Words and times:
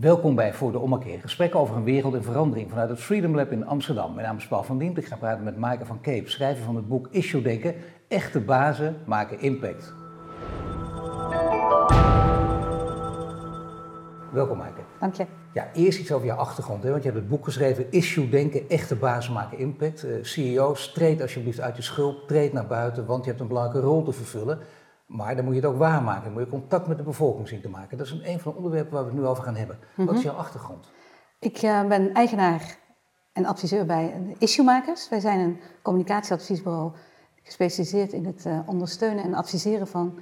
Welkom 0.00 0.34
bij 0.34 0.54
Voor 0.54 0.72
de 0.72 0.78
Ommekeer. 0.78 1.20
Gesprekken 1.20 1.60
over 1.60 1.76
een 1.76 1.84
wereld 1.84 2.14
in 2.14 2.22
verandering 2.22 2.70
vanuit 2.70 2.88
het 2.88 3.00
Freedom 3.00 3.34
Lab 3.34 3.52
in 3.52 3.66
Amsterdam. 3.66 4.14
Mijn 4.14 4.26
naam 4.26 4.36
is 4.36 4.46
Paul 4.46 4.62
van 4.62 4.78
Dient. 4.78 4.98
Ik 4.98 5.06
ga 5.06 5.16
praten 5.16 5.44
met 5.44 5.56
Maaike 5.56 5.84
van 5.84 6.00
Keep, 6.00 6.28
schrijver 6.28 6.64
van 6.64 6.76
het 6.76 6.88
boek 6.88 7.08
Issue 7.10 7.42
Denken. 7.42 7.74
Echte 8.08 8.40
bazen 8.40 8.96
maken 9.06 9.40
impact. 9.40 9.94
Welkom 14.32 14.56
Maaike. 14.56 14.80
Dank 15.00 15.14
je. 15.14 15.26
Ja, 15.52 15.68
eerst 15.72 15.98
iets 15.98 16.12
over 16.12 16.26
je 16.26 16.32
achtergrond. 16.32 16.82
Hè? 16.82 16.90
Want 16.90 17.02
je 17.02 17.08
hebt 17.08 17.20
het 17.20 17.30
boek 17.30 17.44
geschreven 17.44 17.90
Issue 17.90 18.28
Denken, 18.28 18.68
echte 18.68 18.96
bazen 18.96 19.32
maken 19.32 19.58
impact. 19.58 20.04
Uh, 20.04 20.24
CEO's, 20.24 20.92
treed 20.92 21.20
alsjeblieft 21.20 21.60
uit 21.60 21.76
je 21.76 21.82
schulp, 21.82 22.28
treed 22.28 22.52
naar 22.52 22.66
buiten, 22.66 23.06
want 23.06 23.24
je 23.24 23.30
hebt 23.30 23.42
een 23.42 23.48
belangrijke 23.48 23.88
rol 23.88 24.02
te 24.02 24.12
vervullen. 24.12 24.58
Maar 25.06 25.36
dan 25.36 25.44
moet 25.44 25.54
je 25.54 25.60
het 25.60 25.70
ook 25.70 25.78
waarmaken. 25.78 26.24
Dan 26.24 26.32
moet 26.32 26.42
je 26.42 26.48
contact 26.48 26.86
met 26.86 26.96
de 26.96 27.02
bevolking 27.02 27.48
zien 27.48 27.60
te 27.60 27.68
maken. 27.68 27.98
Dat 27.98 28.06
is 28.06 28.20
een 28.22 28.40
van 28.40 28.52
de 28.52 28.56
onderwerpen 28.56 28.92
waar 28.92 29.04
we 29.04 29.10
het 29.10 29.18
nu 29.18 29.26
over 29.26 29.42
gaan 29.42 29.56
hebben. 29.56 29.78
Wat 29.94 30.08
is 30.08 30.14
mhm. 30.14 30.26
jouw 30.26 30.36
achtergrond? 30.36 30.90
Ik 31.38 31.62
uh, 31.62 31.86
ben 31.86 32.12
eigenaar 32.14 32.78
en 33.32 33.44
adviseur 33.44 33.86
bij 33.86 34.34
Issuemakers. 34.38 35.08
Wij 35.08 35.20
zijn 35.20 35.40
een 35.40 35.60
communicatieadviesbureau 35.82 36.92
gespecialiseerd 37.42 38.12
in 38.12 38.26
het 38.26 38.44
uh, 38.46 38.58
ondersteunen 38.66 39.24
en 39.24 39.34
adviseren 39.34 39.86
van 39.86 40.18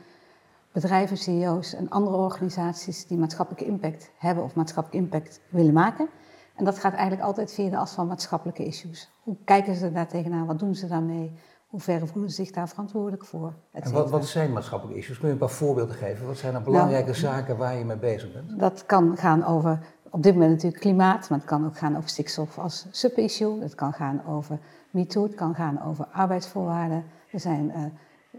bedrijven, 0.73 1.17
CEO's 1.17 1.75
en 1.75 1.89
andere 1.89 2.17
organisaties 2.17 3.07
die 3.07 3.19
maatschappelijke 3.19 3.67
impact 3.67 4.11
hebben 4.19 4.45
of 4.45 4.55
maatschappelijke 4.55 5.07
impact 5.07 5.41
willen 5.49 5.73
maken. 5.73 6.09
En 6.55 6.65
dat 6.65 6.79
gaat 6.79 6.93
eigenlijk 6.93 7.23
altijd 7.23 7.53
via 7.53 7.71
de 7.71 7.77
as 7.77 7.93
van 7.93 8.07
maatschappelijke 8.07 8.65
issues. 8.65 9.11
Hoe 9.23 9.37
kijken 9.45 9.75
ze 9.75 9.93
daar 9.93 10.09
tegenaan? 10.09 10.47
Wat 10.47 10.59
doen 10.59 10.75
ze 10.75 10.87
daarmee? 10.87 11.33
Hoe 11.75 11.83
ver 11.83 12.09
voelen 12.09 12.31
ze 12.31 12.45
zich 12.45 12.51
daar 12.51 12.69
verantwoordelijk 12.69 13.25
voor? 13.25 13.53
En 13.71 13.93
wat, 13.93 14.11
wat, 14.11 14.27
zijn 14.27 14.53
maatschappelijke 14.53 15.01
issues? 15.01 15.19
Kun 15.19 15.27
je 15.27 15.33
een 15.33 15.39
paar 15.39 15.51
voorbeelden 15.51 15.97
geven? 15.97 16.27
Wat 16.27 16.37
zijn 16.37 16.53
dan 16.53 16.63
belangrijke 16.63 17.07
nou, 17.07 17.19
zaken 17.19 17.57
waar 17.57 17.77
je 17.77 17.85
mee 17.85 17.97
bezig 17.97 18.33
bent? 18.33 18.59
Dat 18.61 18.87
kan 18.87 19.17
gaan 19.17 19.45
over, 19.45 19.79
op 20.11 20.23
dit 20.23 20.33
moment 20.33 20.51
natuurlijk 20.53 20.83
klimaat, 20.83 21.29
maar 21.29 21.39
het 21.39 21.49
kan 21.49 21.67
ook 21.67 21.79
gaan 21.79 21.97
over 21.97 22.09
stikstof 22.09 22.59
als 22.59 22.87
sub-issue. 22.91 23.61
Het 23.61 23.75
kan 23.75 23.93
gaan 23.93 24.23
over 24.27 24.59
MeToo, 24.91 25.23
het 25.23 25.35
kan 25.35 25.55
gaan 25.55 25.83
over 25.83 26.07
arbeidsvoorwaarden. 26.13 27.05
Er 27.31 27.41
zijn 27.41 27.73
uh, 27.77 27.85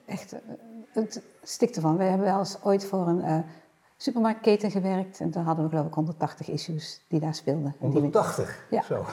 echt, 0.06 0.34
uh, 0.34 0.40
het 0.94 1.22
stikt 1.44 1.76
ervan. 1.76 1.98
We 1.98 2.04
hebben 2.04 2.28
wel 2.28 2.40
eens 2.40 2.58
ooit 2.64 2.86
voor 2.86 3.08
een 3.08 3.20
uh, 3.20 3.38
supermarktketen 3.98 4.72
gewerkt 4.72 5.20
en 5.20 5.32
toen 5.32 5.44
hadden 5.44 5.64
we 5.64 5.70
geloof 5.70 5.88
ik 5.88 5.94
180 5.94 6.50
issues 6.50 7.02
die 7.08 7.20
daar 7.20 7.36
speelden. 7.36 7.76
180? 7.80 8.66
Ja. 8.70 8.82
Zo. 8.82 9.06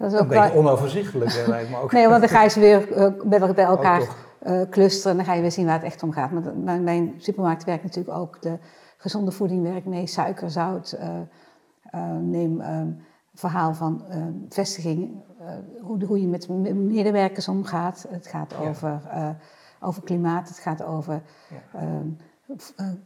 Dat 0.00 0.12
is 0.12 0.18
ook 0.18 0.30
een 0.30 0.40
beetje 0.40 0.58
onoverzichtelijk, 0.58 1.46
lijkt 1.46 1.70
me 1.70 1.76
ook. 1.76 1.92
Nee, 1.92 2.08
want 2.08 2.20
dan 2.20 2.28
ga 2.28 2.42
je 2.42 2.48
ze 2.48 2.60
weer 2.60 2.96
uh, 2.96 3.52
bij 3.54 3.64
elkaar 3.64 4.00
uh, 4.46 4.60
clusteren 4.70 5.10
en 5.10 5.16
dan 5.16 5.26
ga 5.26 5.34
je 5.34 5.40
weer 5.40 5.52
zien 5.52 5.66
waar 5.66 5.74
het 5.74 5.84
echt 5.84 6.02
om 6.02 6.12
gaat. 6.12 6.30
Maar 6.64 6.80
mijn 6.80 7.14
supermarkt 7.18 7.64
werkt 7.64 7.82
natuurlijk 7.82 8.16
ook 8.16 8.42
de 8.42 8.58
gezonde 8.96 9.30
voeding 9.30 9.62
werkt 9.62 9.86
mee, 9.86 10.06
suiker, 10.06 10.50
zout. 10.50 10.98
Uh, 11.00 12.00
neem 12.20 12.60
een 12.60 13.02
verhaal 13.34 13.74
van 13.74 14.04
vestiging, 14.48 15.22
hoe, 15.80 16.04
hoe, 16.04 16.20
je 16.20 16.26
met 16.26 16.48
medewerkers 16.74 17.48
omgaat. 17.48 18.06
Het 18.08 18.26
gaat 18.26 18.56
over, 18.56 19.00
over 19.80 20.02
klimaat, 20.02 20.48
het 20.48 20.58
gaat 20.58 20.82
over 20.82 21.22
ja. 21.48 22.02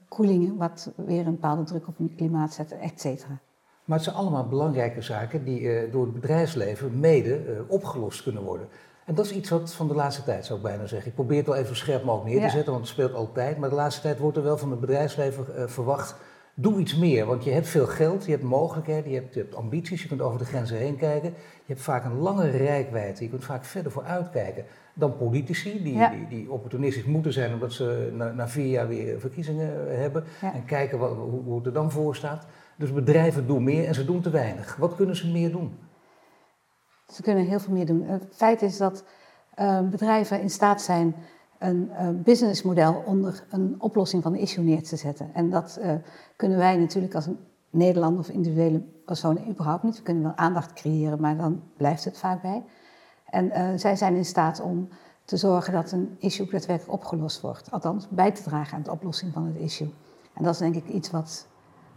koelingen, 0.09 0.57
wat 0.57 0.93
weer 0.97 1.27
een 1.27 1.35
bepaalde 1.35 1.63
druk 1.63 1.89
op 1.89 1.99
het 1.99 2.15
klimaat 2.15 2.53
zet, 2.53 2.79
et 2.79 3.01
cetera. 3.01 3.39
Maar 3.85 3.97
het 3.97 4.07
zijn 4.07 4.17
allemaal 4.17 4.49
belangrijke 4.49 5.03
zaken 5.03 5.45
die 5.45 5.61
uh, 5.61 5.93
door 5.93 6.05
het 6.05 6.15
bedrijfsleven 6.15 7.01
mede 7.01 7.47
uh, 7.47 7.61
opgelost 7.67 8.23
kunnen 8.23 8.43
worden. 8.43 8.69
En 9.05 9.15
dat 9.15 9.25
is 9.25 9.33
iets 9.33 9.51
wat 9.51 9.75
van 9.75 9.89
de 9.89 9.95
laatste 9.95 10.23
tijd 10.23 10.45
zou 10.45 10.59
ik 10.59 10.65
bijna 10.65 10.87
zeggen. 10.87 11.09
Ik 11.09 11.15
probeer 11.15 11.37
het 11.37 11.47
wel 11.47 11.57
even 11.57 11.77
scherp 11.77 12.05
mogelijk 12.05 12.35
neer 12.35 12.45
te 12.45 12.55
zetten, 12.55 12.73
want 12.73 12.85
het 12.85 12.93
speelt 12.93 13.15
altijd. 13.15 13.59
Maar 13.59 13.69
de 13.69 13.75
laatste 13.75 14.03
tijd 14.03 14.19
wordt 14.19 14.37
er 14.37 14.43
wel 14.43 14.59
van 14.59 14.71
het 14.71 14.81
bedrijfsleven 14.81 15.47
uh, 15.57 15.67
verwacht, 15.67 16.17
doe 16.55 16.81
iets 16.81 16.97
meer. 16.97 17.27
Want 17.27 17.45
je 17.45 17.51
hebt 17.51 17.69
veel 17.69 17.87
geld, 17.87 18.25
je 18.25 18.31
hebt 18.31 18.43
mogelijkheden, 18.43 19.11
je 19.11 19.17
hebt, 19.17 19.35
je 19.35 19.41
hebt, 19.41 19.55
ambities, 19.55 20.03
je 20.03 20.09
kunt 20.09 20.21
over 20.21 20.39
de 20.39 20.45
grenzen 20.45 20.77
heen 20.77 20.97
kijken. 20.97 21.31
Je 21.39 21.73
hebt 21.73 21.81
vaak 21.81 22.05
een 22.05 22.19
langere 22.19 22.57
rijkwijde, 22.57 23.23
je 23.23 23.31
kunt 23.31 23.45
vaak 23.45 23.65
verder 23.65 23.93
vooruit 23.93 24.31
kijken 24.31 24.65
dan 24.95 25.17
politici, 25.17 25.83
die, 25.83 26.09
die, 26.11 26.29
die, 26.29 26.51
opportunistisch 26.51 27.05
moeten 27.05 27.33
zijn 27.33 27.53
omdat 27.53 27.73
ze 27.73 28.13
na, 28.13 28.33
na 28.33 28.49
vier 28.49 28.67
jaar 28.67 28.89
weer 28.89 29.21
verkiezingen 29.21 29.99
hebben. 29.99 30.25
En 30.41 30.65
kijken 30.65 30.99
wat, 30.99 31.17
hoe, 31.17 31.43
hoe 31.43 31.57
het 31.57 31.67
er 31.67 31.73
dan 31.73 31.91
voor 31.91 32.17
staat. 32.17 32.47
Dus 32.77 32.93
bedrijven 32.93 33.47
doen 33.47 33.65
meer 33.65 33.87
en 33.87 33.95
ze 33.95 34.05
doen 34.05 34.21
te 34.21 34.31
weinig. 34.31 34.77
Wat 34.77 34.95
kunnen 34.95 35.17
ze 35.17 35.31
meer 35.31 35.51
doen? 35.51 35.79
Ze 37.13 37.23
kunnen 37.23 37.45
heel 37.45 37.61
veel 37.61 37.73
meer 37.73 37.87
doen. 37.87 38.03
Het 38.03 38.25
feit 38.31 38.63
is 38.63 38.77
dat 38.77 39.05
uh, 39.59 39.81
bedrijven 39.81 40.41
in 40.41 40.51
staat 40.51 40.83
zijn 40.83 41.15
een 41.59 41.91
uh, 41.91 42.09
businessmodel 42.11 43.03
onder 43.07 43.45
een 43.51 43.75
oplossing 43.79 44.23
van 44.23 44.33
de 44.33 44.39
issue 44.39 44.65
neer 44.65 44.83
te 44.83 44.97
zetten. 44.97 45.31
En 45.35 45.51
dat 45.51 45.79
uh, 45.81 45.93
kunnen 46.37 46.59
wij 46.59 46.77
natuurlijk 46.77 47.15
als 47.15 47.29
Nederlander 47.71 48.21
of 48.21 48.29
individuele 48.29 48.81
personen 49.05 49.49
überhaupt 49.49 49.83
niet. 49.83 49.97
We 49.97 50.03
kunnen 50.03 50.23
wel 50.23 50.37
aandacht 50.37 50.73
creëren, 50.73 51.21
maar 51.21 51.37
dan 51.37 51.63
blijft 51.77 52.05
het 52.05 52.19
vaak 52.19 52.43
bij. 52.43 52.65
En 53.25 53.79
zij 53.79 53.97
zijn 53.97 54.17
in 54.17 54.25
staat 54.25 54.61
om 54.61 54.89
te 55.25 55.37
zorgen 55.37 55.73
dat 55.73 55.93
een 55.93 56.17
issue 56.19 56.51
daadwerkelijk 56.51 56.93
opgelost 56.93 57.41
wordt. 57.41 57.71
Althans, 57.71 58.09
bij 58.09 58.33
te 58.33 58.43
dragen 58.43 58.77
aan 58.77 58.83
de 58.83 58.91
oplossing 58.91 59.33
van 59.33 59.47
het 59.47 59.57
issue. 59.57 59.95
En 60.35 60.45
dat 60.45 60.53
is 60.53 60.59
denk 60.59 60.75
ik 60.75 60.89
iets 60.89 61.11
wat 61.11 61.47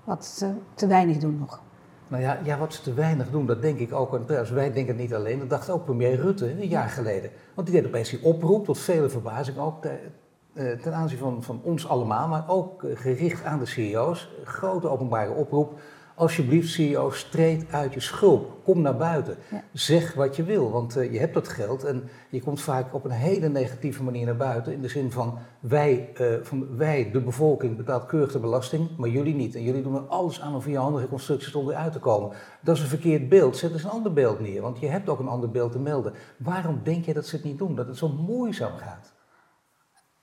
wat 0.07 0.25
ze 0.25 0.53
te 0.73 0.87
weinig 0.87 1.17
doen 1.17 1.37
nog. 1.39 1.61
Nou 2.07 2.23
ja, 2.23 2.39
ja, 2.43 2.57
wat 2.57 2.73
ze 2.73 2.81
te 2.81 2.93
weinig 2.93 3.29
doen, 3.29 3.45
dat 3.45 3.61
denk 3.61 3.79
ik 3.79 3.93
ook. 3.93 4.13
En 4.13 4.25
trouwens, 4.25 4.51
wij 4.51 4.73
denken 4.73 4.93
het 4.93 5.01
niet 5.01 5.13
alleen, 5.13 5.39
dat 5.39 5.49
dacht 5.49 5.69
ook 5.69 5.85
premier 5.85 6.15
Rutte 6.15 6.51
een 6.51 6.67
jaar 6.67 6.89
geleden. 6.89 7.31
Want 7.53 7.67
die 7.67 7.75
deed 7.75 7.87
opeens 7.87 8.09
die 8.09 8.23
oproep, 8.23 8.65
tot 8.65 8.79
vele 8.79 9.09
verbazing 9.09 9.57
ook, 9.57 9.85
eh, 9.85 10.71
ten 10.71 10.93
aanzien 10.93 11.17
van, 11.17 11.43
van 11.43 11.59
ons 11.63 11.87
allemaal, 11.87 12.27
maar 12.27 12.43
ook 12.47 12.83
eh, 12.83 12.97
gericht 12.97 13.43
aan 13.43 13.59
de 13.59 13.65
CEO's. 13.65 14.31
Grote 14.43 14.89
openbare 14.89 15.31
oproep 15.31 15.79
alsjeblieft 16.17 16.69
CEO's, 16.69 17.29
treed 17.29 17.65
uit 17.71 17.93
je 17.93 17.99
schulp. 17.99 18.63
Kom 18.63 18.81
naar 18.81 18.97
buiten. 18.97 19.37
Zeg 19.73 20.13
wat 20.13 20.35
je 20.35 20.43
wil, 20.43 20.71
want 20.71 20.97
uh, 20.97 21.11
je 21.11 21.19
hebt 21.19 21.33
dat 21.33 21.47
geld 21.47 21.83
en 21.83 22.09
je 22.29 22.41
komt 22.41 22.61
vaak 22.61 22.93
op 22.93 23.05
een 23.05 23.11
hele 23.11 23.49
negatieve 23.49 24.03
manier 24.03 24.25
naar 24.25 24.37
buiten. 24.37 24.73
In 24.73 24.81
de 24.81 24.87
zin 24.87 25.11
van 25.11 25.37
wij, 25.59 26.09
uh, 26.21 26.27
van 26.41 26.77
wij 26.77 27.09
de 27.11 27.21
bevolking, 27.21 27.77
betaalt 27.77 28.05
keurig 28.05 28.31
de 28.31 28.39
belasting, 28.39 28.97
maar 28.97 29.09
jullie 29.09 29.35
niet. 29.35 29.55
En 29.55 29.63
jullie 29.63 29.83
doen 29.83 29.95
er 29.95 30.01
alles 30.01 30.41
aan 30.41 30.53
om 30.53 30.61
via 30.61 30.81
handige 30.81 31.07
constructies 31.07 31.55
onderuit 31.55 31.91
te 31.91 31.99
komen. 31.99 32.35
Dat 32.61 32.75
is 32.75 32.81
een 32.81 32.87
verkeerd 32.87 33.29
beeld. 33.29 33.57
Zet 33.57 33.71
eens 33.71 33.83
een 33.83 33.89
ander 33.89 34.13
beeld 34.13 34.39
neer, 34.39 34.61
want 34.61 34.79
je 34.79 34.87
hebt 34.87 35.09
ook 35.09 35.19
een 35.19 35.27
ander 35.27 35.51
beeld 35.51 35.71
te 35.71 35.79
melden. 35.79 36.13
Waarom 36.37 36.79
denk 36.83 37.05
je 37.05 37.13
dat 37.13 37.25
ze 37.25 37.35
het 37.35 37.45
niet 37.45 37.57
doen, 37.57 37.75
dat 37.75 37.87
het 37.87 37.97
zo 37.97 38.09
moeizaam 38.09 38.77
gaat? 38.77 39.13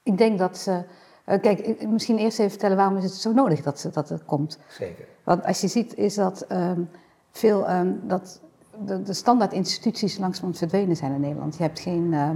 Ik 0.03 0.19
denk 0.19 0.39
dat 0.39 0.59
ze 0.59 0.71
uh, 0.71 0.79
kijk, 1.25 1.87
misschien 1.89 2.19
eerst 2.19 2.39
even 2.39 2.51
vertellen 2.51 2.77
waarom 2.77 2.97
is 2.97 3.05
het 3.05 3.13
zo 3.13 3.33
nodig 3.33 3.63
dat, 3.63 3.89
dat 3.93 4.09
het 4.09 4.25
komt. 4.25 4.59
Zeker. 4.69 5.05
Want 5.25 5.45
als 5.45 5.61
je 5.61 5.69
ziet 5.69 5.97
is 5.97 6.15
dat 6.15 6.47
um, 6.53 6.89
veel 7.31 7.71
um, 7.71 8.01
dat 8.07 8.41
de, 8.85 9.03
de 9.03 9.13
standaard 9.13 9.53
instituties 9.53 10.19
langzamerhand 10.19 10.59
verdwenen 10.59 10.97
zijn 10.97 11.13
in 11.13 11.21
Nederland. 11.21 11.57
Je 11.57 11.63
hebt 11.63 11.81
geen. 11.81 12.13
Uh, 12.13 12.31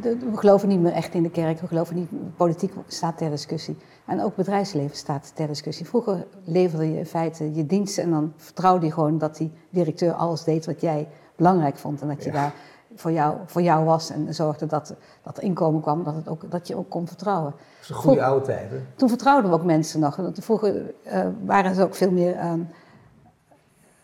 de, 0.00 0.16
we 0.18 0.36
geloven 0.36 0.68
niet 0.68 0.80
meer 0.80 0.92
echt 0.92 1.14
in 1.14 1.22
de 1.22 1.30
kerk, 1.30 1.60
we 1.60 1.66
geloven 1.66 1.96
niet. 1.96 2.36
Politiek 2.36 2.72
staat 2.86 3.18
ter 3.18 3.30
discussie. 3.30 3.76
En 4.06 4.22
ook 4.22 4.36
bedrijfsleven 4.36 4.96
staat 4.96 5.32
ter 5.34 5.46
discussie. 5.46 5.86
Vroeger 5.86 6.26
leverde 6.44 6.90
je 6.90 6.98
in 6.98 7.06
feite 7.06 7.54
je 7.54 7.66
diensten 7.66 8.04
en 8.04 8.10
dan 8.10 8.32
vertrouwde 8.36 8.86
je 8.86 8.92
gewoon 8.92 9.18
dat 9.18 9.36
die 9.36 9.52
directeur 9.70 10.12
alles 10.12 10.44
deed 10.44 10.66
wat 10.66 10.80
jij 10.80 11.08
belangrijk 11.36 11.76
vond. 11.76 12.00
En 12.00 12.08
dat 12.08 12.24
je 12.24 12.30
daar 12.30 12.54
voor 12.94 13.12
jou, 13.12 13.36
voor 13.46 13.62
jou 13.62 13.84
was 13.84 14.10
en 14.10 14.34
zorgde 14.34 14.66
dat, 14.66 14.94
dat 15.22 15.36
er 15.36 15.42
inkomen 15.42 15.80
kwam, 15.80 16.04
dat, 16.04 16.14
het 16.14 16.28
ook, 16.28 16.50
dat 16.50 16.66
je 16.68 16.76
ook 16.76 16.88
kon 16.88 17.06
vertrouwen. 17.06 17.50
Dat 17.50 17.82
is 17.82 17.88
een 17.88 17.94
goede 17.94 18.24
oude 18.24 18.44
tijd, 18.44 18.70
hè? 18.70 18.76
Toen 18.96 19.08
vertrouwden 19.08 19.50
we 19.50 19.56
ook 19.56 19.64
mensen 19.64 20.00
nog. 20.00 20.18
Vroeger 20.32 20.94
uh, 21.06 21.26
waren 21.44 21.74
ze 21.74 21.82
ook 21.82 21.94
veel 21.94 22.10
meer 22.10 22.34
uh, 22.34 22.52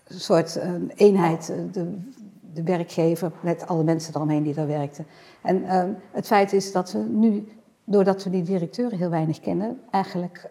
een 0.06 0.20
soort 0.20 0.56
uh, 0.56 0.70
eenheid, 0.94 1.50
eh, 1.50 1.56
de, 1.72 1.98
de, 2.52 2.62
werkgever 2.62 3.32
met 3.40 3.66
alle 3.66 3.84
mensen 3.84 4.14
eromheen 4.14 4.42
die 4.42 4.54
daar 4.54 4.66
werkten. 4.66 5.06
En 5.42 5.64
ehm, 5.64 5.90
het 6.12 6.26
feit 6.26 6.52
is 6.52 6.72
dat 6.72 6.92
we 6.92 6.98
nu, 6.98 7.48
doordat 7.84 8.24
we 8.24 8.30
die 8.30 8.42
directeuren 8.42 8.98
heel 8.98 9.10
weinig 9.10 9.40
kennen, 9.40 9.80
eigenlijk 9.90 10.48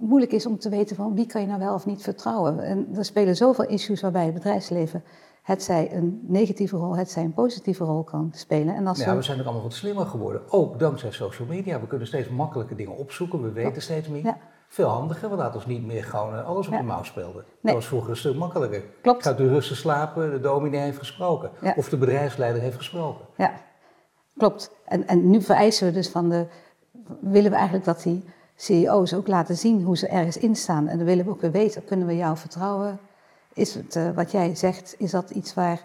moeilijk 0.00 0.32
is 0.32 0.46
om 0.46 0.58
te 0.58 0.68
weten 0.68 0.96
van 0.96 1.14
wie 1.14 1.26
kan 1.26 1.40
je 1.40 1.46
nou 1.46 1.58
wel 1.58 1.74
of 1.74 1.86
niet 1.86 2.02
vertrouwen. 2.02 2.60
En 2.60 2.88
er 2.94 3.04
spelen 3.04 3.36
zoveel 3.36 3.64
issues 3.64 4.00
waarbij 4.00 4.24
het 4.24 4.34
bedrijfsleven 4.34 5.02
het 5.48 5.62
zij 5.62 5.94
een 5.94 6.20
negatieve 6.26 6.76
rol, 6.76 6.96
het 6.96 7.10
zij 7.10 7.22
een 7.22 7.32
positieve 7.32 7.84
rol 7.84 8.02
kan 8.02 8.30
spelen. 8.34 8.74
En 8.74 8.86
als 8.86 8.98
ja, 8.98 9.16
we 9.16 9.22
zijn 9.22 9.38
ook 9.38 9.44
allemaal 9.44 9.62
wat 9.62 9.72
slimmer 9.72 10.06
geworden. 10.06 10.42
Ook 10.48 10.78
dankzij 10.78 11.10
social 11.10 11.48
media. 11.48 11.80
We 11.80 11.86
kunnen 11.86 12.06
steeds 12.06 12.28
makkelijker 12.28 12.76
dingen 12.76 12.96
opzoeken. 12.96 13.42
We 13.42 13.52
weten 13.52 13.82
steeds 13.82 14.08
meer. 14.08 14.24
Ja. 14.24 14.38
Veel 14.68 14.88
handiger. 14.88 15.30
We 15.30 15.36
laten 15.36 15.54
ons 15.54 15.66
niet 15.66 15.86
meer 15.86 16.04
gewoon 16.04 16.34
eh, 16.34 16.46
alles 16.46 16.66
op 16.66 16.76
de 16.76 16.82
mouw 16.82 17.02
spelen. 17.02 17.44
Dat 17.62 17.74
was 17.74 17.86
vroeger 17.86 18.10
een 18.10 18.16
stuk 18.16 18.36
makkelijker. 18.36 18.82
Klopt. 19.02 19.22
Gaat 19.22 19.40
u 19.40 19.48
rustig 19.48 19.76
slapen, 19.76 20.30
de 20.30 20.40
dominee 20.40 20.80
heeft 20.80 20.98
gesproken. 20.98 21.50
Of 21.76 21.88
de 21.88 21.96
bedrijfsleider 21.96 22.62
heeft 22.62 22.76
gesproken. 22.76 23.24
Ja, 23.36 23.52
klopt. 24.36 24.70
En, 24.84 25.06
en 25.06 25.30
nu 25.30 25.42
vereisen 25.42 25.86
we 25.86 25.92
dus 25.92 26.08
van 26.08 26.28
de... 26.28 26.46
Willen 27.20 27.50
we 27.50 27.56
eigenlijk 27.56 27.84
dat 27.84 28.02
die 28.02 28.24
CEO's 28.56 29.14
ook 29.14 29.28
laten 29.28 29.56
zien 29.56 29.82
hoe 29.82 29.96
ze 29.96 30.08
ergens 30.08 30.36
in 30.36 30.56
staan. 30.56 30.88
En 30.88 30.96
dan 30.96 31.06
willen 31.06 31.24
we 31.24 31.30
ook 31.30 31.40
weer 31.40 31.50
weten, 31.50 31.84
kunnen 31.84 32.06
we 32.06 32.16
jou 32.16 32.36
vertrouwen? 32.36 32.98
Is 33.58 33.74
het, 33.74 33.96
uh, 33.96 34.10
wat 34.10 34.30
jij 34.30 34.54
zegt, 34.54 34.94
is 34.98 35.10
dat 35.10 35.30
iets 35.30 35.54
waar, 35.54 35.80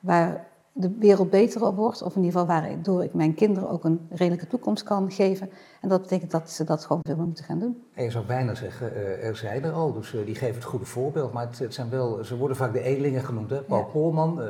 waar 0.00 0.46
de 0.72 0.90
wereld 0.98 1.30
beter 1.30 1.66
op 1.66 1.76
wordt. 1.76 2.02
Of 2.02 2.16
in 2.16 2.22
ieder 2.22 2.40
geval 2.40 2.60
waardoor 2.60 3.04
ik 3.04 3.14
mijn 3.14 3.34
kinderen 3.34 3.68
ook 3.70 3.84
een 3.84 4.00
redelijke 4.10 4.46
toekomst 4.46 4.82
kan 4.82 5.12
geven. 5.12 5.50
En 5.80 5.88
dat 5.88 6.02
betekent 6.02 6.30
dat 6.30 6.50
ze 6.50 6.64
dat 6.64 6.84
gewoon 6.84 7.02
veel 7.04 7.16
meer 7.16 7.26
moeten 7.26 7.44
gaan 7.44 7.58
doen. 7.58 7.82
En 7.94 8.04
je 8.04 8.10
zou 8.10 8.24
bijna 8.24 8.54
zeggen, 8.54 8.92
uh, 8.92 9.24
er 9.24 9.36
zijn 9.36 9.64
er 9.64 9.72
al, 9.72 9.92
dus 9.92 10.12
uh, 10.12 10.26
die 10.26 10.34
geven 10.34 10.54
het 10.54 10.64
goede 10.64 10.84
voorbeeld. 10.84 11.32
Maar 11.32 11.46
het, 11.46 11.58
het, 11.58 11.74
zijn 11.74 11.90
wel, 11.90 12.24
ze 12.24 12.36
worden 12.36 12.56
vaak 12.56 12.72
de 12.72 12.82
edelingen 12.82 13.22
genoemd. 13.22 13.50
Hè? 13.50 13.62
Paul 13.62 13.80
ja. 13.80 13.86
Polman, 13.86 14.40
uh, 14.40 14.46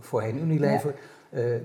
voorheen 0.00 0.38
Unilever, 0.38 0.94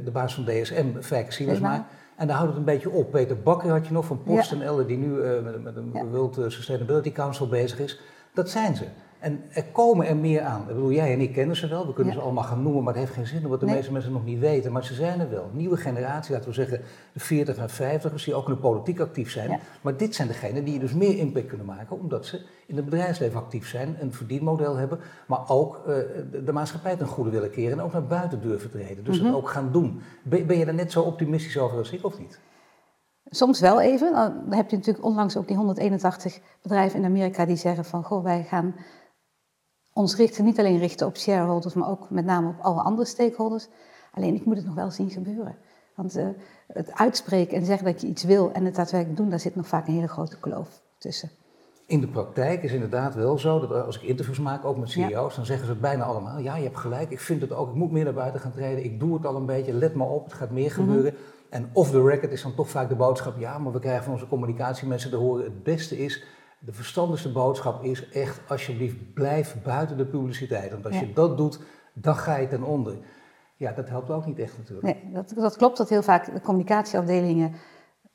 de 0.03 0.11
baas 0.13 0.35
van 0.35 0.45
DSM, 0.45 1.01
Fijke 1.01 1.31
Siemensma. 1.31 1.87
En 2.15 2.27
daar 2.27 2.35
houdt 2.35 2.51
het 2.51 2.59
een 2.59 2.65
beetje 2.65 2.89
op. 2.89 3.11
Peter 3.11 3.41
Bakker 3.41 3.69
had 3.69 3.87
je 3.87 3.93
nog 3.93 4.05
van 4.05 4.23
PostNL, 4.23 4.79
ja. 4.79 4.87
die 4.87 4.97
nu 4.97 5.07
met, 5.41 5.63
met, 5.63 5.75
een. 5.75 6.09
World 6.11 6.35
Sustainability 6.35 7.11
Council 7.11 7.47
bezig 7.47 7.79
is. 7.79 7.99
Dat 8.33 8.49
zijn 8.49 8.75
ze. 8.75 8.85
En 9.19 9.43
er 9.53 9.63
komen 9.63 10.07
er 10.07 10.15
meer 10.15 10.41
aan. 10.41 10.61
Ik 10.61 10.67
bedoel, 10.67 10.91
jij 10.91 11.13
en 11.13 11.19
ik 11.19 11.33
kennen 11.33 11.55
ze 11.55 11.67
wel. 11.67 11.87
We 11.87 11.93
kunnen 11.93 12.13
ze 12.13 12.19
allemaal 12.19 12.43
gaan 12.43 12.61
noemen, 12.63 12.83
maar 12.83 12.93
het 12.93 13.03
heeft 13.03 13.15
geen 13.15 13.27
zin 13.27 13.43
omdat 13.43 13.59
de 13.59 13.65
meeste 13.65 13.91
mensen 13.91 14.11
nog 14.11 14.25
niet 14.25 14.39
weten. 14.39 14.71
Maar 14.71 14.83
ze 14.83 14.93
zijn 14.93 15.19
er 15.19 15.29
wel. 15.29 15.49
Nieuwe 15.53 15.77
generatie, 15.77 16.33
laten 16.33 16.49
we 16.49 16.55
zeggen 16.55 16.81
de 17.13 17.19
40 17.19 17.57
en 17.57 17.69
50ers, 17.69 18.23
die 18.23 18.35
ook 18.35 18.47
in 18.47 18.53
de 18.53 18.59
politiek 18.59 18.99
actief 18.99 19.31
zijn. 19.31 19.59
Maar 19.81 19.97
dit 19.97 20.15
zijn 20.15 20.27
degenen 20.27 20.63
die 20.63 20.79
dus 20.79 20.93
meer 20.93 21.17
impact 21.17 21.47
kunnen 21.47 21.65
maken, 21.65 21.99
omdat 21.99 22.25
ze 22.25 22.45
in 22.65 22.75
het 22.75 22.85
bedrijfsleven 22.85 23.39
actief 23.39 23.67
zijn, 23.67 23.97
een 23.99 24.13
verdienmodel 24.13 24.75
hebben, 24.75 24.99
maar 25.27 25.49
ook 25.49 25.77
uh, 25.77 25.85
de, 26.31 26.43
de, 26.43 26.51
maatschappij 26.51 26.95
ten 26.95 27.07
goede 27.07 27.29
willen 27.29 27.51
keren 27.51 27.79
en 27.79 27.83
ook 27.83 27.93
naar 27.93 28.07
buiten 28.07 28.41
durven 28.41 28.69
treden. 28.69 29.03
Dus 29.03 29.19
mm 29.19 29.25
het 29.27 29.35
ook 29.35 29.49
gaan 29.49 29.71
doen. 29.71 30.01
Ben, 30.23 30.47
ben 30.47 30.57
je 30.57 30.65
daar 30.65 30.73
net 30.73 30.91
zo 30.91 31.01
optimistisch 31.01 31.57
over 31.57 31.77
als 31.77 31.91
ik, 31.91 32.05
of 32.05 32.19
niet? 32.19 32.39
Soms 33.29 33.59
wel 33.59 33.81
even. 33.81 34.11
Dan 34.11 34.53
heb 34.53 34.69
je 34.69 34.75
natuurlijk 34.75 35.05
onlangs 35.05 35.37
ook 35.37 35.47
die 35.47 35.55
181 35.55 36.39
bedrijven 36.61 36.99
in 36.99 37.05
Amerika 37.05 37.45
die 37.45 37.55
zeggen 37.55 37.85
van, 37.85 38.03
goh, 38.03 38.23
wij 38.23 38.43
gaan 38.43 38.75
ons 39.97 40.15
richten, 40.15 40.43
niet 40.43 40.59
alleen 40.59 40.79
richten 40.79 41.07
op 41.07 41.17
shareholders, 41.17 41.73
maar 41.73 41.89
ook 41.89 42.09
met 42.09 42.25
name 42.25 42.47
op 42.47 42.59
alle 42.61 42.81
andere 42.81 43.07
stakeholders. 43.07 43.67
Alleen 44.13 44.35
ik 44.35 44.45
moet 44.45 44.55
het 44.55 44.65
nog 44.65 44.75
wel 44.75 44.91
zien 44.91 45.09
gebeuren. 45.09 45.55
Want 45.95 46.17
uh, 46.17 46.27
het 46.67 46.93
uitspreken 46.93 47.57
en 47.57 47.65
zeggen 47.65 47.85
dat 47.85 48.01
je 48.01 48.07
iets 48.07 48.23
wil 48.23 48.51
en 48.51 48.65
het 48.65 48.75
daadwerkelijk 48.75 49.17
doen, 49.17 49.29
daar 49.29 49.39
zit 49.39 49.55
nog 49.55 49.67
vaak 49.67 49.87
een 49.87 49.93
hele 49.93 50.07
grote 50.07 50.39
kloof 50.39 50.81
tussen. 50.97 51.29
In 51.85 52.01
de 52.01 52.07
praktijk 52.07 52.63
is 52.63 52.71
inderdaad 52.71 53.15
wel 53.15 53.37
zo 53.37 53.59
dat 53.59 53.85
als 53.85 53.95
ik 53.95 54.01
interviews 54.01 54.39
maak, 54.39 54.65
ook 54.65 54.77
met 54.77 54.89
CEO's, 54.89 55.35
dan 55.35 55.45
zeggen 55.45 55.65
ze 55.65 55.71
het 55.71 55.81
bijna 55.81 56.03
allemaal. 56.03 56.39
Ja, 56.39 56.55
je 56.55 56.63
hebt 56.63 56.77
gelijk, 56.77 57.09
ik 57.09 57.19
vind 57.19 57.41
het 57.41 57.51
ook, 57.51 57.69
ik 57.69 57.75
moet 57.75 57.91
meer 57.91 58.03
naar 58.03 58.13
buiten 58.13 58.39
gaan 58.39 58.51
treden, 58.51 58.83
ik 58.83 58.99
doe 58.99 59.13
het 59.13 59.25
al 59.25 59.35
een 59.35 59.45
beetje, 59.45 59.73
let 59.73 59.95
maar 59.95 60.07
op, 60.07 60.23
het 60.23 60.33
gaat 60.33 60.51
meer 60.51 60.71
mhm. 60.71 60.73
gebeuren. 60.73 61.13
En 61.49 61.69
off 61.73 61.91
the 61.91 62.03
record 62.03 62.31
is 62.31 62.41
dan 62.41 62.55
toch 62.55 62.69
vaak 62.69 62.89
de 62.89 62.95
boodschap, 62.95 63.39
ja, 63.39 63.57
maar 63.57 63.73
we 63.73 63.79
krijgen 63.79 64.03
van 64.03 64.13
onze 64.13 64.27
communicatiemensen 64.27 65.09
te 65.09 65.15
horen, 65.15 65.43
het 65.43 65.63
beste 65.63 65.97
is 65.97 66.23
de 66.59 66.73
verstandigste 66.73 67.31
boodschap 67.31 67.83
is 67.83 68.09
echt, 68.09 68.39
alsjeblieft, 68.47 69.13
blijf 69.13 69.55
buiten 69.63 69.97
de 69.97 70.05
publiciteit. 70.05 70.71
Want 70.71 70.85
als 70.85 70.99
je 70.99 71.13
dat 71.13 71.37
doet, 71.37 71.59
dan 71.93 72.15
ga 72.15 72.35
je 72.35 72.47
ten 72.47 72.63
onder. 72.63 72.97
Ja, 73.55 73.71
dat 73.71 73.89
helpt 73.89 74.09
ook 74.09 74.25
niet 74.25 74.39
echt 74.39 74.57
natuurlijk. 74.57 74.87
Nee, 74.87 75.13
dat, 75.13 75.33
dat 75.35 75.57
klopt 75.57 75.77
dat 75.77 75.89
heel 75.89 76.03
vaak 76.03 76.33
de 76.33 76.41
communicatieafdelingen 76.41 77.53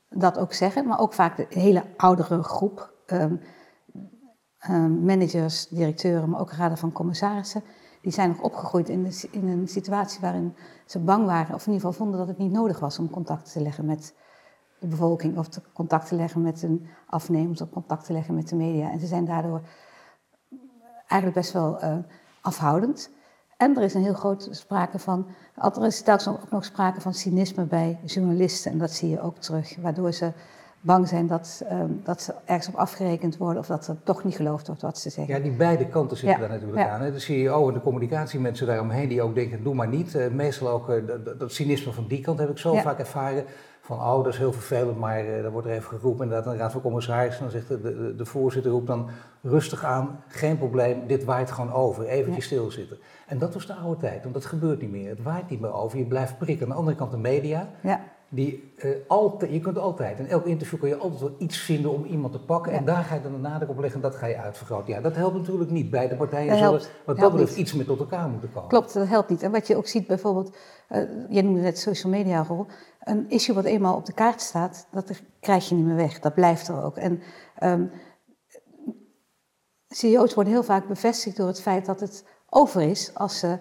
dat 0.09 0.37
ook 0.37 0.53
zeggen, 0.53 0.87
maar 0.87 0.99
ook 0.99 1.13
vaak 1.13 1.37
de 1.37 1.45
hele 1.49 1.83
oudere 1.97 2.43
groep, 2.43 2.93
um, 3.07 3.41
um, 4.69 5.03
managers, 5.03 5.67
directeuren, 5.67 6.29
maar 6.29 6.39
ook 6.39 6.51
raden 6.51 6.77
van 6.77 6.91
commissarissen, 6.91 7.63
die 8.01 8.11
zijn 8.11 8.29
nog 8.29 8.41
opgegroeid 8.41 8.89
in, 8.89 9.03
de, 9.03 9.27
in, 9.31 9.47
een 9.47 9.67
situatie 9.67 10.21
waarin 10.21 10.55
ze 10.85 10.99
bang 10.99 11.25
waren, 11.25 11.55
of 11.55 11.67
in 11.67 11.73
ieder 11.73 11.87
geval 11.87 12.05
vonden 12.05 12.19
dat 12.19 12.27
het 12.27 12.37
niet 12.37 12.51
nodig 12.51 12.79
was 12.79 12.99
om 12.99 13.09
contact 13.09 13.51
te 13.51 13.61
leggen 13.61 13.85
met 13.85 14.15
de 14.83 14.89
bevolking 14.89 15.37
of 15.37 15.47
te 15.47 15.61
contact 15.73 16.07
te 16.07 16.15
leggen 16.15 16.41
met 16.41 16.61
hun 16.61 16.87
afnemers 17.05 17.61
of 17.61 17.69
contact 17.69 18.05
te 18.05 18.13
leggen 18.13 18.35
met 18.35 18.49
de 18.49 18.55
media. 18.55 18.91
En 18.91 18.99
ze 18.99 19.07
zijn 19.07 19.25
daardoor 19.25 19.61
eigenlijk 21.07 21.33
best 21.33 21.53
wel 21.53 21.83
uh, 21.83 21.95
afhoudend. 22.41 23.09
En 23.57 23.77
er 23.77 23.83
is 23.83 23.93
een 23.93 24.03
heel 24.03 24.13
groot 24.13 24.47
sprake 24.51 24.99
van, 24.99 25.27
er 25.55 25.85
is 25.85 26.01
telkens 26.01 26.27
ook 26.27 26.51
nog 26.51 26.65
sprake 26.65 27.01
van 27.01 27.13
cynisme 27.13 27.63
bij 27.63 27.99
journalisten. 28.05 28.71
En 28.71 28.77
dat 28.77 28.91
zie 28.91 29.09
je 29.09 29.21
ook 29.21 29.37
terug, 29.37 29.75
waardoor 29.81 30.11
ze 30.11 30.31
bang 30.81 31.07
zijn 31.07 31.27
dat, 31.27 31.63
um, 31.71 32.01
dat 32.03 32.21
ze 32.21 32.33
ergens 32.45 32.67
op 32.67 32.75
afgerekend 32.75 33.37
worden 33.37 33.59
of 33.59 33.67
dat 33.67 33.87
er 33.87 34.03
toch 34.03 34.23
niet 34.23 34.35
geloofd 34.35 34.67
wordt 34.67 34.81
wat 34.81 34.97
ze 34.97 35.09
zeggen. 35.09 35.35
Ja, 35.35 35.41
die 35.41 35.51
beide 35.51 35.87
kanten 35.87 36.17
zitten 36.17 36.39
daar 36.39 36.49
natuurlijk 36.49 36.87
aan. 36.87 37.01
Hè? 37.01 37.11
De 37.11 37.19
CEO 37.19 37.67
en 37.67 37.73
de 37.73 37.81
communicatiemensen 37.81 38.67
daaromheen 38.67 39.07
die 39.07 39.21
ook 39.21 39.35
denken, 39.35 39.63
doe 39.63 39.73
maar 39.73 39.87
niet. 39.87 40.15
Uh, 40.15 40.27
meestal 40.27 40.69
ook 40.69 40.89
uh, 40.89 41.07
dat, 41.07 41.39
dat, 41.39 41.51
cynisme 41.51 41.91
van 41.91 42.07
die 42.07 42.21
kant 42.21 42.39
heb 42.39 42.49
ik 42.49 42.57
zo 42.57 42.75
vaak 42.75 42.99
ervaren 42.99 43.45
van 43.85 43.97
oh, 43.97 44.23
dat 44.23 44.33
is 44.33 44.37
heel 44.37 44.53
vervelend, 44.53 44.97
maar 44.97 45.25
uh, 45.25 45.41
dan 45.41 45.51
wordt 45.51 45.67
er 45.67 45.73
even 45.73 45.97
geroepen 45.97 46.23
inderdaad 46.23 46.53
een 46.53 46.59
raad 46.59 46.71
van 46.71 46.81
commissarissen. 46.81 47.43
Dan 47.43 47.51
zegt 47.51 47.67
de, 47.67 47.81
de, 47.81 48.15
de, 48.15 48.25
voorzitter 48.25 48.71
roept 48.71 48.87
dan 48.87 49.09
rustig 49.41 49.83
aan, 49.83 50.23
geen 50.27 50.57
probleem, 50.57 51.07
dit 51.07 51.23
waait 51.23 51.51
gewoon 51.51 51.73
over, 51.73 52.05
eventjes 52.05 52.49
ja. 52.49 52.55
stilzitten. 52.55 52.97
En 53.27 53.37
dat 53.37 53.53
was 53.53 53.67
de 53.67 53.73
oude 53.73 53.99
tijd, 53.99 54.21
want 54.21 54.33
dat 54.33 54.45
gebeurt 54.45 54.81
niet 54.81 54.91
meer. 54.91 55.09
Het 55.09 55.23
waait 55.23 55.49
niet 55.49 55.59
meer 55.59 55.73
over, 55.73 55.97
je 55.97 56.05
blijft 56.05 56.37
prikken. 56.37 56.65
Aan 56.65 56.71
de 56.71 56.77
andere 56.77 56.97
kant 56.97 57.11
de 57.11 57.17
media, 57.17 57.69
ja. 57.81 58.01
Die 58.33 58.73
uh, 58.77 58.91
altijd, 59.07 59.51
je 59.51 59.59
kunt 59.59 59.77
altijd, 59.77 60.19
in 60.19 60.27
elk 60.27 60.45
interview 60.45 60.79
kun 60.79 60.89
je 60.89 60.97
altijd 60.97 61.21
wel 61.21 61.35
iets 61.37 61.57
vinden 61.57 61.91
om 61.91 62.05
iemand 62.05 62.33
te 62.33 62.39
pakken. 62.39 62.71
Ja. 62.71 62.77
En 62.77 62.85
daar 62.85 63.03
ga 63.03 63.15
je 63.15 63.21
dan 63.21 63.31
de 63.31 63.37
nadruk 63.37 63.69
op 63.69 63.79
leggen 63.79 64.01
en 64.01 64.09
dat 64.09 64.19
ga 64.19 64.25
je 64.25 64.37
uitvergroten. 64.37 64.93
Ja, 64.93 65.01
dat 65.01 65.15
helpt 65.15 65.35
natuurlijk 65.35 65.69
niet. 65.69 65.89
Beide 65.89 66.15
partijen 66.15 66.57
zullen 66.57 66.81
wat 67.05 67.17
dat 67.17 67.31
betreft 67.31 67.57
iets 67.57 67.73
meer 67.73 67.85
tot 67.85 67.99
elkaar 67.99 68.29
moeten 68.29 68.51
komen. 68.51 68.69
Klopt, 68.69 68.93
dat 68.93 69.07
helpt 69.07 69.29
niet. 69.29 69.43
En 69.43 69.51
wat 69.51 69.67
je 69.67 69.75
ook 69.75 69.87
ziet 69.87 70.07
bijvoorbeeld, 70.07 70.55
uh, 70.89 70.99
je 71.29 71.41
noemde 71.41 71.61
net 71.61 71.79
social 71.79 72.11
media 72.11 72.43
rol 72.43 72.65
een 72.99 73.29
issue 73.29 73.55
wat 73.55 73.65
eenmaal 73.65 73.95
op 73.95 74.05
de 74.05 74.13
kaart 74.13 74.41
staat, 74.41 74.87
dat 74.91 75.21
krijg 75.39 75.69
je 75.69 75.75
niet 75.75 75.85
meer 75.85 75.95
weg. 75.95 76.19
Dat 76.19 76.33
blijft 76.33 76.67
er 76.67 76.83
ook. 76.83 76.97
En 76.97 77.21
um, 77.63 77.91
CEO's 79.87 80.33
worden 80.33 80.53
heel 80.53 80.63
vaak 80.63 80.87
bevestigd 80.87 81.37
door 81.37 81.47
het 81.47 81.61
feit 81.61 81.85
dat 81.85 81.99
het 81.99 82.25
over 82.49 82.81
is 82.81 83.11
als 83.13 83.39
ze 83.39 83.57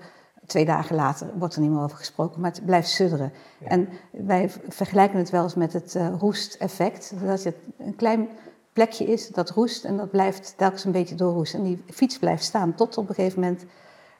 twee 0.53 0.65
dagen 0.65 0.97
later 0.97 1.31
wordt 1.39 1.55
er 1.55 1.61
niet 1.61 1.71
meer 1.71 1.83
over 1.83 1.97
gesproken, 1.97 2.41
maar 2.41 2.51
het 2.51 2.65
blijft 2.65 2.89
sudderen. 2.89 3.33
En 3.65 3.89
wij 4.11 4.51
vergelijken 4.69 5.19
het 5.19 5.31
wel 5.31 5.43
eens 5.43 5.55
met 5.55 5.73
het 5.73 5.95
uh, 5.95 6.15
roesteffect. 6.19 7.13
Dat 7.25 7.45
het 7.45 7.57
een 7.79 7.97
klein 7.97 8.29
plekje 8.73 9.05
is 9.05 9.29
dat 9.29 9.51
roest 9.51 9.85
en 9.85 9.97
dat 9.97 10.11
blijft 10.11 10.55
telkens 10.57 10.85
een 10.85 10.93
beetje 10.93 11.15
doorroesten. 11.15 11.59
En 11.59 11.65
die 11.65 11.85
fiets 11.91 12.19
blijft 12.19 12.45
staan 12.45 12.75
tot 12.75 12.97
op 12.97 13.09
een 13.09 13.15
gegeven 13.15 13.41
moment 13.41 13.65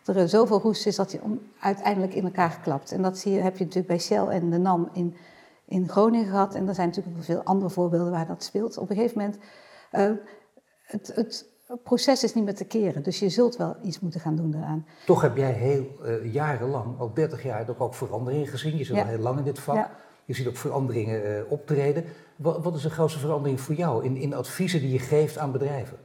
er 0.05 0.29
zoveel 0.29 0.61
roest 0.61 0.87
is 0.87 0.97
dat 0.97 1.13
hij 1.13 1.21
uiteindelijk 1.61 2.15
in 2.15 2.25
elkaar 2.25 2.51
geklapt. 2.51 2.93
En 2.93 3.03
dat 3.03 3.19
zie 3.19 3.33
je, 3.33 3.41
heb 3.41 3.57
je 3.57 3.65
natuurlijk 3.65 3.89
bij 3.89 4.01
Shell 4.01 4.27
en 4.27 4.51
de 4.51 4.59
NAM 4.59 4.89
in, 4.93 5.17
in 5.65 5.89
Groningen 5.89 6.29
gehad. 6.29 6.55
En 6.55 6.69
er 6.69 6.75
zijn 6.75 6.89
natuurlijk 6.89 7.17
ook 7.17 7.25
veel 7.25 7.43
andere 7.43 7.71
voorbeelden 7.71 8.11
waar 8.11 8.27
dat 8.27 8.45
speelt. 8.45 8.79
Op 8.79 8.91
een 8.91 8.97
gegeven 8.97 9.19
moment, 9.19 9.39
uh, 9.93 10.25
het, 10.83 11.13
het 11.15 11.52
proces 11.83 12.25
is 12.25 12.35
niet 12.35 12.45
meer 12.45 12.55
te 12.55 12.65
keren. 12.65 13.03
Dus 13.03 13.19
je 13.19 13.29
zult 13.29 13.57
wel 13.57 13.77
iets 13.83 14.01
moeten 14.01 14.21
gaan 14.21 14.37
doen 14.37 14.51
daaraan. 14.51 14.87
Toch 15.07 15.23
heb 15.23 15.37
jij 15.37 15.53
heel 15.53 15.87
uh, 16.05 16.33
jarenlang, 16.33 16.99
al 16.99 17.13
30 17.15 17.43
jaar, 17.43 17.69
ook, 17.69 17.81
ook 17.81 17.95
veranderingen 17.95 18.47
gezien. 18.47 18.77
Je 18.77 18.85
zit 18.85 18.97
al 18.97 19.07
heel 19.07 19.19
lang 19.19 19.39
in 19.39 19.45
dit 19.45 19.59
vak. 19.59 19.77
Ja. 19.77 19.91
Je 20.25 20.35
ziet 20.35 20.49
ook 20.49 20.57
veranderingen 20.57 21.27
uh, 21.27 21.51
optreden. 21.51 22.05
Wat, 22.37 22.65
wat, 22.65 22.75
is 22.75 22.83
de 22.83 22.91
grootste 22.91 23.19
verandering 23.19 23.61
voor 23.61 23.75
jou 23.75 24.05
in, 24.05 24.17
in 24.17 24.35
adviezen 24.35 24.81
die 24.81 24.93
je 24.93 24.99
geeft 24.99 25.39
aan 25.39 25.53
bedrijven? 25.53 25.99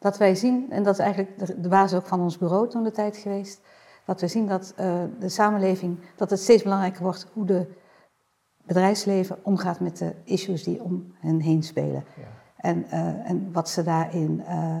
dat 0.00 0.18
wij 0.18 0.34
zien, 0.34 0.70
en 0.70 0.82
dat 0.82 0.94
is 0.94 1.00
eigenlijk 1.00 1.38
de, 1.38 1.60
de 1.60 1.68
basis 1.68 1.98
ook 1.98 2.06
van 2.06 2.20
ons 2.20 2.38
bureau 2.38 2.68
toen 2.68 2.82
de 2.82 2.90
tijd 2.90 3.16
geweest, 3.16 3.60
dat 4.04 4.20
we 4.20 4.28
zien 4.28 4.46
dat 4.46 4.74
uh, 4.80 5.02
de 5.18 5.28
samenleving, 5.28 5.98
dat 6.16 6.30
het 6.30 6.40
steeds 6.40 6.62
belangrijker 6.62 7.02
wordt 7.02 7.26
hoe 7.32 7.44
de 7.44 7.66
bedrijfsleven 8.64 9.38
omgaat 9.42 9.80
met 9.80 9.96
de 9.96 10.14
issues 10.24 10.64
die 10.64 10.82
om 10.82 11.14
hen 11.18 11.40
heen 11.40 11.62
spelen. 11.62 12.04
Ja. 12.16 12.22
En, 12.56 12.84
uh, 12.86 13.30
en 13.30 13.52
wat 13.52 13.68
ze 13.68 13.82
daarin, 13.82 14.42
uh, 14.48 14.76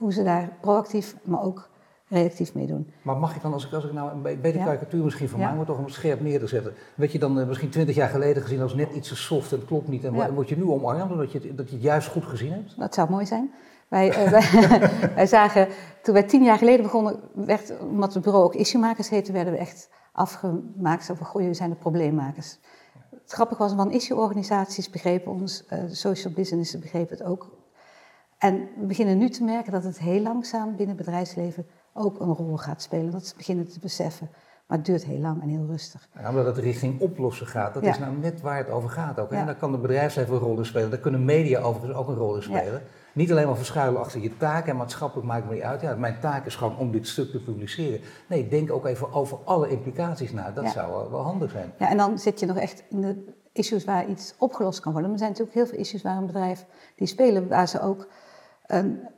hoe 0.00 0.12
ze 0.12 0.22
daar 0.22 0.52
proactief, 0.60 1.16
maar 1.22 1.42
ook 1.42 1.68
reactief 2.08 2.54
mee 2.54 2.66
doen. 2.66 2.92
Maar 3.02 3.16
mag 3.16 3.36
ik 3.36 3.42
dan, 3.42 3.52
als 3.52 3.66
ik, 3.66 3.72
als 3.72 3.84
ik 3.84 3.92
nou 3.92 4.10
een 4.10 4.22
beetje 4.22 4.58
ja. 4.58 4.64
karikatuur 4.64 5.04
misschien 5.04 5.28
van 5.28 5.40
ja. 5.40 5.52
maar 5.52 5.66
toch 5.66 5.78
om 5.78 5.84
het 5.84 5.92
scherp 5.92 6.20
neer 6.20 6.38
te 6.38 6.46
zetten. 6.46 6.74
Werd 6.94 7.12
je 7.12 7.18
dan 7.18 7.46
misschien 7.46 7.70
twintig 7.70 7.96
jaar 7.96 8.08
geleden 8.08 8.42
gezien 8.42 8.60
als 8.60 8.74
net 8.74 8.92
iets 8.92 9.08
te 9.08 9.16
soft 9.16 9.52
en 9.52 9.58
het 9.58 9.66
klopt 9.66 9.88
niet. 9.88 10.04
En 10.04 10.14
ja. 10.14 10.32
word 10.32 10.48
je 10.48 10.56
nu 10.56 10.64
omarmd 10.64 11.12
omdat 11.12 11.32
je, 11.32 11.54
dat 11.54 11.68
je 11.68 11.74
het 11.74 11.84
juist 11.84 12.08
goed 12.08 12.24
gezien 12.24 12.52
hebt? 12.52 12.78
Dat 12.78 12.94
zou 12.94 13.10
mooi 13.10 13.26
zijn. 13.26 13.50
Wij, 13.88 14.08
uh, 14.08 14.30
wij, 14.36 14.90
wij, 15.14 15.26
zagen, 15.26 15.68
toen 16.02 16.14
wij 16.14 16.22
tien 16.22 16.42
jaar 16.42 16.58
geleden 16.58 16.82
begonnen, 16.82 17.20
werd, 17.34 17.72
omdat 17.80 18.14
het 18.14 18.22
bureau 18.22 18.44
ook 18.44 18.54
issue-makers 18.54 19.08
heette, 19.08 19.32
werden 19.32 19.52
we 19.52 19.58
echt 19.58 19.90
afgemaakt. 20.12 21.06
Van, 21.06 21.16
goh, 21.16 21.40
jullie 21.40 21.56
zijn 21.56 21.70
de 21.70 21.76
probleemmakers. 21.76 22.58
Het 23.10 23.32
grappige 23.32 23.62
was, 23.62 23.72
van 23.72 23.90
issue-organisaties 23.90 24.90
begrepen 24.90 25.32
ons, 25.32 25.64
uh, 25.72 25.78
social 25.88 26.32
business 26.32 26.78
begrepen 26.78 27.16
het 27.16 27.26
ook. 27.26 27.58
En 28.40 28.68
we 28.78 28.86
beginnen 28.86 29.18
nu 29.18 29.28
te 29.28 29.44
merken 29.44 29.72
dat 29.72 29.84
het 29.84 29.98
heel 29.98 30.20
langzaam 30.20 30.76
binnen 30.76 30.96
het 30.96 31.04
bedrijfsleven 31.04 31.66
ook 31.92 32.20
een 32.20 32.34
rol 32.34 32.56
gaat 32.56 32.82
spelen. 32.82 33.10
Dat 33.10 33.26
ze 33.26 33.36
beginnen 33.36 33.68
te 33.68 33.78
beseffen. 33.78 34.30
Maar 34.66 34.78
het 34.78 34.86
duurt 34.86 35.04
heel 35.04 35.18
lang 35.18 35.42
en 35.42 35.48
heel 35.48 35.66
rustig. 35.66 36.08
Ja, 36.20 36.28
omdat 36.28 36.46
het 36.46 36.58
richting 36.58 37.00
oplossen 37.00 37.46
gaat. 37.46 37.74
Dat 37.74 37.82
is 37.82 37.98
nou 37.98 38.16
net 38.16 38.40
waar 38.40 38.56
het 38.56 38.70
over 38.70 38.90
gaat 38.90 39.18
ook. 39.18 39.30
Ja. 39.30 39.38
En 39.38 39.46
daar 39.46 39.56
kan 39.56 39.72
de 39.72 39.78
bedrijfsleven 39.78 40.34
een 40.34 40.40
rol 40.40 40.58
in 40.58 40.64
spelen. 40.64 40.90
Daar 40.90 40.98
kunnen 40.98 41.24
media 41.24 41.60
overigens 41.60 41.98
ook 41.98 42.08
een 42.08 42.14
rol 42.14 42.36
in 42.36 42.42
spelen. 42.42 42.72
Ja. 42.72 42.80
Niet 43.12 43.30
alleen 43.30 43.46
maar 43.46 43.56
verschuilen 43.56 44.00
achter 44.00 44.20
je 44.20 44.36
taak 44.36 44.66
en 44.66 44.76
maatschappelijk 44.76 45.28
maakt 45.28 45.48
me 45.48 45.54
niet 45.54 45.62
uit. 45.62 45.80
Ja, 45.80 45.94
mijn 45.94 46.20
taak 46.20 46.46
is 46.46 46.56
gewoon 46.56 46.78
om 46.78 46.90
dit 46.90 47.06
stuk 47.06 47.30
te 47.30 47.42
publiceren. 47.42 48.00
Nee, 48.28 48.48
denk 48.48 48.72
ook 48.72 48.86
even 48.86 49.12
over 49.12 49.38
alle 49.44 49.68
implicaties 49.68 50.32
na. 50.32 50.50
Dat 50.50 50.68
zou 50.68 51.10
wel 51.10 51.22
handig 51.22 51.50
zijn. 51.50 51.72
Ja, 51.78 51.90
en 51.90 51.96
dan 51.96 52.18
zit 52.18 52.40
je 52.40 52.46
nog 52.46 52.56
echt 52.56 52.84
in 52.88 53.00
de 53.00 53.34
issues 53.52 53.84
waar 53.84 54.08
iets 54.08 54.34
opgelost 54.38 54.80
kan 54.80 54.92
worden. 54.92 55.10
Maar 55.10 55.20
er 55.20 55.26
zijn 55.26 55.38
natuurlijk 55.38 55.58
heel 55.58 55.66
veel 55.66 55.78
issues 55.78 56.02
waar 56.02 56.16
een 56.16 56.26
bedrijf 56.26 56.66
die 56.96 57.06
spelen, 57.06 57.48
waar 57.48 57.68
ze 57.68 57.80
ook 57.80 58.08
een 58.70 59.08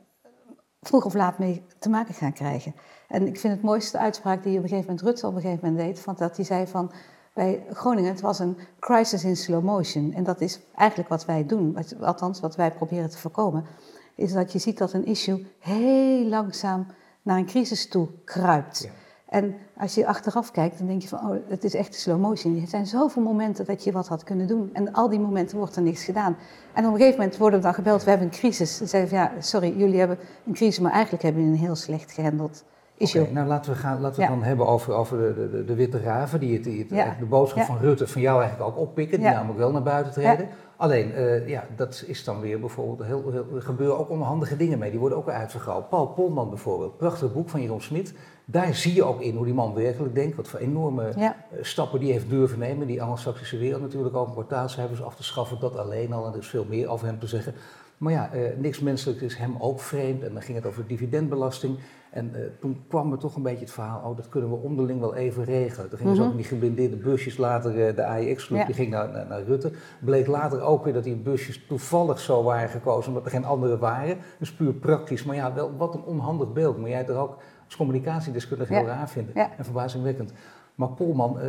vroeg 0.81 1.05
of 1.05 1.13
laat 1.13 1.39
mee 1.39 1.63
te 1.79 1.89
maken 1.89 2.13
gaan 2.13 2.33
krijgen. 2.33 2.75
En 3.07 3.27
ik 3.27 3.39
vind 3.39 3.53
het 3.53 3.63
mooiste 3.63 3.97
uitspraak 3.97 4.43
die 4.43 4.57
op 4.57 4.63
een 4.63 4.69
gegeven 4.69 4.89
moment 4.89 5.01
Rutte 5.05 5.27
op 5.27 5.35
een 5.35 5.41
gegeven 5.41 5.69
moment 5.69 5.85
deed, 5.87 5.99
van 5.99 6.15
dat 6.17 6.35
hij 6.35 6.45
zei 6.45 6.67
van 6.67 6.91
bij 7.33 7.65
Groningen, 7.69 8.11
het 8.11 8.21
was 8.21 8.39
een 8.39 8.57
crisis 8.79 9.23
in 9.23 9.37
slow 9.37 9.63
motion. 9.63 10.13
En 10.13 10.23
dat 10.23 10.41
is 10.41 10.59
eigenlijk 10.75 11.09
wat 11.09 11.25
wij 11.25 11.45
doen, 11.45 11.77
althans 11.99 12.39
wat 12.39 12.55
wij 12.55 12.71
proberen 12.71 13.09
te 13.09 13.17
voorkomen, 13.17 13.65
is 14.15 14.33
dat 14.33 14.51
je 14.51 14.59
ziet 14.59 14.77
dat 14.77 14.93
een 14.93 15.05
issue 15.05 15.47
heel 15.59 16.25
langzaam 16.25 16.87
naar 17.21 17.37
een 17.37 17.45
crisis 17.45 17.87
toe 17.87 18.07
kruipt. 18.25 18.89
En 19.33 19.55
als 19.77 19.95
je 19.95 20.07
achteraf 20.07 20.51
kijkt, 20.51 20.77
dan 20.77 20.87
denk 20.87 21.01
je 21.01 21.07
van, 21.07 21.19
oh, 21.19 21.35
het 21.47 21.63
is 21.63 21.73
echt 21.73 21.95
slow 21.95 22.19
motion. 22.19 22.61
Er 22.61 22.67
zijn 22.67 22.85
zoveel 22.85 23.21
momenten 23.21 23.65
dat 23.65 23.83
je 23.83 23.91
wat 23.91 24.07
had 24.07 24.23
kunnen 24.23 24.47
doen. 24.47 24.69
En 24.73 24.93
al 24.93 25.09
die 25.09 25.19
momenten 25.19 25.57
wordt 25.57 25.75
er 25.75 25.81
niks 25.81 26.03
gedaan. 26.03 26.37
En 26.73 26.85
op 26.85 26.91
een 26.91 26.97
gegeven 26.97 27.19
moment 27.19 27.37
worden 27.37 27.59
we 27.59 27.65
dan 27.65 27.73
gebeld, 27.73 28.03
we 28.03 28.09
hebben 28.09 28.27
een 28.27 28.33
crisis. 28.33 28.77
Dan 28.77 28.87
zeggen 28.87 29.09
van, 29.09 29.17
ja, 29.17 29.31
sorry, 29.39 29.77
jullie 29.77 29.99
hebben 29.99 30.17
een 30.45 30.53
crisis, 30.53 30.79
maar 30.79 30.91
eigenlijk 30.91 31.23
hebben 31.23 31.41
jullie 31.41 31.57
een 31.57 31.65
heel 31.65 31.75
slecht 31.75 32.11
gehandeld 32.11 32.63
Okay, 32.97 33.31
nou, 33.31 33.47
laten 33.47 33.71
we, 33.71 33.77
gaan, 33.77 34.01
laten 34.01 34.15
we 34.15 34.25
het 34.25 34.33
dan 34.33 34.43
hebben 34.43 34.67
over, 34.67 34.93
over 34.93 35.17
de, 35.17 35.49
de, 35.49 35.65
de 35.65 35.75
witte 35.75 35.99
raven, 35.99 36.39
die 36.39 36.53
het, 36.53 36.63
die 36.63 36.85
het 36.89 37.19
de 37.19 37.25
boodschap 37.25 37.63
van 37.63 37.77
Rutte 37.77 38.07
van 38.07 38.21
jou 38.21 38.41
eigenlijk 38.41 38.69
ook 38.69 38.77
oppikken, 38.77 39.19
die 39.19 39.29
namelijk 39.29 39.59
wel 39.59 39.71
naar 39.71 39.83
buiten 39.83 40.13
treden. 40.13 40.47
Alleen, 40.77 41.11
uh, 41.11 41.47
ja, 41.47 41.65
dat 41.75 42.03
is 42.07 42.23
dan 42.23 42.39
weer 42.39 42.59
bijvoorbeeld, 42.59 43.07
heel, 43.07 43.31
heel, 43.31 43.45
er 43.55 43.61
gebeuren 43.61 43.97
ook 43.97 44.09
onhandige 44.09 44.57
dingen 44.57 44.79
mee, 44.79 44.91
die 44.91 44.99
worden 44.99 45.17
ook 45.17 45.29
uitvergroot. 45.29 45.89
Paul 45.89 46.07
Polman 46.07 46.49
bijvoorbeeld, 46.49 46.97
prachtig 46.97 47.33
boek 47.33 47.49
van 47.49 47.61
Jeroen 47.61 47.81
Smit, 47.81 48.13
daar 48.45 48.75
zie 48.75 48.93
je 48.93 49.03
ook 49.03 49.21
in 49.21 49.35
hoe 49.35 49.45
die 49.45 49.53
man 49.53 49.73
werkelijk 49.73 50.15
denkt, 50.15 50.35
wat 50.35 50.47
voor 50.47 50.59
enorme 50.59 51.07
eh, 51.07 51.29
stappen 51.61 51.99
die 51.99 52.11
heeft 52.11 52.29
durven 52.29 52.59
nemen, 52.59 52.87
die 52.87 53.01
anglo-saxische 53.01 53.57
wereld 53.57 53.81
natuurlijk 53.81 54.15
ook, 54.15 54.33
portaalcijfers 54.33 55.03
af 55.03 55.15
te 55.15 55.23
schaffen, 55.23 55.59
dat 55.59 55.77
alleen 55.77 56.13
al, 56.13 56.25
en 56.25 56.31
er 56.31 56.39
is 56.39 56.47
veel 56.47 56.65
meer 56.69 56.87
over 56.87 57.07
hem 57.07 57.19
te 57.19 57.27
zeggen. 57.27 57.53
Maar 57.97 58.13
ja, 58.13 58.29
uh, 58.33 58.41
niks 58.57 58.79
menselijks 58.79 59.21
is 59.21 59.35
hem 59.35 59.55
ook 59.59 59.79
vreemd. 59.79 60.23
En 60.23 60.33
dan 60.33 60.41
ging 60.41 60.57
het 60.57 60.67
over 60.67 60.87
dividendbelasting. 60.87 61.77
En 62.13 62.31
uh, 62.35 62.39
toen 62.59 62.83
kwam 62.87 63.11
er 63.11 63.17
toch 63.17 63.35
een 63.35 63.41
beetje 63.41 63.59
het 63.59 63.71
verhaal, 63.71 64.09
oh 64.09 64.17
dat 64.17 64.29
kunnen 64.29 64.49
we 64.49 64.55
onderling 64.55 64.99
wel 64.99 65.15
even 65.15 65.43
regelen. 65.43 65.89
Toen 65.89 65.97
gingen 65.97 66.15
ze 66.15 66.21
mm 66.21 66.27
ook 66.27 66.33
in 66.33 66.39
die 66.41 66.47
geblindeerde 66.47 66.95
busjes 66.95 67.37
later, 67.37 67.87
uh, 67.89 67.95
de 67.95 68.05
AEX-club, 68.05 68.65
die 68.65 68.75
ging 68.75 68.89
naar, 68.89 69.11
naar, 69.11 69.27
naar, 69.27 69.43
Rutte. 69.43 69.71
Bleek 69.99 70.27
later 70.27 70.61
ook 70.61 70.83
weer 70.83 70.93
dat 70.93 71.03
die 71.03 71.15
busjes 71.15 71.65
toevallig 71.67 72.19
zo 72.19 72.43
waren 72.43 72.69
gekozen, 72.69 73.07
omdat 73.07 73.25
er 73.25 73.31
geen 73.31 73.45
andere 73.45 73.77
waren. 73.77 74.17
Dus 74.39 74.53
puur 74.53 74.73
praktisch, 74.73 75.23
maar 75.23 75.35
ja, 75.35 75.53
wel 75.53 75.77
wat 75.77 75.93
een 75.93 76.03
onhandig 76.03 76.53
beeld. 76.53 76.77
Moet 76.77 76.89
jij 76.89 76.97
het 76.97 77.09
er 77.09 77.17
ook 77.17 77.37
als 77.65 77.75
communicatiedeskundige 77.75 78.73
heel 78.73 78.85
raar 78.85 79.09
vinden 79.09 79.35
en 79.35 79.63
verbazingwekkend. 79.65 80.33
Maar 80.75 80.89
Polman 80.89 81.39
uh, 81.39 81.47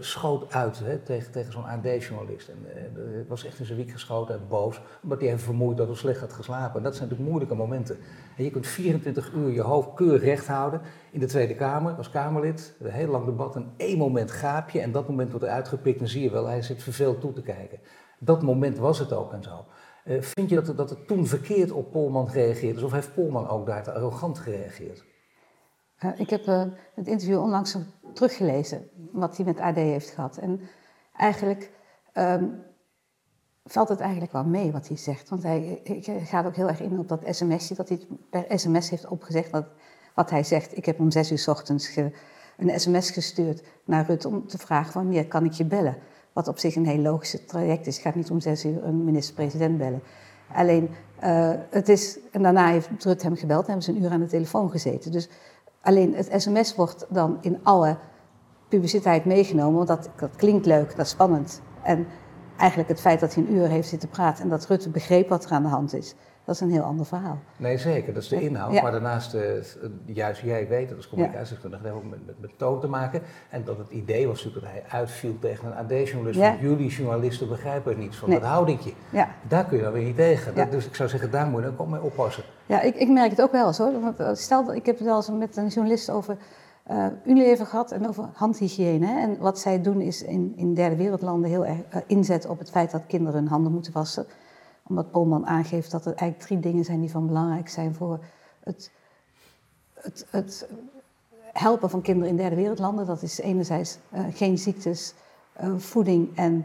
schoot 0.00 0.54
uit 0.54 0.78
hè, 0.78 0.98
tegen, 0.98 1.32
tegen 1.32 1.52
zo'n 1.52 1.64
AD-journalist. 1.64 2.48
En 2.48 2.58
het 3.18 3.28
was 3.28 3.44
echt 3.44 3.58
in 3.58 3.64
zijn 3.64 3.78
wiek 3.78 3.90
geschoten 3.90 4.34
en 4.34 4.48
boos, 4.48 4.80
omdat 5.02 5.20
hij 5.20 5.28
even 5.28 5.40
vermoeid 5.40 5.76
dat 5.76 5.86
hij 5.86 5.96
slecht 5.96 6.20
had 6.20 6.32
geslapen. 6.32 6.76
En 6.76 6.82
dat 6.82 6.96
zijn 6.96 7.08
natuurlijk 7.08 7.30
moeilijke 7.30 7.54
momenten. 7.54 7.96
En 8.36 8.44
je 8.44 8.50
kunt 8.50 8.66
24 8.66 9.32
uur 9.32 9.50
je 9.50 9.60
hoofd 9.60 9.94
keurig 9.94 10.22
recht 10.22 10.46
houden 10.46 10.80
in 11.10 11.20
de 11.20 11.26
Tweede 11.26 11.54
Kamer 11.54 11.92
als 11.92 12.10
Kamerlid. 12.10 12.74
Een 12.80 12.90
heel 12.90 13.08
lang 13.08 13.24
debat 13.24 13.56
en 13.56 13.72
één 13.76 13.98
moment 13.98 14.30
gaap 14.30 14.70
je 14.70 14.80
en 14.80 14.92
dat 14.92 15.08
moment 15.08 15.30
wordt 15.30 15.46
er 15.46 15.52
uitgepikt 15.52 16.00
en 16.00 16.08
zie 16.08 16.22
je 16.22 16.30
wel, 16.30 16.46
hij 16.46 16.62
zit 16.62 16.82
verveeld 16.82 17.20
toe 17.20 17.32
te 17.32 17.42
kijken. 17.42 17.78
Dat 18.18 18.42
moment 18.42 18.78
was 18.78 18.98
het 18.98 19.12
ook 19.12 19.32
en 19.32 19.42
zo. 19.42 19.64
vind 20.20 20.48
je 20.48 20.54
dat, 20.54 20.76
dat 20.76 20.90
het 20.90 21.06
toen 21.06 21.26
verkeerd 21.26 21.70
op 21.70 21.90
Polman 21.90 22.28
gereageerd 22.28 22.76
is 22.76 22.82
of 22.82 22.92
heeft 22.92 23.14
Polman 23.14 23.48
ook 23.48 23.66
daar 23.66 23.82
te 23.82 23.92
arrogant 23.92 24.38
gereageerd? 24.38 25.04
Ik 26.16 26.30
heb 26.30 26.46
het 26.94 27.06
interview 27.06 27.40
onlangs 27.40 27.76
teruggelezen 28.12 28.88
wat 29.12 29.36
hij 29.36 29.46
met 29.46 29.60
AD 29.60 29.74
heeft 29.74 30.10
gehad. 30.10 30.36
En 30.36 30.60
eigenlijk 31.16 31.70
um, 32.14 32.62
valt 33.64 33.88
het 33.88 34.00
eigenlijk 34.00 34.32
wel 34.32 34.44
mee 34.44 34.72
wat 34.72 34.88
hij 34.88 34.96
zegt. 34.96 35.28
Want 35.28 35.42
hij, 35.42 35.80
gaat 36.24 36.46
ook 36.46 36.56
heel 36.56 36.68
erg 36.68 36.80
in 36.80 36.98
op 36.98 37.08
dat 37.08 37.22
sms'je, 37.30 37.74
dat 37.74 37.88
hij 37.88 38.06
per 38.30 38.44
sms 38.48 38.90
heeft 38.90 39.08
opgezegd. 39.08 39.52
Dat, 39.52 39.66
wat 40.14 40.30
hij 40.30 40.44
zegt, 40.44 40.76
ik 40.76 40.84
heb 40.84 41.00
om 41.00 41.10
zes 41.10 41.30
uur 41.30 41.38
s 41.38 41.48
ochtends 41.48 41.96
een 42.56 42.80
sms 42.80 43.10
gestuurd 43.10 43.62
naar 43.84 44.06
Rutte 44.06 44.28
om 44.28 44.46
te 44.46 44.58
vragen 44.58 44.92
wanneer 44.92 45.26
kan 45.26 45.44
ik 45.44 45.52
je 45.52 45.64
bellen. 45.64 45.96
Wat 46.32 46.48
op 46.48 46.58
zich 46.58 46.76
een 46.76 46.86
heel 46.86 46.98
logisch 47.02 47.36
traject 47.46 47.86
is. 47.86 47.96
Ik 47.96 48.02
ga 48.02 48.12
niet 48.14 48.30
om 48.30 48.40
zes 48.40 48.64
uur 48.64 48.84
een 48.84 49.04
minister-president 49.04 49.78
bellen. 49.78 50.02
Alleen, 50.54 50.90
het 51.70 51.88
is, 51.88 52.18
en 52.30 52.42
daarna 52.42 52.68
heeft 52.68 53.04
Rutte 53.04 53.26
hem 53.26 53.36
gebeld 53.36 53.60
en 53.60 53.66
hebben 53.66 53.84
ze 53.84 53.90
een 53.90 54.02
uur 54.02 54.10
aan 54.10 54.20
de 54.20 54.26
telefoon 54.26 54.70
gezeten. 54.70 55.12
Dus 55.12 55.28
Alleen 55.82 56.14
het 56.14 56.42
sms 56.42 56.74
wordt 56.74 57.06
dan 57.08 57.38
in 57.40 57.58
alle 57.62 57.96
publiciteit 58.68 59.24
meegenomen, 59.24 59.74
want 59.74 59.88
dat, 59.88 60.08
dat 60.16 60.36
klinkt 60.36 60.66
leuk, 60.66 60.96
dat 60.96 61.06
is 61.06 61.12
spannend. 61.12 61.62
En 61.82 62.06
eigenlijk 62.56 62.88
het 62.88 63.00
feit 63.00 63.20
dat 63.20 63.34
hij 63.34 63.44
een 63.44 63.54
uur 63.54 63.68
heeft 63.68 63.88
zitten 63.88 64.08
praten 64.08 64.44
en 64.44 64.50
dat 64.50 64.66
Rutte 64.66 64.90
begreep 64.90 65.28
wat 65.28 65.44
er 65.44 65.50
aan 65.50 65.62
de 65.62 65.68
hand 65.68 65.94
is, 65.94 66.14
dat 66.58 66.60
is 66.60 66.68
een 66.68 66.80
heel 66.80 66.88
ander 66.88 67.06
verhaal. 67.06 67.38
Nee, 67.56 67.78
zeker, 67.78 68.14
dat 68.14 68.22
is 68.22 68.28
de 68.28 68.42
inhoud. 68.42 68.82
Maar 68.82 68.92
daarnaast, 68.92 69.34
uh, 69.34 69.42
juist 70.04 70.40
jij 70.40 70.68
weet, 70.68 70.88
dat 70.88 70.98
is 70.98 71.08
communicatiedeskundige, 71.08 71.82
dat 71.82 71.92
heeft 71.92 72.04
ook 72.04 72.10
met, 72.10 72.26
met, 72.26 72.40
met, 72.40 72.50
toon 72.56 72.80
te 72.80 72.86
maken. 72.86 73.22
En 73.50 73.64
dat 73.64 73.78
het 73.78 73.90
idee 73.90 74.26
was 74.26 74.44
natuurlijk 74.44 74.74
dat 74.74 74.82
hij 74.82 74.98
uitviel 74.98 75.38
tegen 75.38 75.66
een 75.66 75.74
AD-journalist. 75.74 76.38
Ja. 76.38 76.56
jullie 76.60 76.88
journalisten 76.88 77.48
begrijpen 77.48 77.92
er 77.92 77.98
niets 77.98 78.16
van, 78.16 78.28
nee. 78.28 78.40
dat 78.40 78.48
houdingje. 78.48 78.92
Ja. 79.10 79.28
Daar 79.48 79.64
kun 79.64 79.76
je 79.76 79.82
dan 79.82 79.92
weer 79.92 80.04
niet 80.04 80.16
tegen. 80.16 80.54
Dat, 80.54 80.70
dus 80.70 80.86
ik 80.86 80.94
zou 80.94 81.08
zeggen, 81.08 81.30
daar 81.30 81.46
moet 81.46 81.62
je 81.62 81.72
ook 81.76 81.88
mee 81.88 82.02
oppassen. 82.02 82.42
Ja, 82.66 82.80
ik, 82.80 82.94
ik 82.94 83.08
merk 83.08 83.30
het 83.30 83.42
ook 83.42 83.52
wel 83.52 83.66
eens 83.66 83.78
hoor. 83.78 84.00
Want 84.00 84.20
eh, 84.20 84.30
stel, 84.32 84.74
ik 84.74 84.86
heb 84.86 84.98
het 84.98 85.06
wel 85.06 85.16
eens 85.16 85.30
met 85.30 85.56
een 85.56 85.68
journalist 85.68 86.10
over 86.10 86.36
uh, 86.90 87.06
Unilever 87.24 87.66
gehad 87.66 87.90
en 87.90 88.08
over 88.08 88.28
handhygiëne. 88.32 89.06
Hè. 89.06 89.20
En 89.20 89.38
wat 89.38 89.58
zij 89.58 89.82
doen 89.82 90.00
is 90.00 90.22
in, 90.22 90.52
in 90.56 90.74
derde 90.74 90.96
wereldlanden 90.96 91.50
heel 91.50 91.66
erg 91.66 91.78
uh, 91.94 92.00
inzetten 92.06 92.50
op 92.50 92.58
het 92.58 92.70
feit 92.70 92.90
dat 92.90 93.02
kinderen 93.06 93.40
hun 93.40 93.48
handen 93.48 93.72
moeten 93.72 93.92
wassen 93.92 94.26
omdat 94.88 95.10
Polman 95.10 95.46
aangeeft 95.46 95.90
dat 95.90 96.06
er 96.06 96.14
eigenlijk 96.14 96.40
drie 96.40 96.60
dingen 96.60 96.84
zijn 96.84 97.00
die 97.00 97.10
van 97.10 97.26
belangrijk 97.26 97.68
zijn 97.68 97.94
voor 97.94 98.24
het, 98.64 98.90
het, 99.94 100.26
het 100.30 100.68
helpen 101.52 101.90
van 101.90 102.02
kinderen 102.02 102.30
in 102.30 102.36
derde 102.36 102.56
wereldlanden. 102.56 103.06
Dat 103.06 103.22
is 103.22 103.38
enerzijds 103.40 103.98
uh, 104.14 104.20
geen 104.32 104.58
ziektes, 104.58 105.14
uh, 105.62 105.74
voeding 105.76 106.36
en 106.36 106.64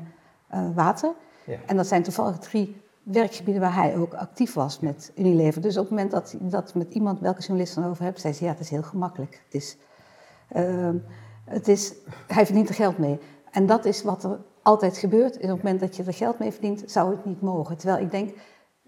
uh, 0.53 0.75
water. 0.75 1.13
Ja. 1.45 1.57
En 1.65 1.75
dat 1.75 1.88
zijn 1.88 2.03
toevallig 2.03 2.38
drie 2.38 2.81
werkgebieden 3.03 3.62
waar 3.62 3.75
hij 3.75 3.97
ook 3.97 4.13
actief 4.13 4.53
was 4.53 4.79
met 4.79 5.12
Unilever. 5.15 5.62
Dus 5.62 5.77
op 5.77 5.81
het 5.81 5.89
moment 5.89 6.12
dat 6.12 6.36
dat 6.39 6.74
met 6.74 6.93
iemand, 6.93 7.19
welke 7.19 7.41
journalist 7.41 7.75
dan 7.75 7.86
over 7.86 8.03
hebt, 8.03 8.21
zei 8.21 8.33
ze 8.33 8.43
ja, 8.43 8.50
het 8.51 8.59
is 8.59 8.69
heel 8.69 8.83
gemakkelijk. 8.83 9.41
Het 9.45 9.53
is, 9.53 9.77
het 11.43 11.67
is, 11.67 11.93
hij 12.27 12.45
verdient 12.45 12.69
er 12.69 12.75
geld 12.75 12.97
mee. 12.97 13.19
En 13.51 13.65
dat 13.65 13.86
is 13.86 14.03
wat 14.03 14.24
er 14.24 14.39
altijd 14.67 14.97
gebeurt. 14.97 15.38
En 15.38 15.51
op 15.51 15.55
het 15.55 15.63
moment 15.63 15.79
dat 15.79 15.95
je 15.95 16.03
er 16.03 16.13
geld 16.13 16.39
mee 16.39 16.51
verdient, 16.51 16.83
zou 16.86 17.12
het 17.12 17.25
niet 17.25 17.41
mogen. 17.41 17.77
Terwijl 17.77 18.03
ik 18.03 18.12
denk, 18.12 18.36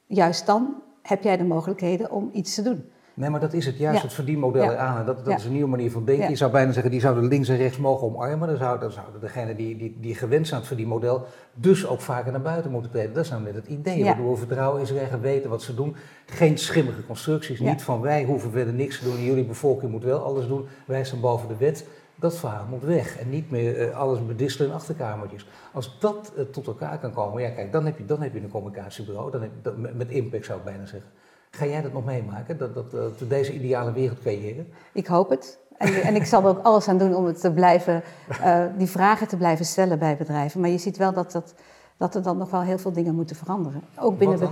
juist 0.07 0.45
dan 0.45 0.81
heb 1.01 1.23
jij 1.23 1.37
de 1.37 1.43
mogelijkheden 1.43 2.11
om 2.11 2.29
iets 2.33 2.55
te 2.55 2.61
doen. 2.61 2.83
Nee, 3.13 3.29
maar 3.29 3.39
dat 3.39 3.53
is 3.53 3.65
het 3.65 3.77
juist, 3.77 3.97
ja. 3.97 4.03
het 4.03 4.13
verdienmodel 4.13 4.63
ja. 4.63 4.75
aan. 4.75 5.05
Dat, 5.05 5.25
dat 5.25 5.37
is 5.37 5.45
een 5.45 5.51
nieuwe 5.51 5.69
manier 5.69 5.91
van 5.91 6.05
denken. 6.05 6.29
Je 6.29 6.35
zou 6.35 6.51
bijna 6.51 6.71
zeggen, 6.71 6.91
die 6.91 6.99
zouden 6.99 7.27
links 7.27 7.49
en 7.49 7.57
rechts 7.57 7.77
mogen 7.77 8.07
omarmen. 8.07 8.47
Dan 8.47 8.57
zouden, 8.57 8.81
dan 8.81 8.91
zouden 8.91 9.21
degene 9.21 9.55
die, 9.55 9.77
die, 9.77 9.97
die 9.99 10.15
gewend 10.15 10.47
zijn 10.47 10.53
aan 10.53 10.59
het 10.59 10.67
verdienmodel 10.67 11.25
dus 11.53 11.87
ook 11.87 12.01
vaker 12.01 12.31
naar 12.31 12.41
buiten 12.41 12.71
moeten 12.71 12.91
treden. 12.91 13.13
Dat 13.13 13.23
is 13.23 13.29
namelijk 13.29 13.55
het 13.55 13.67
idee. 13.67 14.03
Waardoor 14.03 14.31
we 14.31 14.37
vertrouwen 14.37 14.81
is 14.81 14.89
er 14.89 15.21
weten 15.21 15.49
wat 15.49 15.61
ze 15.61 15.75
doen. 15.75 15.95
Geen 16.25 16.57
schimmige 16.57 17.05
constructies. 17.05 17.59
Niet 17.59 17.81
van 17.81 18.01
wij 18.01 18.23
hoeven 18.23 18.51
verder 18.51 18.73
niks 18.73 18.99
te 18.99 19.03
doen. 19.03 19.23
Jullie 19.23 19.45
bevolking 19.45 19.91
moet 19.91 20.03
wel 20.03 20.19
alles 20.19 20.47
doen. 20.47 20.67
Wij 20.85 21.03
staan 21.03 21.19
boven 21.19 21.47
de 21.47 21.57
wet. 21.57 21.85
Dat 22.19 22.37
verhaal 22.37 22.65
moet 22.69 22.83
weg 22.83 23.19
en 23.19 23.29
niet 23.29 23.51
meer 23.51 23.87
uh, 23.87 23.97
alles 23.97 24.25
bedisselen 24.25 24.67
in 24.67 24.73
achterkamertjes. 24.73 25.47
Als 25.73 25.99
dat 25.99 26.31
uh, 26.37 26.43
tot 26.43 26.67
elkaar 26.67 26.99
kan 26.99 27.13
komen, 27.13 27.41
ja 27.41 27.49
kijk, 27.49 27.71
dan 27.71 27.85
heb 27.85 27.97
je, 27.97 28.05
dan 28.05 28.21
heb 28.21 28.33
je 28.33 28.39
een 28.39 28.49
communicatiebureau, 28.49 29.31
dan 29.31 29.41
heb 29.41 29.51
je, 29.55 29.61
dat, 29.61 29.77
met, 29.77 29.97
met, 29.97 30.09
impact 30.09 30.45
zou 30.45 30.59
ik 30.59 30.65
bijna 30.65 30.85
zeggen. 30.85 31.09
Ga 31.51 31.65
jij 31.65 31.81
dat 31.81 31.93
nog 31.93 32.05
meemaken, 32.05 32.57
dat, 32.57 32.73
dat, 32.73 32.91
dat 32.91 33.19
we 33.19 33.27
deze 33.27 33.53
ideale 33.53 33.91
wereld 33.91 34.19
creëren? 34.19 34.67
Ik 34.93 35.07
hoop 35.07 35.29
het. 35.29 35.59
En, 35.77 36.01
en, 36.01 36.15
ik 36.15 36.25
zal 36.25 36.41
er 36.41 36.47
ook 36.47 36.63
alles 36.63 36.87
aan 36.87 36.97
doen 36.97 37.15
om 37.15 37.25
het 37.25 37.41
te 37.41 37.51
blijven, 37.51 38.03
uh, 38.29 38.65
die 38.77 38.87
vragen 38.87 39.27
te 39.27 39.37
blijven 39.37 39.65
stellen 39.65 39.99
bij 39.99 40.17
bedrijven. 40.17 40.61
Maar 40.61 40.69
je 40.69 40.77
ziet 40.77 40.97
wel 40.97 41.13
dat, 41.13 41.31
dat, 41.31 41.53
dat 41.97 42.15
er 42.15 42.23
dan 42.23 42.37
nog 42.37 42.51
wel 42.51 42.61
heel 42.61 42.77
veel 42.77 42.91
dingen 42.91 43.15
moeten 43.15 43.35
veranderen. 43.35 43.81
Ook 43.99 44.17
binnen, 44.17 44.39
be, 44.39 44.49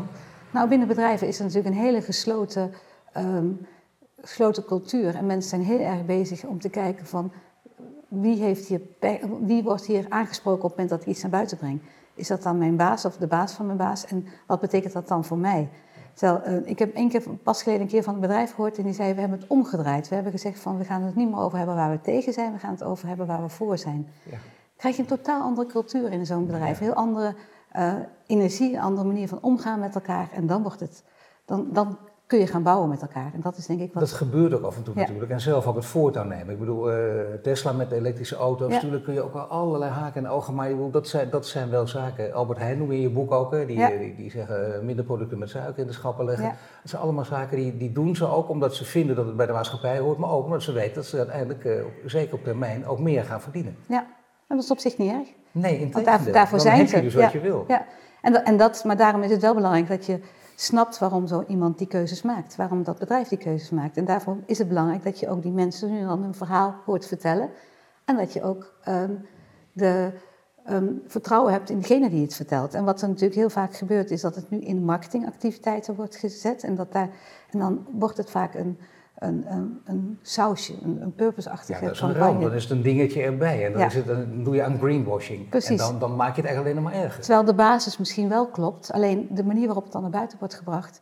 nou, 0.51 0.69
binnen 0.69 0.87
bedrijven 0.87 1.27
is 1.27 1.37
er 1.39 1.45
natuurlijk 1.45 1.75
een 1.75 1.81
hele 1.81 2.01
gesloten, 2.01 2.73
um, 3.17 3.67
gesloten 4.21 4.65
cultuur. 4.65 5.15
En 5.15 5.25
mensen 5.25 5.49
zijn 5.49 5.63
heel 5.63 5.79
erg 5.79 6.05
bezig 6.05 6.43
om 6.43 6.59
te 6.59 6.69
kijken 6.69 7.05
van 7.05 7.31
wie, 8.07 8.41
heeft 8.41 8.67
hier, 8.67 8.81
wie 9.41 9.63
wordt 9.63 9.85
hier 9.85 10.05
aangesproken 10.09 10.63
op 10.63 10.69
het 10.69 10.77
moment 10.77 10.89
dat 10.89 11.01
ik 11.01 11.07
iets 11.07 11.21
naar 11.21 11.31
buiten 11.31 11.57
breng? 11.57 11.81
Is 12.13 12.27
dat 12.27 12.43
dan 12.43 12.57
mijn 12.57 12.75
baas 12.75 13.05
of 13.05 13.17
de 13.17 13.27
baas 13.27 13.53
van 13.53 13.65
mijn 13.65 13.77
baas? 13.77 14.05
En 14.05 14.27
wat 14.47 14.59
betekent 14.59 14.93
dat 14.93 15.07
dan 15.07 15.25
voor 15.25 15.37
mij? 15.37 15.69
Terwijl, 16.13 16.61
uh, 16.61 16.69
ik 16.69 16.79
heb 16.79 16.95
één 16.95 17.09
keer, 17.09 17.23
pas 17.43 17.63
geleden 17.63 17.83
een 17.83 17.91
keer 17.91 18.03
van 18.03 18.13
het 18.13 18.21
bedrijf 18.21 18.53
gehoord 18.53 18.77
en 18.77 18.83
die 18.83 18.93
zei, 18.93 19.13
we 19.13 19.19
hebben 19.19 19.39
het 19.39 19.49
omgedraaid. 19.49 20.07
We 20.07 20.15
hebben 20.15 20.33
gezegd 20.33 20.59
van, 20.59 20.77
we 20.77 20.83
gaan 20.83 21.01
het 21.01 21.15
niet 21.15 21.29
meer 21.29 21.39
over 21.39 21.57
hebben 21.57 21.75
waar 21.75 21.91
we 21.91 22.01
tegen 22.01 22.33
zijn, 22.33 22.53
we 22.53 22.59
gaan 22.59 22.71
het 22.71 22.83
over 22.83 23.07
hebben 23.07 23.27
waar 23.27 23.41
we 23.41 23.49
voor 23.49 23.77
zijn. 23.77 24.07
Ja. 24.23 24.37
Krijg 24.75 24.95
je 24.95 25.01
een 25.01 25.07
totaal 25.07 25.41
andere 25.41 25.67
cultuur 25.67 26.11
in 26.11 26.25
zo'n 26.25 26.45
bedrijf. 26.45 26.79
Heel 26.79 26.93
andere 26.93 27.35
uh, 27.75 27.93
energie, 28.27 28.73
een 28.73 28.81
andere 28.81 29.07
manier 29.07 29.27
van 29.27 29.41
omgaan 29.41 29.79
met 29.79 29.95
elkaar. 29.95 30.29
En 30.33 30.47
dan 30.47 30.61
wordt 30.61 30.79
het, 30.79 31.03
dan, 31.45 31.67
dan 31.71 31.97
kun 32.27 32.39
je 32.39 32.47
gaan 32.47 32.63
bouwen 32.63 32.89
met 32.89 33.01
elkaar. 33.01 33.31
En 33.33 33.41
dat 33.41 33.57
is 33.57 33.65
denk 33.65 33.79
ik 33.79 33.93
wat... 33.93 34.03
Dat 34.03 34.11
gebeurt 34.11 34.53
ook 34.53 34.63
af 34.63 34.77
en 34.77 34.83
toe 34.83 34.95
natuurlijk. 34.95 35.31
En 35.31 35.41
zelf 35.41 35.67
ook 35.67 35.75
het 35.75 35.85
voortouw 35.85 36.23
nemen. 36.23 36.49
Ik 36.49 36.59
bedoel, 36.59 36.91
uh, 36.91 37.21
Tesla 37.43 37.71
met 37.71 37.89
de 37.89 37.95
elektrische 37.95 38.35
auto's, 38.35 38.71
natuurlijk 38.71 39.03
kun 39.03 39.13
je 39.13 39.21
ook 39.21 39.35
allerlei 39.35 39.91
haken 39.91 40.25
en 40.25 40.31
ogen. 40.31 40.55
Maar 40.55 40.71
dat, 40.91 41.07
zijn, 41.07 41.29
dat 41.29 41.47
zijn 41.47 41.69
wel 41.69 41.87
zaken. 41.87 42.33
Albert 42.33 42.59
Heijn 42.59 42.77
noem 42.77 42.91
je 42.91 42.95
in 42.95 43.01
je 43.01 43.09
boek 43.09 43.31
ook, 43.31 43.51
hè, 43.51 43.65
die, 43.65 43.97
die, 43.99 44.15
die, 44.15 44.31
zeggen 44.31 44.75
eh, 44.75 44.81
minder 44.81 45.05
producten 45.05 45.37
met 45.37 45.49
suiker 45.49 45.81
in 45.81 45.87
de 45.87 45.93
schappen 45.93 46.25
leggen. 46.25 46.45
Dat 46.81 46.89
zijn 46.89 47.01
allemaal 47.01 47.25
zaken 47.25 47.57
die, 47.57 47.77
die 47.77 47.91
doen 47.91 48.15
ze 48.15 48.27
ook 48.27 48.49
omdat 48.49 48.75
ze 48.75 48.85
vinden 48.85 49.15
dat 49.15 49.25
het 49.25 49.35
bij 49.35 49.45
de 49.45 49.53
maatschappij 49.53 49.99
hoort. 49.99 50.17
Maar 50.17 50.29
ook 50.29 50.45
omdat 50.45 50.63
ze 50.63 50.71
weten 50.71 50.95
dat 50.95 51.05
ze 51.05 51.17
uiteindelijk, 51.17 51.63
uh, 51.63 51.83
zeker 52.05 52.33
op 52.33 52.43
termijn, 52.43 52.87
ook 52.87 52.99
meer 52.99 53.23
gaan 53.23 53.41
verdienen. 53.41 53.75
Ja, 53.87 53.99
en 54.47 54.55
dat 54.55 54.63
is 54.63 54.71
op 54.71 54.79
zich 54.79 54.97
niet 54.97 55.11
erg. 55.11 55.27
Nee, 55.51 55.79
in 55.79 55.91
daar, 55.91 56.03
daarvoor 56.31 56.57
Dan 56.57 56.67
zijn 56.67 56.87
ze. 56.87 56.95
je 56.95 57.01
dus 57.01 57.13
wat 57.13 57.31
je 57.31 57.39
wil. 57.39 57.65
Ja. 57.67 57.85
En, 58.21 58.45
en 58.45 58.57
dat, 58.57 58.83
maar 58.83 58.97
daarom 58.97 59.21
is 59.21 59.31
het 59.31 59.41
wel 59.41 59.53
belangrijk 59.53 59.87
dat 59.87 60.05
je 60.05 60.19
snapt 60.59 60.97
waarom 60.97 61.27
zo 61.27 61.43
iemand 61.47 61.77
die 61.77 61.87
keuzes 61.87 62.21
maakt. 62.21 62.55
Waarom 62.55 62.83
dat 62.83 62.99
bedrijf 62.99 63.27
die 63.27 63.37
keuzes 63.37 63.69
maakt. 63.69 63.97
En 63.97 64.05
daarvoor 64.05 64.37
is 64.45 64.57
het 64.57 64.67
belangrijk 64.67 65.03
dat 65.03 65.19
je 65.19 65.29
ook 65.29 65.41
die 65.41 65.51
mensen 65.51 65.91
nu 65.91 66.05
dan 66.05 66.23
een 66.23 66.33
verhaal 66.33 66.75
hoort 66.85 67.05
vertellen. 67.05 67.49
En 68.05 68.17
dat 68.17 68.33
je 68.33 68.43
ook 68.43 68.73
um, 68.87 69.25
de 69.73 70.11
um, 70.69 71.01
vertrouwen 71.07 71.51
hebt 71.51 71.69
in 71.69 71.79
degene 71.79 72.09
die 72.09 72.21
het 72.21 72.35
vertelt. 72.35 72.73
En 72.73 72.85
wat 72.85 73.01
er 73.01 73.07
natuurlijk 73.07 73.39
heel 73.39 73.49
vaak 73.49 73.75
gebeurt, 73.75 74.11
is 74.11 74.21
dat 74.21 74.35
het 74.35 74.49
nu 74.49 74.59
in 74.59 74.85
marketingactiviteiten 74.85 75.95
wordt 75.95 76.15
gezet. 76.15 76.63
En, 76.63 76.75
dat 76.75 76.91
daar, 76.91 77.09
en 77.49 77.59
dan 77.59 77.85
wordt 77.91 78.17
het 78.17 78.29
vaak 78.29 78.53
een, 78.53 78.77
een, 79.17 79.45
een, 79.47 79.81
een 79.85 80.19
sausje, 80.21 80.73
een, 80.83 81.01
een 81.01 81.13
purpose-achtige 81.15 81.79
ja, 81.79 81.85
dat 81.85 81.95
is 81.95 81.99
campagne. 81.99 82.33
een 82.35 82.41
dan 82.41 82.53
is 82.53 82.63
het 82.63 82.71
een 82.71 82.81
dingetje 82.81 83.21
erbij. 83.21 83.65
En 83.65 83.71
dan, 83.71 83.81
Ja. 83.81 83.87
is 83.87 83.93
het, 83.93 84.05
dan 84.05 84.43
doe 84.43 84.55
je 84.55 84.63
aan 84.63 84.77
greenwashing. 84.77 85.49
Precies. 85.49 85.69
En 85.69 85.77
dan, 85.77 85.99
dan 85.99 86.15
maak 86.15 86.35
je 86.35 86.41
het 86.41 86.45
eigenlijk 86.49 86.75
alleen 86.75 86.83
nog 86.83 86.93
maar 86.93 87.03
erger. 87.03 87.21
Terwijl 87.23 87.45
de 87.45 87.53
basis 87.53 87.97
misschien 87.97 88.29
wel 88.29 88.47
klopt, 88.47 88.91
alleen 88.91 89.27
de 89.31 89.43
manier 89.43 89.65
waarop 89.65 89.83
het 89.83 89.93
dan 89.93 90.01
naar 90.01 90.11
buiten 90.11 90.39
wordt 90.39 90.53
gebracht, 90.53 91.01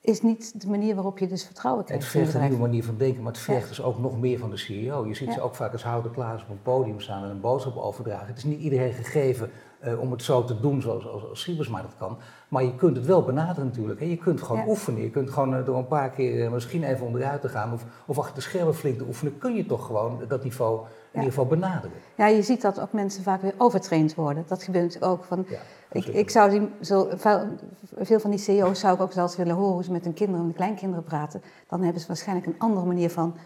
is 0.00 0.22
niet 0.22 0.60
de 0.60 0.68
manier 0.68 0.94
waarop 0.94 1.18
je 1.18 1.26
dus 1.26 1.44
vertrouwen 1.44 1.84
Het 1.84 1.90
krijgt. 1.96 2.14
in 2.14 2.20
vergt 2.20 2.34
een 2.34 2.40
nieuwe 2.40 2.58
manier 2.66 2.84
van 2.84 2.96
denken, 2.96 3.22
maar 3.22 3.32
het 3.32 3.40
vergt 3.40 3.62
Ja. 3.62 3.68
dus 3.68 3.82
ook 3.82 3.98
nog 3.98 4.20
meer 4.20 4.38
van 4.38 4.50
de 4.50 4.56
CEO. 4.56 5.06
Je 5.06 5.14
ziet 5.14 5.28
Ja. 5.28 5.34
ze 5.34 5.40
ook 5.40 5.54
vaak 5.54 5.72
als 5.72 5.82
houden 5.84 6.12
klaar 6.12 6.34
op 6.42 6.48
een 6.50 6.62
podium 6.62 7.00
staan 7.00 7.24
en 7.24 7.30
een 7.30 7.40
boodschap 7.40 7.76
overdragen. 7.76 8.26
Het 8.26 8.36
is 8.36 8.44
niet 8.44 8.60
iedereen 8.60 8.92
gegeven 8.92 9.50
eh, 9.80 10.00
om 10.00 10.10
het 10.10 10.22
zo 10.22 10.44
te 10.44 10.60
doen 10.60 10.80
zoals 10.82 11.06
als, 11.08 11.28
als 11.28 11.40
Siebersma 11.42 11.82
dat 11.82 11.94
kan. 11.98 12.18
Maar 12.48 12.62
je 12.62 12.74
kunt 12.74 12.96
het 12.96 13.06
wel 13.06 13.22
benaderen 13.22 13.64
natuurlijk. 13.68 14.00
Hè. 14.00 14.06
Je 14.06 14.16
kunt 14.16 14.42
gewoon 14.42 14.60
Ja. 14.60 14.68
oefenen. 14.68 15.02
Je 15.02 15.10
kunt 15.10 15.30
gewoon 15.30 15.54
eh, 15.54 15.64
door 15.64 15.76
een 15.76 15.86
paar 15.86 16.10
keer 16.10 16.44
eh, 16.44 16.50
misschien 16.52 16.84
even 16.84 17.06
onderuit 17.06 17.40
te 17.40 17.48
gaan 17.48 17.72
of, 17.72 17.84
of 18.06 18.18
achter 18.18 18.34
de 18.34 18.40
schermen 18.40 18.74
flink 18.74 18.98
te 18.98 19.04
oefenen. 19.06 19.38
Kun 19.38 19.54
je 19.54 19.66
toch 19.66 19.86
gewoon 19.86 20.22
dat 20.28 20.42
niveau 20.42 20.78
in 20.80 20.86
ieder 21.12 21.28
geval 21.28 21.46
benaderen. 21.46 21.96
Ja, 22.14 22.26
je 22.26 22.42
ziet 22.42 22.62
dat 22.62 22.80
ook 22.80 22.92
mensen 22.92 23.22
vaak 23.22 23.42
weer 23.42 23.54
overtraind 23.56 24.14
worden. 24.14 24.44
Dat 24.48 24.62
gebeurt 24.62 25.02
ook. 25.02 25.24
Van, 25.24 25.44
Ja, 25.48 25.58
ik, 25.92 26.06
ik 26.06 26.30
zou 26.30 26.50
die, 26.50 26.68
zo, 26.80 27.08
veel, 28.00 28.20
van 28.20 28.30
die 28.30 28.38
CEO's 28.38 28.80
zou 28.80 28.94
ik 28.94 29.00
ook 29.00 29.12
zelfs 29.12 29.36
willen 29.36 29.54
horen 29.54 29.72
hoe 29.72 29.84
ze 29.84 29.92
met 29.92 30.04
hun 30.04 30.14
kinderen 30.14 30.42
en 30.42 30.48
de 30.48 30.54
kleinkinderen 30.54 31.04
praten. 31.04 31.42
Dan 31.68 31.82
hebben 31.82 32.00
ze 32.00 32.06
waarschijnlijk 32.08 32.46
een 32.46 32.58
andere 32.58 32.86
manier 32.86 33.10
van 33.10 33.36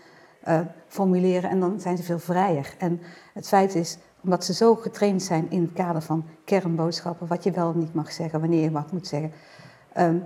formuleren 0.88 1.50
en 1.50 1.61
dan 1.61 1.81
zijn 1.81 1.97
ze 1.97 2.03
veel 2.03 2.19
vrijer. 2.19 2.75
En 2.79 3.00
het 3.35 3.49
feit 3.49 3.75
is, 3.75 3.99
omdat 4.25 4.45
ze 4.45 4.54
zo 4.54 4.75
getraind 4.75 5.23
zijn 5.23 5.47
in 5.50 5.62
het 5.62 5.73
kader 5.73 6.02
van 6.02 6.25
kernboodschappen, 6.45 7.26
wat 7.26 7.45
je 7.45 7.50
wel 7.50 7.73
en 7.73 7.78
niet 7.78 7.95
mag 7.95 8.12
zeggen, 8.12 8.40
wanneer 8.40 8.62
je 8.62 8.71
wat 8.71 8.93
moet 8.93 9.07
zeggen. 9.07 9.33
Ehm 9.93 10.16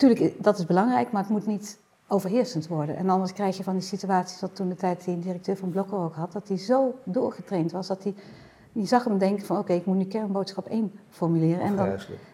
tuurlijk, 0.00 0.42
dat 0.42 0.58
is 0.58 0.66
belangrijk, 0.66 1.12
maar 1.12 1.22
het 1.22 1.30
moet 1.30 1.46
niet 1.46 1.78
overheersend 2.08 2.68
worden. 2.68 2.96
En 2.96 3.10
anders 3.10 3.32
krijg 3.32 3.56
je 3.56 3.62
van 3.62 3.72
die 3.72 3.82
situaties, 3.82 4.40
wat 4.40 4.56
toen 4.56 4.68
de 4.68 4.74
tijd 4.74 5.04
die 5.04 5.18
directeur 5.18 5.56
van 5.56 5.70
Blokker 5.70 5.98
ook 5.98 6.14
had, 6.14 6.32
dat 6.32 6.48
hij 6.48 6.58
zo 6.58 6.94
doorgetraind 7.04 7.72
was, 7.72 7.86
dat 7.86 8.02
hij, 8.02 8.14
je 8.72 8.86
zag 8.86 9.04
hem 9.04 9.18
denken 9.18 9.46
van 9.46 9.58
oké, 9.58 9.72
ik 9.72 9.86
moet 9.86 9.96
nu 9.96 10.04
kernboodschap 10.04 10.66
1 10.66 10.92
formuleren. 11.10 11.60
En, 11.60 11.76
dan, 11.76 11.86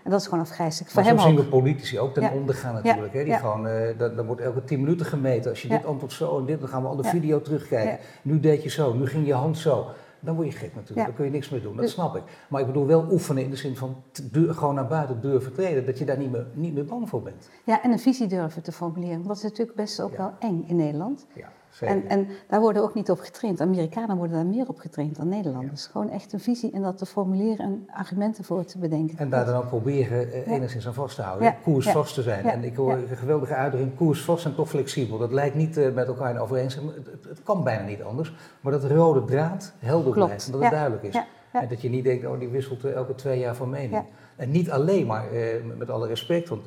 en 0.03 0.11
dat 0.11 0.21
is 0.21 0.27
gewoon 0.27 0.41
afgrijzelijk. 0.45 0.91
Voor 0.93 1.03
hem 1.03 1.19
zien 1.19 1.37
we 1.37 1.45
politici 1.45 1.99
ook 2.01 2.15
ten 2.15 2.23
Ja. 2.23 2.33
onder 2.33 2.55
gaan 2.55 2.75
natuurlijk. 2.75 3.13
Hè? 3.13 3.19
Die 3.19 3.33
Ja. 3.33 3.39
gewoon, 3.39 3.67
eh, 3.67 3.99
dat, 3.99 4.17
dat 4.17 4.27
wordt 4.27 4.41
elke 4.41 4.65
tien 4.65 4.81
minuten 4.81 5.07
gemeten. 5.07 5.51
Als 5.51 5.63
je 5.63 5.69
dit 5.69 5.85
antwoord 5.85 6.13
zo 6.13 6.39
en 6.39 6.45
dit, 6.45 6.61
dan 6.61 6.69
gaan 6.69 6.83
we 6.83 6.89
al 6.89 6.97
de 6.97 7.05
video 7.05 7.41
terugkijken. 7.41 7.99
Nu 8.23 8.41
deed 8.41 8.63
je 8.63 8.69
zo, 8.71 8.93
nu 8.93 9.07
ging 9.07 9.27
je 9.27 9.35
hand 9.35 9.59
zo. 9.59 9.87
Dan 10.27 10.35
word 10.35 10.47
je 10.53 10.59
gek 10.59 10.75
natuurlijk, 10.75 10.99
Ja. 10.99 11.05
dan 11.05 11.15
kun 11.15 11.25
je 11.25 11.31
niks 11.31 11.49
meer 11.49 11.63
doen, 11.63 11.73
dat 11.77 11.85
Dus- 11.85 11.93
snap 11.95 12.17
ik. 12.17 12.23
Maar 12.49 12.61
ik 12.61 12.67
bedoel 12.67 12.87
wel 12.87 13.07
oefenen 13.13 13.43
in 13.43 13.51
de 13.51 13.57
zin 13.57 13.77
van 13.77 14.03
gewoon 14.33 14.75
naar 14.75 14.87
buiten 14.87 15.21
durven 15.21 15.53
treden, 15.53 15.87
dat 15.87 15.99
je 15.99 16.05
daar 16.05 16.19
niet 16.19 16.31
meer, 16.31 16.47
niet 16.55 16.75
meer 16.75 16.85
bang 16.85 17.09
voor 17.09 17.23
bent. 17.23 17.51
Ja, 17.65 17.83
en 17.83 17.91
een 17.91 17.99
visie 17.99 18.27
durven 18.27 18.63
te 18.63 18.73
formuleren. 18.73 19.15
Want 19.17 19.27
dat 19.29 19.37
is 19.37 19.43
natuurlijk 19.43 19.77
best 19.77 20.01
ook 20.03 20.11
Ja. 20.11 20.17
wel 20.17 20.33
eng 20.39 20.65
in 20.67 20.77
Nederland. 20.77 21.27
Ja. 21.35 21.49
En, 21.81 22.09
en 22.09 22.29
daar 22.49 22.61
worden 22.61 22.83
ook 22.83 22.95
niet 22.95 23.11
op 23.11 23.21
getraind. 23.21 23.61
Amerikanen 23.61 24.17
worden 24.17 24.37
daar 24.37 24.47
meer 24.47 24.69
op 24.69 24.79
getraind 24.79 25.17
dan 25.17 25.29
Nederlanders. 25.29 25.87
Gewoon 25.87 26.11
echt 26.11 26.33
een 26.33 26.41
visie 26.41 26.73
en 26.73 26.83
dat 26.83 26.99
te 26.99 27.07
formuleren 27.07 27.59
en 27.67 27.89
argumenten 27.95 28.45
voor 28.45 28.65
te 28.65 28.79
bedenken. 28.79 29.19
En 29.19 29.29
daar 29.31 29.45
dan 29.45 29.55
ook 29.57 29.69
proberen 29.69 30.33
eh, 30.33 30.47
Ja. 30.47 30.53
enigszins 30.53 30.87
aan 30.87 30.95
vast 30.95 31.17
te 31.17 31.23
houden, 31.23 31.47
Ja. 31.47 31.57
koersvast 31.63 32.15
te 32.15 32.23
zijn. 32.23 32.45
En 32.45 32.65
ik 32.65 32.77
hoor 32.77 32.93
een 32.93 33.17
geweldige 33.17 33.55
uitdrukking, 33.55 33.97
koersvast 33.97 34.45
en 34.45 34.55
toch 34.55 34.69
flexibel. 34.69 35.19
Dat 35.19 35.33
lijkt 35.33 35.55
niet 35.55 35.77
eh, 35.77 35.93
met 35.93 36.07
elkaar 36.07 36.31
in 36.31 36.39
overeenstemming, 36.39 36.95
het, 36.97 37.25
het, 37.29 37.43
kan 37.43 37.65
bijna 37.65 37.85
niet 37.87 38.03
anders. 38.03 38.35
Maar 38.61 38.73
dat 38.73 38.83
de 38.83 38.95
rode 38.95 39.25
draad 39.25 39.73
helder 39.79 40.13
Klopt. 40.13 40.27
blijft 40.27 40.53
dat 40.53 40.61
het 40.61 40.71
duidelijk 40.71 41.03
is. 41.03 41.23
En 41.53 41.69
dat 41.69 41.83
je 41.83 41.89
niet 41.89 42.05
denkt, 42.05 42.27
oh 42.27 42.39
die 42.39 42.49
wisselt 42.49 42.85
elke 42.85 43.15
twee 43.15 43.39
jaar 43.39 43.55
van 43.57 43.71
mening. 43.71 44.03
En 44.37 44.51
niet 44.51 44.71
alleen 44.71 45.07
maar, 45.07 45.31
eh, 45.33 45.65
met- 45.79 45.91
alle 45.91 46.07
respect, 46.07 46.49
want 46.49 46.67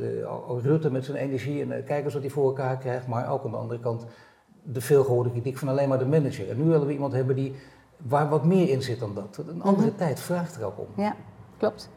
Rutte 0.61 0.91
met 0.91 1.05
zijn 1.05 1.17
energie 1.17 1.61
en 1.61 1.83
kijk 1.83 2.03
eens 2.03 2.13
wat 2.13 2.21
hij 2.21 2.31
voor 2.31 2.45
elkaar 2.45 2.77
krijgt. 2.77 3.07
Maar 3.07 3.29
ook 3.31 3.45
aan 3.45 3.51
de 3.51 3.57
andere 3.57 3.79
kant 3.79 4.05
de 4.63 4.81
veelgehoorde 4.81 5.31
kritiek 5.31 5.57
van 5.57 5.67
alleen 5.67 5.89
maar 5.89 5.99
de 5.99 6.05
manager. 6.05 6.49
En 6.49 6.57
nu 6.57 6.63
willen 6.63 6.87
we 6.87 6.93
iemand 6.93 7.13
hebben 7.13 7.35
die, 7.35 7.55
waar 7.97 8.29
wat 8.29 8.45
meer 8.45 8.69
in 8.69 8.81
zit 8.81 8.99
dan 8.99 9.13
dat. 9.15 9.43
Een 9.47 9.61
andere 9.61 9.87
Mhm. 9.87 9.97
tijd 9.97 10.19
vraagt 10.19 10.55
er 10.55 10.65
ook 10.65 10.79
om. 10.79 10.87
Ja, 10.95 11.15
klopt. 11.57 11.89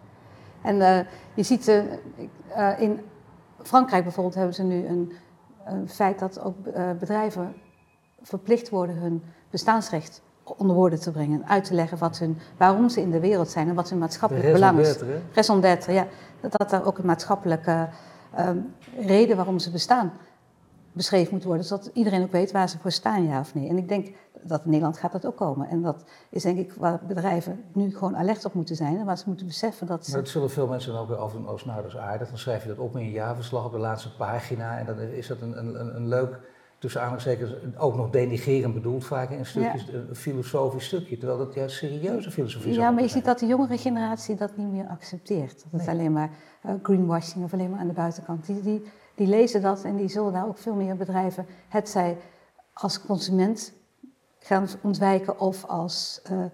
En 0.62 0.80
eh, 0.80 1.04
je 1.34 1.42
ziet 1.42 1.68
eh, 1.68 2.80
in 2.80 3.00
Frankrijk 3.62 4.02
bijvoorbeeld 4.02 4.34
hebben 4.34 4.54
ze 4.54 4.62
nu 4.62 4.86
een, 4.86 5.12
een 5.64 5.88
feit 5.88 6.18
dat 6.18 6.40
ook 6.40 6.56
bedrijven 6.98 7.54
verplicht 8.22 8.68
worden 8.70 8.96
hun 8.96 9.22
bestaansrecht 9.50 10.22
onder 10.44 10.76
woorden 10.76 11.00
te 11.00 11.10
brengen. 11.10 11.46
Uit 11.48 11.64
te 11.64 11.74
leggen 11.74 11.98
wat 11.98 12.18
hun, 12.18 12.38
waarom 12.56 12.88
ze 12.88 13.00
in 13.00 13.10
de 13.10 13.20
wereld 13.20 13.48
zijn 13.50 13.68
en 13.68 13.74
wat 13.74 13.90
hun 13.90 13.98
maatschappelijk 13.98 14.52
belang 14.52 14.78
is. 14.78 14.98
raison 15.32 15.60
d'être, 15.60 15.92
ja. 15.92 16.06
Dat, 16.40 16.52
dat 16.52 16.70
daar 16.70 16.84
ook 16.86 16.98
een 16.98 17.06
maatschappelijke 17.06 17.88
reden 18.98 19.36
waarom 19.36 19.58
ze 19.58 19.70
bestaan 19.70 20.12
beschreven 20.92 21.34
moet 21.34 21.44
worden. 21.44 21.64
Zodat 21.64 21.90
iedereen 21.92 22.22
ook 22.22 22.32
weet 22.32 22.52
waar 22.52 22.68
ze 22.68 22.78
voor 22.78 22.90
staan, 22.92 23.24
ja 23.26 23.40
of 23.40 23.54
nee. 23.54 23.68
En 23.68 23.76
ik 23.78 23.88
denk 23.88 24.08
dat 24.42 24.60
in 24.64 24.70
Nederland 24.70 24.98
gaat 24.98 25.12
dat 25.12 25.26
ook 25.26 25.36
komen. 25.36 25.68
En 25.68 25.82
dat 25.82 26.04
is 26.30 26.42
denk 26.42 26.58
ik 26.58 26.72
waar 26.72 27.00
bedrijven 27.08 27.64
nu 27.72 27.94
gewoon 27.96 28.16
alert 28.16 28.44
op 28.44 28.54
moeten 28.54 28.76
zijn. 28.76 28.98
En 28.98 29.04
waar 29.04 29.18
ze 29.18 29.24
moeten 29.26 29.46
beseffen 29.46 29.86
dat 29.86 30.04
ze... 30.04 30.10
Maar 30.10 30.20
dat 30.20 30.28
zullen 30.30 30.50
veel 30.50 30.66
mensen 30.66 30.92
dan 30.92 31.02
ook 31.02 31.08
weer 31.08 31.16
afdoen 31.16 31.46
als 31.46 31.64
nou 31.64 31.82
dat 31.82 31.90
is 31.90 31.96
aardig. 31.96 32.28
Dan 32.28 32.38
schrijf 32.38 32.62
je 32.62 32.68
dat 32.68 32.78
op 32.78 32.96
in 32.96 33.04
je 33.04 33.10
jaarverslag 33.10 33.64
op 33.64 33.72
de 33.72 33.78
laatste 33.78 34.14
pagina. 34.16 34.78
En 34.78 34.86
dan 34.86 34.98
is 34.98 35.26
dat 35.26 35.40
een, 35.40 35.58
een, 35.58 35.96
een- 35.96 36.08
leuk, 36.08 36.38
tussen 36.78 37.00
aanhalingstekens, 37.00 37.52
ook 37.78 37.96
nog 37.96 38.10
denigerend 38.10 38.74
bedoeld 38.74 39.04
vaak 39.04 39.30
in 39.30 39.46
stukjes, 39.46 39.88
een 39.92 40.16
filosofisch 40.16 40.84
stukje. 40.86 41.16
Terwijl 41.18 41.38
dat 41.38 41.54
juist 41.54 41.76
serieuze 41.76 42.30
filosofie 42.30 42.72
zou 42.72 42.84
Ja, 42.84 42.90
maar 42.90 43.02
je 43.02 43.08
ziet 43.08 43.24
dat 43.24 43.38
de 43.38 43.46
jongere 43.46 43.78
generatie 43.78 44.36
dat 44.36 44.56
niet 44.56 44.70
meer 44.72 44.86
accepteert. 44.86 45.54
Dat 45.62 45.80
het 45.80 45.80
Nee. 45.80 45.88
alleen 45.90 46.12
maar 46.12 46.30
eh, 46.62 46.74
greenwashing 46.82 47.44
of 47.44 47.52
alleen 47.52 47.70
maar 47.70 47.80
aan 47.80 47.86
de 47.86 47.92
buitenkant. 47.92 48.46
Die, 48.46 48.60
die, 48.60 48.82
die 49.22 49.30
lezen 49.30 49.62
dat 49.62 49.84
en 49.84 49.96
die 49.96 50.08
zullen 50.08 50.32
daar 50.32 50.46
ook 50.46 50.58
veel 50.58 50.74
meer 50.74 50.96
bedrijven, 50.96 51.46
het 51.68 51.88
zij 51.88 52.16
als 52.72 53.00
consument 53.06 53.72
gaan 54.38 54.66
ontwijken 54.82 55.40
of 55.40 55.64
als 55.64 56.20
eh, 56.24 56.44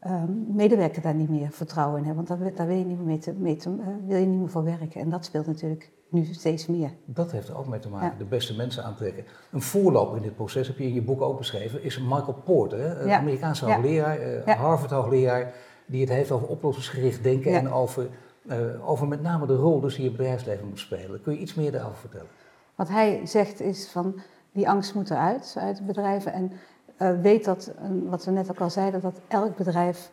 eh, 0.00 0.22
medewerker 0.48 1.02
daar 1.02 1.14
niet 1.14 1.28
meer 1.28 1.50
vertrouwen 1.50 1.98
in 1.98 2.04
hebben. 2.06 2.24
Want 2.26 2.40
daar, 2.40 2.54
daar 2.54 2.66
wil 2.66 2.76
je 2.76 2.84
niet 2.84 2.96
meer, 2.96 3.06
mee 3.06 3.18
te, 3.18 3.32
mee 3.32 3.56
te- 3.56 3.76
eh, 3.80 3.86
wil 4.06 4.18
je 4.18 4.26
niet 4.26 4.38
meer 4.40 4.48
voor 4.48 4.64
werken. 4.64 5.00
En 5.00 5.10
dat 5.10 5.24
speelt 5.24 5.46
natuurlijk 5.46 5.90
nu 6.08 6.24
steeds 6.24 6.66
meer. 6.66 6.90
Dat 7.04 7.30
heeft 7.32 7.48
er 7.48 7.56
ook 7.58 7.66
mee 7.66 7.80
te 7.80 7.88
maken, 7.88 8.08
Ja. 8.08 8.14
de 8.18 8.24
beste 8.24 8.56
mensen 8.56 8.84
aantrekken. 8.84 9.24
Een 9.52 9.62
voorloper 9.62 10.16
in 10.16 10.22
dit 10.22 10.34
proces, 10.34 10.66
heb 10.66 10.78
je 10.78 10.84
in 10.84 10.94
je 10.94 11.02
boek 11.02 11.20
ook 11.20 11.38
beschreven, 11.38 11.82
is 11.82 11.98
Michael 11.98 12.36
Porter, 12.44 12.78
hè? 12.78 13.02
Ja. 13.04 13.18
Amerikaanse 13.18 13.64
hoogleraar, 13.64 14.18
eh, 14.18 14.46
Ja. 14.46 14.54
Harvard-hoogleraar, 14.56 15.54
die 15.86 16.00
het 16.00 16.10
heeft 16.10 16.30
over 16.30 16.48
oplossingsgericht 16.48 17.22
denken 17.22 17.52
en 17.52 17.70
over, 17.72 18.08
eh, 18.48 18.90
over 18.90 19.08
met 19.08 19.22
name 19.22 19.46
de 19.46 19.56
rol 19.56 19.80
dus 19.80 19.94
die 19.94 20.04
je 20.04 20.10
bedrijfsleven 20.10 20.68
moet 20.68 20.78
spelen. 20.78 21.22
Kun 21.22 21.32
je 21.32 21.38
iets 21.38 21.54
meer 21.54 21.72
daarover 21.72 21.98
vertellen? 21.98 22.28
Wat 22.74 22.88
hij 22.88 23.26
zegt 23.26 23.60
is 23.60 23.88
van 23.88 24.20
die 24.52 24.68
angst 24.68 24.94
moet 24.94 25.10
eruit 25.10 25.56
uit 25.58 25.86
bedrijven. 25.86 26.32
En 26.32 26.52
eh, 26.96 27.20
weet 27.20 27.44
dat, 27.44 27.66
eh, 27.66 27.84
wat 28.04 28.24
we 28.24 28.30
net 28.30 28.50
ook 28.50 28.60
al 28.60 28.70
zeiden, 28.70 29.00
dat 29.00 29.20
elk 29.28 29.56
bedrijf 29.56 30.10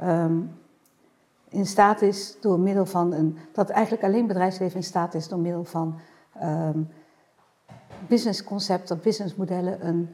ehm, 0.00 0.38
in 1.48 1.66
staat 1.66 2.02
is 2.02 2.36
door 2.40 2.60
middel 2.60 2.86
van 2.86 3.12
een. 3.12 3.38
Dat 3.52 3.70
eigenlijk 3.70 4.04
alleen 4.04 4.26
bedrijfsleven 4.26 4.76
in 4.76 4.84
staat 4.84 5.14
is 5.14 5.28
door 5.28 5.38
middel 5.38 5.64
van 5.64 5.98
ehm 6.38 6.78
businessconcepten, 8.08 9.00
businessmodellen, 9.00 9.86
een 9.86 10.08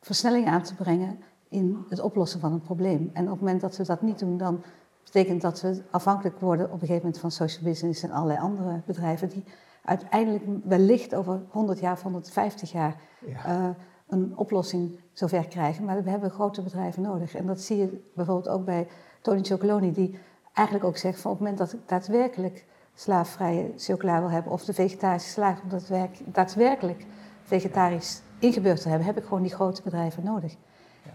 versnelling 0.00 0.46
aan 0.46 0.62
te 0.62 0.74
brengen 0.74 1.18
in 1.48 1.84
het 1.88 2.00
oplossen 2.00 2.40
van 2.40 2.52
een 2.52 2.60
probleem. 2.60 3.10
En 3.12 3.24
op 3.24 3.30
het 3.30 3.40
moment 3.40 3.60
dat 3.60 3.76
we 3.76 3.84
dat 3.84 4.02
niet 4.02 4.18
doen, 4.18 4.36
dan 4.36 4.62
betekent 5.04 5.40
dat 5.42 5.60
we 5.60 5.82
afhankelijk 5.90 6.40
worden 6.40 6.66
op 6.66 6.72
een 6.72 6.78
gegeven 6.78 7.02
moment 7.02 7.18
van 7.18 7.30
social 7.30 7.64
business 7.64 8.02
en 8.02 8.10
allerlei 8.10 8.38
andere 8.40 8.80
bedrijven 8.86 9.28
die 9.28 9.44
uiteindelijk 9.84 10.44
wellicht 10.64 11.14
over 11.14 11.40
100 11.50 11.80
jaar 11.80 11.92
of 11.92 12.02
150 12.02 12.72
jaar 12.72 12.96
Ja. 13.26 13.44
eh, 13.44 13.68
een 14.08 14.32
oplossing 14.36 15.00
zover 15.12 15.46
krijgen. 15.48 15.84
Maar 15.84 16.02
we 16.04 16.10
hebben 16.10 16.30
grote 16.30 16.62
bedrijven 16.62 17.02
nodig. 17.02 17.34
En 17.34 17.46
dat 17.46 17.60
zie 17.60 17.76
je 17.76 18.10
bijvoorbeeld 18.14 18.48
ook 18.48 18.64
bij 18.64 18.88
Tony 19.20 19.42
Chocoloni, 19.42 19.92
die 19.92 20.18
eigenlijk 20.52 20.86
ook 20.86 20.96
zegt 20.96 21.20
van 21.20 21.30
op 21.30 21.38
het 21.38 21.48
moment 21.48 21.70
dat 21.70 21.80
daadwerkelijk 21.86 22.64
slaafvrije 22.94 23.72
chocola 23.76 24.20
wil 24.20 24.30
hebben 24.30 24.52
of 24.52 24.64
de 24.64 24.72
vegetarische 24.72 25.30
slaag 25.30 25.62
om 25.62 25.68
dat 25.68 25.88
werk, 25.88 26.18
daadwerkelijk 26.24 27.06
vegetarisch 27.42 28.22
ingebeurd 28.38 28.82
te 28.82 28.88
hebben, 28.88 29.06
heb 29.06 29.16
ik 29.16 29.24
gewoon 29.24 29.42
die 29.42 29.54
grote 29.54 29.82
bedrijven 29.82 30.24
nodig. 30.24 30.54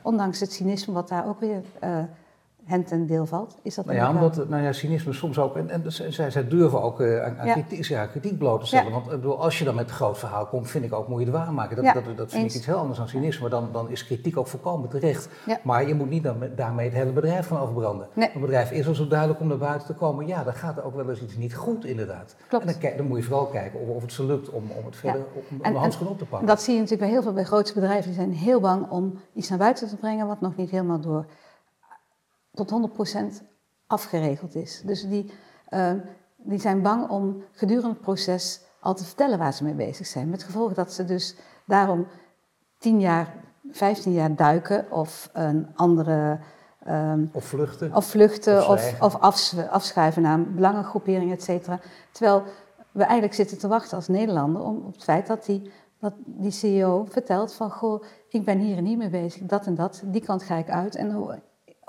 Ondanks 0.01 0.39
het 0.39 0.51
cynisme 0.51 0.93
wat 0.93 1.07
daar 1.09 1.27
ook 1.27 1.39
weer 1.39 1.61
uh, 1.83 1.99
hen 2.67 2.83
ten 2.83 3.05
deel 3.05 3.25
valt, 3.25 3.57
is 3.61 3.75
dat 3.75 3.85
nou 3.85 3.97
ja, 3.97 4.09
omdat, 4.09 4.49
nou 4.49 4.63
ja, 4.63 4.71
cynisme 4.71 5.13
soms 5.13 5.39
ook, 5.39 5.55
en, 5.55 5.69
en 5.69 5.91
zij, 5.91 6.31
zij 6.31 6.47
durven 6.47 6.81
ook 6.81 6.99
uh, 6.99 7.23
aan, 7.23 7.45
ja. 7.45 7.53
kritiek, 7.53 7.85
ja, 7.85 8.05
kritiek 8.05 8.37
bloot 8.37 8.59
te 8.59 8.67
stellen. 8.67 8.91
Want 8.91 9.05
ik 9.05 9.11
bedoel, 9.11 9.41
als 9.41 9.59
je 9.59 9.65
dan 9.65 9.75
met 9.75 9.89
een 9.89 9.95
groot 9.95 10.17
verhaal 10.17 10.45
komt, 10.45 10.69
vind 10.69 10.85
ik 10.85 10.93
ook, 10.93 11.07
moet 11.07 11.19
je 11.19 11.25
het 11.25 11.35
waarmaken. 11.35 11.75
Dat, 11.75 11.93
dat, 11.93 12.17
dat, 12.17 12.31
vind 12.31 12.49
ik 12.49 12.55
iets 12.55 12.65
heel 12.65 12.77
anders 12.77 12.97
dan 12.97 13.07
cynisme, 13.07 13.49
dan, 13.49 13.69
dan 13.71 13.89
is 13.89 14.05
kritiek 14.05 14.37
ook 14.37 14.47
volkomen 14.47 14.89
terecht. 14.89 15.29
Maar 15.63 15.87
je 15.87 15.93
moet 15.93 16.09
niet 16.09 16.23
dan 16.23 16.35
daarmee 16.55 16.85
het 16.85 16.97
hele 16.97 17.11
bedrijf 17.11 17.47
van 17.47 17.59
overbranden. 17.59 18.07
Nee. 18.13 18.29
Een 18.33 18.41
bedrijf 18.41 18.71
is 18.71 18.87
al 18.87 18.95
zo 18.95 19.07
duidelijk 19.07 19.39
om 19.39 19.47
naar 19.47 19.57
buiten 19.57 19.87
te 19.87 19.93
komen, 19.93 20.27
ja, 20.27 20.43
dan 20.43 20.53
gaat 20.53 20.77
er 20.77 20.83
ook 20.83 20.95
wel 20.95 21.09
eens 21.09 21.21
iets 21.21 21.37
niet 21.37 21.55
goed 21.55 21.85
inderdaad. 21.85 22.35
Klopt. 22.47 22.65
En 22.65 22.75
dan, 22.81 22.91
dan 22.97 23.07
moet 23.07 23.17
je 23.17 23.23
vooral 23.23 23.45
kijken 23.45 23.79
of, 23.79 23.87
of 23.95 24.01
het 24.01 24.11
ze 24.13 24.25
lukt 24.25 24.49
om, 24.49 24.63
om 24.77 24.85
het 24.85 24.95
verder 24.95 25.21
om, 25.33 25.61
om 25.63 25.73
de 25.73 25.79
handschoen 25.79 26.07
op 26.07 26.17
te 26.17 26.25
pakken. 26.25 26.47
Dat 26.47 26.61
zie 26.61 26.73
je 26.73 26.79
natuurlijk 26.79 27.07
bij 27.07 27.11
heel 27.11 27.23
veel 27.23 27.33
bij 27.33 27.43
grootste 27.43 27.79
bedrijven, 27.79 28.05
die 28.05 28.19
zijn 28.19 28.33
heel 28.33 28.59
bang 28.59 28.89
om 28.89 29.19
iets 29.33 29.49
naar 29.49 29.57
buiten 29.57 29.87
te 29.87 29.95
brengen 29.95 30.27
wat 30.27 30.41
nog 30.41 30.55
niet 30.55 30.69
helemaal 30.69 30.99
door 30.99 31.25
tot 32.57 32.89
100% 33.41 33.43
afgeregeld 33.87 34.55
is. 34.55 34.81
Dus 34.85 35.07
die, 35.07 35.31
uh, 35.69 35.91
die 36.35 36.59
zijn 36.59 36.81
bang 36.81 37.09
om 37.09 37.43
gedurende 37.51 37.89
het 37.89 38.01
proces 38.01 38.61
al 38.79 38.95
te 38.95 39.03
vertellen 39.03 39.37
waar 39.37 39.53
ze 39.53 39.63
mee 39.63 39.73
bezig 39.73 40.07
zijn. 40.07 40.29
Met 40.29 40.43
gevolg 40.43 40.73
dat 40.73 40.93
ze 40.93 41.05
dus 41.05 41.35
daarom 41.65 42.07
10 42.77 42.99
jaar, 42.99 43.33
15 43.71 44.13
jaar 44.13 44.35
duiken 44.35 44.91
of 44.91 45.29
een 45.33 45.67
andere. 45.75 46.39
Um, 46.87 47.29
of 47.33 47.45
vluchten. 47.45 47.93
Of 47.93 48.05
vluchten 48.05 48.69
of, 48.69 49.01
of, 49.01 49.15
afschuiven 49.69 50.21
naar 50.21 50.41
belangengroeperingen, 50.41 51.35
et 51.35 51.43
cetera. 51.43 51.79
Terwijl 52.11 52.43
we 52.91 53.03
eigenlijk 53.03 53.33
zitten 53.33 53.57
te 53.57 53.67
wachten 53.67 53.97
als 53.97 54.07
Nederlander 54.07 54.61
om, 54.61 54.77
op 54.77 54.93
het 54.93 55.03
feit 55.03 55.27
dat 55.27 55.45
die, 55.45 55.71
dat 55.99 56.13
die 56.25 56.51
CEO 56.51 57.05
vertelt 57.09 57.53
van... 57.53 57.71
goh, 57.71 58.03
ik 58.29 58.45
ben 58.45 58.59
hier 58.59 58.77
en 58.77 58.85
hier 58.85 58.97
mee 58.97 59.09
bezig, 59.09 59.41
dat 59.41 59.65
en 59.65 59.75
dat, 59.75 60.01
die 60.05 60.21
kant 60.21 60.43
ga 60.43 60.55
ik 60.55 60.69
uit. 60.69 60.95
En 60.95 61.11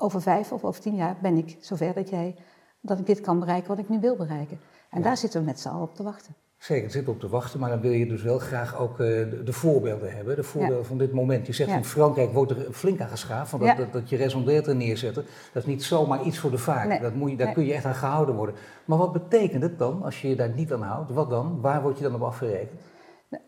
over 0.01 0.23
vijf 0.23 0.53
of 0.53 0.65
over 0.65 0.81
tien 0.81 0.95
jaar 0.95 1.17
ben 1.23 1.37
ik 1.37 1.57
zover 1.61 1.95
dat, 1.95 2.09
jij, 2.09 2.35
dat 2.81 2.99
ik 2.99 3.07
dit 3.07 3.21
kan 3.21 3.39
bereiken 3.39 3.69
wat 3.69 3.79
ik 3.79 3.89
nu 3.89 4.01
wil 4.01 4.17
bereiken. 4.17 4.61
En 4.91 5.03
daar 5.03 5.17
zitten 5.17 5.41
we 5.41 5.47
met 5.47 5.61
z'n 5.61 5.69
allen 5.69 5.83
op 5.83 5.95
te 5.95 6.03
wachten. 6.03 6.35
Zeker, 6.59 6.91
zitten 6.91 7.13
op 7.13 7.21
te 7.21 7.29
wachten, 7.29 7.61
maar 7.61 7.71
dan 7.71 7.81
wil 7.81 7.91
je 7.91 8.07
dus 8.07 8.23
wel 8.23 8.39
graag 8.39 8.79
ook 8.79 8.91
uh, 8.91 8.97
de, 9.45 9.53
voorbeelden 9.53 10.17
hebben, 10.17 10.37
de 10.37 10.43
voorbeelden 10.43 10.87
van 10.87 10.99
dit 10.99 11.13
moment. 11.13 11.47
Je 11.47 11.53
zegt 11.53 11.71
in 11.71 11.85
Frankrijk 11.85 12.33
wordt 12.33 12.51
er 12.51 12.73
flink 12.73 13.01
aan 13.01 13.09
geschaafd, 13.09 13.51
van 13.51 13.61
dat, 13.61 13.77
dat, 13.77 13.93
dat, 13.93 14.09
je 14.09 14.17
resondeert 14.17 14.75
neerzetten. 14.75 15.25
Dat 15.53 15.63
is 15.63 15.69
niet 15.69 15.85
zomaar 15.85 16.23
iets 16.23 16.39
voor 16.39 16.51
de 16.51 16.59
vaak, 16.59 17.01
dat 17.01 17.15
moet 17.15 17.31
je, 17.31 17.37
daar 17.37 17.53
kun 17.53 17.65
je 17.65 17.75
echt 17.75 17.85
aan 17.85 17.95
gehouden 17.95 18.35
worden. 18.35 18.55
Maar 18.85 18.99
wat 18.99 19.13
betekent 19.13 19.63
het 19.63 19.79
dan 19.79 20.03
als 20.03 20.23
je 20.23 20.29
je 20.29 20.37
daar 20.37 20.55
niet 20.55 20.73
aan 20.73 20.83
houdt? 20.83 21.11
Wat 21.11 21.31
dan? 21.31 21.61
Waar 21.61 21.83
word 21.83 21.97
je 21.97 22.05
dan 22.05 22.15
op 22.15 22.23
afgerekend? 22.23 22.81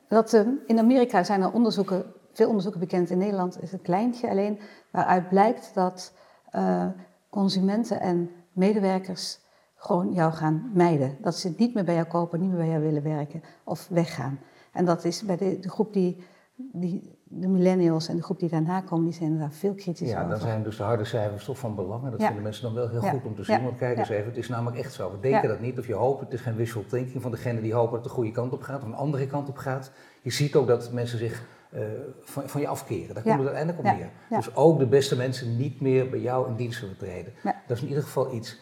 Dat, 0.09 0.33
uh, 0.33 0.47
in 0.67 0.79
Amerika 0.79 1.25
zijn 1.25 1.43
er 1.43 1.53
onderzoeken, 1.53 2.05
veel 2.33 2.49
onderzoeken 2.49 2.81
bekend. 2.81 3.11
In 3.11 3.19
Nederland 3.19 3.63
is 3.63 3.73
het 3.73 3.83
kleintje 3.83 4.29
alleen, 4.29 4.59
waaruit 4.91 5.29
blijkt 5.29 5.71
dat 5.75 6.13
uh, 6.55 6.87
consumenten 7.29 8.01
en 8.01 8.31
medewerkers 8.53 9.39
gewoon 9.77 10.13
jou 10.13 10.33
gaan 10.33 10.71
mijden. 10.75 11.17
Dat 11.21 11.37
ze 11.37 11.55
niet 11.57 11.75
meer 11.75 11.85
bij 11.85 11.95
jou 11.95 12.07
kopen, 12.07 12.41
niet 12.41 12.49
meer 12.49 12.59
bij 12.59 12.69
jou 12.69 12.83
willen 12.83 13.03
werken 13.03 13.43
of 13.65 13.89
weggaan. 13.89 14.39
En 14.73 14.85
dat 14.85 15.05
is 15.05 15.23
bij 15.23 15.37
de, 15.37 15.59
de 15.59 15.69
groep 15.69 15.93
die, 15.93 16.23
die, 16.57 17.19
de 17.25 17.49
millennials 17.49 18.09
en 18.09 18.17
de 18.17 18.23
groep 18.23 18.39
die 18.39 18.49
daarna 18.49 18.81
komen, 18.81 19.05
die 19.05 19.15
zijn 19.15 19.39
daar 19.39 19.53
veel 19.53 19.75
kritischer 19.75 20.19
ja, 20.19 20.23
over. 20.23 20.35
Ja, 20.35 20.39
dan 20.39 20.49
zijn 20.49 20.63
dus 20.63 20.77
de 20.77 20.83
harde 20.83 21.05
cijfers 21.05 21.45
toch 21.45 21.59
van 21.59 21.75
belang. 21.75 22.05
En 22.05 22.11
dat 22.11 22.23
vinden 22.23 22.43
mensen 22.43 22.63
dan 22.63 22.75
wel 22.75 22.89
heel 22.89 23.01
goed 23.01 23.25
om 23.25 23.35
te 23.35 23.45
zien. 23.45 23.63
Want 23.63 23.77
kijk 23.77 23.99
eens 23.99 24.09
even, 24.09 24.27
het 24.27 24.37
is 24.37 24.49
namelijk 24.49 24.77
echt 24.77 24.93
zo. 24.93 25.11
We 25.11 25.21
denken 25.21 25.49
dat 25.49 25.61
niet 25.61 25.79
of 25.79 25.87
je 25.87 25.95
hoopt. 25.95 26.21
Het 26.21 26.33
is 26.33 26.41
geen 26.41 26.57
wishful 26.57 26.85
thinking 26.87 27.23
van 27.23 27.31
degene 27.31 27.61
die 27.61 27.75
hopen 27.75 27.93
dat 27.93 28.01
het 28.01 28.09
de 28.09 28.17
goede 28.17 28.31
kant 28.31 28.53
op 28.53 28.63
gaat 28.63 28.83
of 28.83 28.89
een 28.89 28.95
andere 28.95 29.27
kant 29.27 29.49
op 29.49 29.57
gaat. 29.57 29.93
Je 30.23 30.31
ziet 30.31 30.55
ook 30.55 30.67
dat 30.67 30.93
mensen 30.93 31.19
zich 31.19 31.45
uh, 31.75 31.83
van, 32.21 32.49
van, 32.49 32.61
je 32.61 32.69
afkeren. 32.69 33.15
Daar 33.15 33.23
komt 33.23 33.39
het 33.39 33.47
uiteindelijk 33.47 33.79
op 33.79 33.85
neer. 33.85 34.11
Dus 34.29 34.55
ook 34.55 34.79
de 34.79 34.87
beste 34.87 35.17
mensen 35.17 35.57
niet 35.57 35.81
meer 35.81 36.11
bij 36.11 36.21
jou 36.21 36.49
in 36.49 36.57
dienst 36.57 36.79
zullen 36.79 36.97
treden. 36.97 37.33
Dat 37.43 37.77
is 37.77 37.83
in 37.83 37.89
ieder 37.89 38.03
geval 38.03 38.35
iets. 38.35 38.59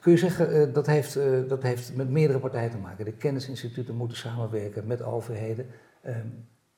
Kun 0.00 0.12
je 0.12 0.18
zeggen, 0.18 0.56
uh, 0.56 0.74
dat, 0.74 0.86
heeft, 0.86 1.16
uh, 1.16 1.48
dat 1.48 1.62
heeft 1.62 1.96
met 1.96 2.10
meerdere 2.10 2.38
partijen 2.38 2.70
te 2.70 2.76
maken. 2.76 3.04
De 3.04 3.12
kennisinstituten 3.12 3.96
moeten 3.96 4.16
samenwerken 4.16 4.86
met 4.86 5.02
overheden, 5.02 5.66
ehm, 6.02 6.26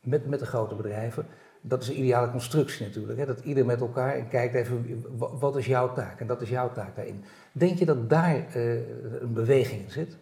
met, 0.00 0.26
met 0.26 0.38
de 0.38 0.46
grote 0.46 0.74
bedrijven. 0.74 1.26
Dat 1.60 1.82
is 1.82 1.88
een 1.88 1.98
ideale 1.98 2.30
constructie 2.30 2.86
natuurlijk. 2.86 3.18
Hè? 3.18 3.26
Dat 3.26 3.40
ieder 3.40 3.66
met 3.66 3.80
elkaar 3.80 4.14
en 4.14 4.28
kijkt 4.28 4.54
even, 4.54 5.04
wat 5.16 5.56
is 5.56 5.66
jouw 5.66 5.92
taak? 5.92 6.20
En 6.20 6.26
dat 6.26 6.40
is 6.40 6.48
jouw 6.48 6.72
taak 6.72 6.96
daarin. 6.96 7.24
Denk 7.52 7.78
je 7.78 7.84
dat 7.84 8.10
daar 8.10 8.46
een 8.54 9.32
beweging 9.32 9.82
in 9.82 9.90
zit? 9.90 10.16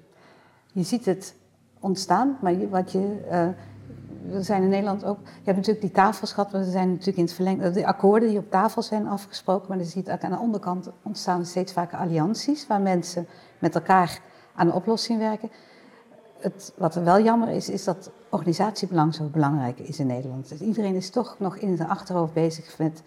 Je 0.73 0.83
ziet 0.83 1.05
het 1.05 1.35
ontstaan, 1.79 2.39
maar 2.43 2.69
wat 2.69 2.93
je 2.93 3.21
we 4.31 4.43
zijn 4.43 4.63
in 4.63 4.69
Nederland 4.69 5.05
ook. 5.05 5.19
Je 5.19 5.45
hebt 5.45 5.57
natuurlijk 5.57 5.81
die 5.81 5.91
tafels 5.91 6.33
gehad, 6.33 6.53
maar 6.53 6.61
er 6.61 6.71
zijn 6.71 6.89
natuurlijk 6.89 7.17
in 7.17 7.25
het 7.25 7.33
verlengde. 7.33 7.71
De 7.71 7.87
akkoorden 7.87 8.29
die 8.29 8.39
op 8.39 8.51
tafel 8.51 8.83
zijn 8.83 9.07
afgesproken, 9.07 9.69
maar 9.69 9.79
je 9.79 9.85
ziet 9.85 10.11
ook 10.11 10.23
aan 10.23 10.31
de 10.31 10.39
onderkant 10.39 10.91
ontstaan 11.03 11.47
steeds 11.47 11.73
vaker 11.73 11.99
allianties 11.99 12.67
waar 12.67 12.81
mensen 12.81 13.27
met 13.59 13.75
elkaar 13.75 14.21
aan 14.55 14.67
een 14.67 14.73
oplossing 14.73 15.19
werken. 15.19 15.51
Het, 16.39 16.73
wat 16.77 16.95
er 16.95 17.05
wel 17.05 17.23
jammer 17.23 17.49
is, 17.49 17.69
is 17.69 17.85
dat 17.85 18.11
organisatiebelang 18.29 19.15
zo 19.15 19.25
belangrijk 19.25 19.79
is 19.79 19.99
in 19.99 20.07
Nederland. 20.07 20.49
Dus 20.49 20.61
iedereen 20.61 20.95
is 20.95 21.11
toch 21.11 21.37
nog 21.39 21.57
in 21.57 21.77
zijn 21.77 21.89
achterhoofd 21.89 22.33
bezig 22.33 22.79
met 22.79 23.03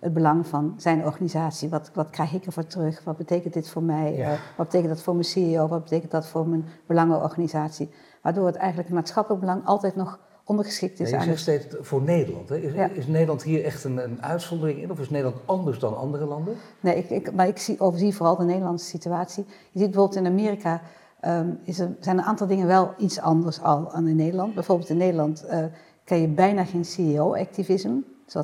het 0.00 0.12
belang 0.12 0.46
van 0.46 0.74
zijn 0.76 1.04
organisatie. 1.04 1.68
Wat, 1.68 1.90
wat 1.94 2.10
krijg 2.10 2.32
ik 2.32 2.46
ervoor 2.46 2.66
terug? 2.66 3.04
Wat 3.04 3.16
betekent 3.16 3.54
dit 3.54 3.68
voor 3.68 3.82
mij? 3.82 4.38
Wat 4.56 4.66
betekent 4.66 4.94
dat 4.94 5.02
voor 5.02 5.14
mijn 5.14 5.26
CEO? 5.26 5.68
Wat 5.68 5.82
betekent 5.82 6.10
dat 6.10 6.26
voor 6.26 6.48
mijn 6.48 6.64
belangenorganisatie? 6.86 7.90
Waardoor 8.28 8.46
het 8.46 8.56
eigenlijk 8.56 8.88
het 8.88 8.96
maatschappelijk 8.96 9.40
belang 9.40 9.66
altijd 9.66 9.96
nog 9.96 10.18
ondergeschikt 10.44 11.00
is. 11.00 11.10
Ja, 11.10 11.18
je 11.18 11.24
zegt 11.24 11.40
steeds 11.40 11.66
voor 11.80 12.02
Nederland. 12.02 12.48
Hè? 12.48 12.56
Is, 12.56 12.90
is, 12.92 13.06
Nederland 13.06 13.42
hier 13.42 13.64
echt 13.64 13.84
een, 13.84 13.96
een, 13.96 14.22
uitzondering 14.22 14.82
in 14.82 14.90
of 14.90 15.00
is 15.00 15.10
Nederland 15.10 15.36
anders 15.44 15.78
dan 15.78 15.96
andere 15.96 16.24
landen? 16.24 16.56
Nee, 16.80 16.96
ik, 16.96 17.10
ik, 17.10 17.32
maar 17.32 17.48
ik 17.48 17.58
zie, 17.58 17.80
overzie 17.80 18.14
vooral 18.14 18.36
de 18.36 18.44
Nederlandse 18.44 18.86
situatie. 18.86 19.44
Je 19.70 19.78
ziet 19.78 19.90
bijvoorbeeld 19.90 20.18
in 20.18 20.26
Amerika 20.26 20.80
um, 21.24 21.58
is 21.62 21.78
er, 21.78 21.96
zijn 22.00 22.18
een 22.18 22.24
aantal 22.24 22.46
dingen 22.46 22.66
wel 22.66 22.94
iets 22.98 23.20
anders 23.20 23.62
al 23.62 23.90
dan 23.92 24.08
in 24.08 24.16
Nederland. 24.16 24.54
Bijvoorbeeld 24.54 24.88
in 24.88 24.96
Nederland 24.96 25.44
uh, 25.50 25.64
ken 26.04 26.20
je 26.20 26.28
bijna 26.28 26.64
geen 26.64 26.84
CEO-activisme. 26.84 28.02
Uh, 28.36 28.42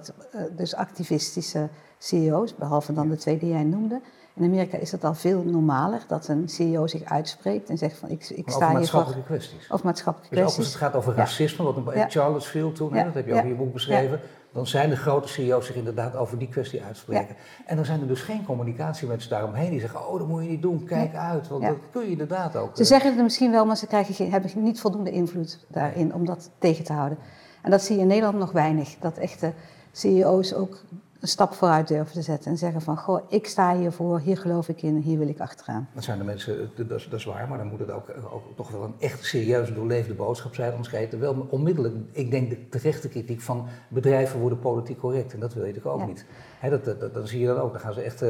dus 0.57 0.75
activistische 0.75 1.69
CEO's, 1.99 2.55
behalve 2.55 2.93
dan 2.93 3.09
de 3.09 3.17
twee 3.17 3.39
die 3.39 3.49
jij 3.49 3.65
noemde. 3.65 4.01
In 4.37 4.45
Amerika 4.45 4.77
is 4.77 4.93
het 4.93 5.05
al 5.05 5.15
veel 5.15 5.43
normaler 5.43 6.05
dat 6.07 6.29
een 6.29 6.49
CEO 6.49 6.87
zich 6.87 7.05
uitspreekt 7.05 7.69
en 7.69 7.79
zegt 7.79 7.97
van 7.97 8.09
ik, 8.09 8.29
ik 8.29 8.51
sta 8.51 8.59
hier 8.59 8.67
voor... 8.67 8.73
maatschappelijke 8.73 9.23
kwesties. 9.23 9.71
Of 9.71 9.83
maatschappelijke 9.83 10.35
dus 10.35 10.45
kwesties. 10.45 10.65
als 10.65 10.75
het 10.75 10.83
gaat 10.83 10.95
over 10.95 11.15
racisme, 11.15 11.65
wat 11.65 11.77
in 11.77 11.99
ja. 11.99 12.09
Charlottesville 12.09 12.73
toen, 12.73 12.95
ja. 12.95 13.05
dat 13.05 13.15
heb 13.15 13.27
je 13.27 13.35
ook 13.35 13.43
in 13.43 13.49
je 13.49 13.55
boek 13.55 13.73
beschreven, 13.73 14.21
dan 14.53 14.67
zijn 14.67 14.91
de 14.91 14.97
grote 14.97 15.29
CEO's 15.29 15.67
zich 15.67 15.75
inderdaad 15.75 16.17
over 16.17 16.39
die 16.39 16.49
kwestie 16.49 16.83
uitspreken. 16.83 17.37
En 17.67 17.77
dan 17.77 17.85
zijn 17.85 18.01
er 18.01 18.07
dus 18.07 18.21
geen 18.21 18.45
communicatiemensen 18.45 19.31
daaromheen 19.31 19.71
die 19.71 19.81
zeggen, 19.81 20.09
oh 20.09 20.19
dat 20.19 20.29
moet 20.29 20.43
je 20.43 20.49
niet 20.49 20.63
doen, 20.63 20.85
kijk 20.85 21.15
uit, 21.15 21.49
want 21.49 21.63
dat 21.63 21.77
kun 21.91 22.03
je 22.03 22.11
inderdaad 22.11 22.57
ook. 22.57 22.71
Ze 22.77 22.83
eh, 22.83 22.89
zeggen 22.89 23.13
het 23.13 23.23
misschien 23.23 23.51
wel, 23.51 23.67
maar 23.67 23.77
ze 23.77 23.87
krijgen 23.87 24.15
geen, 24.15 24.31
hebben 24.31 24.51
niet 24.55 24.81
voldoende 24.81 25.11
invloed 25.11 25.67
daarin 25.69 26.15
om 26.15 26.25
dat 26.25 26.51
tegen 26.59 26.85
te 26.85 26.93
houden. 26.93 27.19
En 27.63 27.71
dat 27.71 27.83
zie 27.83 27.97
je 27.97 28.03
in 28.03 28.09
Nederland 28.09 28.39
nog 28.39 28.53
weinig, 28.53 28.97
dat 29.01 29.19
echte 29.19 29.53
CEO's 29.93 30.53
ook 30.53 30.85
een 31.25 31.31
stap 31.31 31.55
vooruit 31.55 31.89
durven 31.89 32.13
te 32.13 32.23
zetten 32.23 32.51
en 32.51 32.57
zeggen 32.57 32.81
van, 32.81 32.97
goh, 32.97 33.21
ik 33.29 33.47
sta 33.47 33.77
hiervoor, 33.77 34.21
hier 34.21 34.39
geloof 34.39 34.69
ik 34.69 34.83
in, 34.83 34.97
hier 34.97 35.19
wil 35.19 35.29
ik 35.29 35.41
achteraan. 35.41 35.89
Dat 35.95 36.05
zijn 36.05 36.19
de 36.19 36.25
mensen, 36.25 36.71
dat 36.77 36.91
is, 36.91 37.09
dat 37.09 37.19
is 37.19 37.25
waar, 37.25 37.49
maar 37.49 37.59
dan 37.59 37.67
moet 37.67 37.79
het 37.79 37.91
ook, 37.91 38.07
ook, 38.33 38.43
toch 38.57 38.71
wel 38.71 38.83
een 38.83 38.95
echt 38.99 39.25
serieuze 39.25 39.75
doorleefde 39.75 40.15
boodschap 40.15 40.55
zijn, 40.55 40.71
anders 40.71 40.89
krijg 40.89 41.11
je 41.11 41.17
wel 41.17 41.47
onmiddellijk, 41.51 41.95
ik 42.13 42.31
denk 42.31 42.51
de 42.51 42.69
terechte 42.69 43.09
kritiek 43.09 43.41
van 43.41 43.67
bedrijven 43.89 44.41
worden 44.41 44.59
politiek 44.59 44.99
correct 44.99 45.33
en 45.33 45.41
dat 45.41 45.55
wil 45.55 45.65
je 45.65 45.73
natuurlijk 45.73 46.03
ook 46.03 46.09
niet. 46.09 46.27
dat, 46.71 46.85
dat, 46.85 47.15
dat, 47.15 47.29
zie 47.29 47.41
je 47.41 47.47
dan 47.47 47.59
ook, 47.59 47.73
dan 47.73 47.81
gaan 47.81 47.95
ze 47.95 48.01
echt 48.01 48.25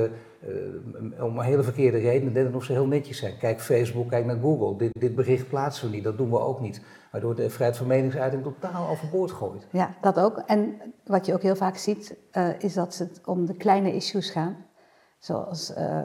uh, 0.48 1.24
om 1.24 1.38
een 1.38 1.44
hele 1.44 1.62
verkeerde 1.62 1.98
redenen, 1.98 2.32
net 2.32 2.54
of 2.54 2.64
ze 2.64 2.72
heel 2.72 2.86
netjes 2.86 3.18
zijn. 3.18 3.38
Kijk 3.38 3.60
Facebook, 3.60 4.08
kijk 4.08 4.26
naar 4.26 4.40
Google, 4.40 4.76
dit, 4.76 5.00
dit 5.00 5.14
bericht 5.14 5.48
plaatsen 5.48 5.88
we 5.88 5.94
niet, 5.94 6.04
dat 6.04 6.18
doen 6.18 6.30
we 6.30 6.38
ook 6.38 6.60
niet 6.60 6.82
waardoor 7.14 7.34
de 7.34 7.50
vrijheid 7.50 7.78
van 7.78 7.86
meningsuiting 7.86 8.42
totaal 8.42 8.88
overboord 8.88 9.30
gooit. 9.30 9.66
Ja, 9.70 9.94
dat 10.00 10.20
ook. 10.20 10.38
En 10.46 10.80
wat 11.04 11.26
je 11.26 11.34
ook 11.34 11.42
heel 11.42 11.56
vaak 11.56 11.76
ziet, 11.76 12.16
uh, 12.32 12.60
is 12.60 12.74
dat 12.74 12.98
het 12.98 13.20
om 13.24 13.46
de 13.46 13.54
kleine 13.56 13.94
issues 13.94 14.30
gaan. 14.30 14.56
Zoals 15.18 15.74
uh, 15.76 16.02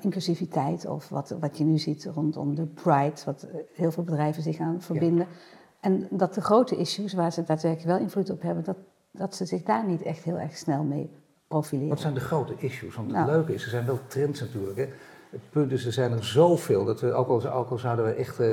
inclusiviteit 0.00 0.86
of 0.86 1.08
wat, 1.08 1.36
wat 1.40 1.58
je 1.58 1.64
nu 1.64 1.78
ziet 1.78 2.04
rondom 2.04 2.54
de 2.54 2.66
Pride, 2.66 3.20
wat 3.24 3.46
heel 3.74 3.92
veel 3.92 4.02
bedrijven 4.02 4.42
zich 4.42 4.58
aan 4.58 4.80
verbinden. 4.80 5.26
Ja. 5.30 5.36
En 5.80 6.06
dat 6.10 6.34
de 6.34 6.40
grote 6.40 6.76
issues, 6.76 7.12
waar 7.12 7.32
ze 7.32 7.44
daadwerkelijk 7.44 7.88
wel 7.88 7.98
invloed 7.98 8.30
op 8.30 8.42
hebben, 8.42 8.64
dat, 8.64 8.76
dat 9.10 9.34
ze 9.34 9.44
zich 9.44 9.62
daar 9.62 9.86
niet 9.86 10.02
echt 10.02 10.22
heel 10.22 10.38
erg 10.38 10.56
snel 10.56 10.82
mee 10.82 11.10
profileren. 11.50 11.88
Wat 11.88 12.00
zijn 12.00 12.14
de 12.14 12.20
grote 12.20 12.54
issues? 12.56 12.94
Want 12.94 13.06
het 13.06 13.16
nou. 13.16 13.30
leuke 13.30 13.54
is, 13.54 13.64
er 13.64 13.70
zijn 13.70 13.86
wel 13.86 13.98
trends 14.06 14.40
natuurlijk. 14.40 14.76
Hè? 14.76 14.86
Het 15.30 15.40
punt 15.50 15.72
is, 15.72 15.86
er 15.86 15.92
zijn 15.92 16.12
er 16.12 16.24
zoveel 16.24 16.84
dat 16.84 17.00
we, 17.00 17.12
ook 17.12 17.28
al, 17.28 17.52
ook 17.52 17.70
al 17.70 17.78
zouden 17.78 18.04
we 18.04 18.10
echt 18.10 18.40
uh, 18.40 18.46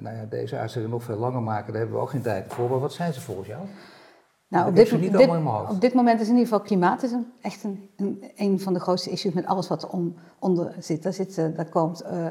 nou 0.00 0.16
ja, 0.16 0.24
deze 0.28 0.56
uitzending 0.56 0.92
nog 0.92 1.02
veel 1.02 1.16
langer 1.16 1.42
maken, 1.42 1.72
daar 1.72 1.80
hebben 1.80 1.98
we 1.98 2.02
ook 2.02 2.10
geen 2.10 2.22
tijd 2.22 2.52
voor. 2.52 2.70
Maar 2.70 2.78
wat 2.78 2.92
zijn 2.92 3.12
ze 3.12 3.20
volgens 3.20 3.48
jou? 3.48 3.62
Nou, 4.48 4.68
op 4.68 4.76
dit, 4.76 4.90
dit, 4.90 5.14
op 5.68 5.80
dit, 5.80 5.94
moment 5.94 6.20
is 6.20 6.26
in 6.26 6.32
ieder 6.32 6.48
geval 6.48 6.64
klimaat 6.64 7.02
is 7.02 7.12
een, 7.12 7.32
echt 7.40 7.64
een, 7.64 7.90
een, 7.96 8.24
een, 8.36 8.60
van 8.60 8.72
de 8.72 8.80
grootste 8.80 9.10
issues 9.10 9.34
met 9.34 9.46
alles 9.46 9.68
wat 9.68 9.82
er 9.82 9.88
om, 9.88 10.14
onder 10.38 10.74
zit. 10.78 11.02
Daar, 11.02 11.12
zit, 11.12 11.38
uh, 11.38 11.56
daar 11.56 11.68
komt 11.68 12.02
uh, 12.02 12.26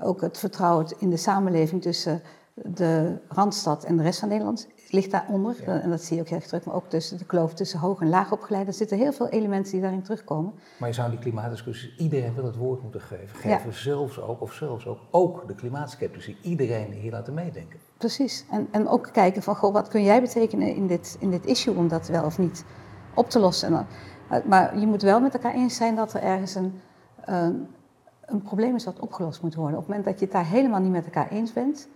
ook 0.00 0.20
het 0.20 0.38
vertrouwen 0.38 0.86
in 0.98 1.10
de 1.10 1.16
samenleving 1.16 1.82
tussen 1.82 2.22
de 2.54 3.16
Randstad 3.28 3.84
en 3.84 3.96
de 3.96 4.02
rest 4.02 4.18
van 4.18 4.28
Nederland 4.28 4.68
ligt 4.94 5.10
daaronder. 5.10 5.56
Ja. 5.66 5.80
En 5.80 5.90
dat 5.90 6.02
zie 6.02 6.16
je 6.16 6.22
ook 6.22 6.28
heel 6.28 6.38
erg 6.38 6.46
terug. 6.46 6.64
Maar 6.64 6.74
ook 6.74 6.88
tussen 6.88 7.18
de 7.18 7.24
kloof 7.24 7.54
tussen 7.54 7.78
hoog 7.78 8.00
en 8.00 8.08
laag 8.08 8.32
opgeleid. 8.32 8.66
Er 8.66 8.72
zitten 8.72 8.98
heel 8.98 9.12
veel 9.12 9.28
elementen 9.28 9.72
die 9.72 9.80
daarin 9.80 10.02
terugkomen. 10.02 10.52
Maar 10.78 10.88
je 10.88 10.94
zou 10.94 11.10
die 11.10 11.18
klimaatdiscussie 11.18 11.94
iedereen 11.98 12.34
wil 12.34 12.44
het 12.44 12.56
woord 12.56 12.82
moeten 12.82 13.00
geven. 13.00 13.36
Geven 13.36 13.72
zelfs 13.72 14.20
ook, 14.20 14.40
of 14.40 14.52
zelfs 14.52 14.86
ook, 14.86 14.98
ook 15.10 15.48
de 15.48 15.54
klimaatskeptici. 15.54 16.36
Iedereen 16.42 16.92
hier 16.92 17.10
laten 17.10 17.34
meedenken. 17.34 17.78
Precies. 17.96 18.44
En, 18.50 18.68
en 18.70 18.88
ook 18.88 19.08
kijken 19.12 19.42
van, 19.42 19.56
goh, 19.56 19.72
wat 19.72 19.88
kun 19.88 20.02
jij 20.02 20.20
betekenen 20.20 20.74
in 20.74 20.86
dit, 20.86 21.16
in 21.20 21.30
dit 21.30 21.46
issue 21.46 21.74
om 21.74 21.88
dat 21.88 22.08
wel 22.08 22.24
of 22.24 22.38
niet 22.38 22.64
op 23.14 23.30
te 23.30 23.38
lossen. 23.38 23.86
Eh, 24.28 24.38
maar 24.44 24.78
je 24.78 24.86
moet 24.86 25.02
wel 25.02 25.20
met 25.20 25.34
elkaar 25.34 25.54
eens 25.54 25.76
zijn 25.76 25.94
dat 25.94 26.12
er 26.12 26.22
ergens 26.22 26.54
een, 26.54 26.80
een, 27.24 27.66
een 28.26 28.42
probleem 28.42 28.74
is 28.74 28.84
wat 28.84 29.00
opgelost 29.00 29.42
moet 29.42 29.54
worden. 29.54 29.78
Op 29.78 29.86
het 29.86 29.88
moment 29.88 30.06
dat 30.06 30.18
je 30.18 30.24
het 30.24 30.34
daar 30.34 30.46
helemaal 30.46 30.80
niet 30.80 30.92
met 30.92 31.04
elkaar 31.04 31.28
eens 31.28 31.52
bent 31.52 31.88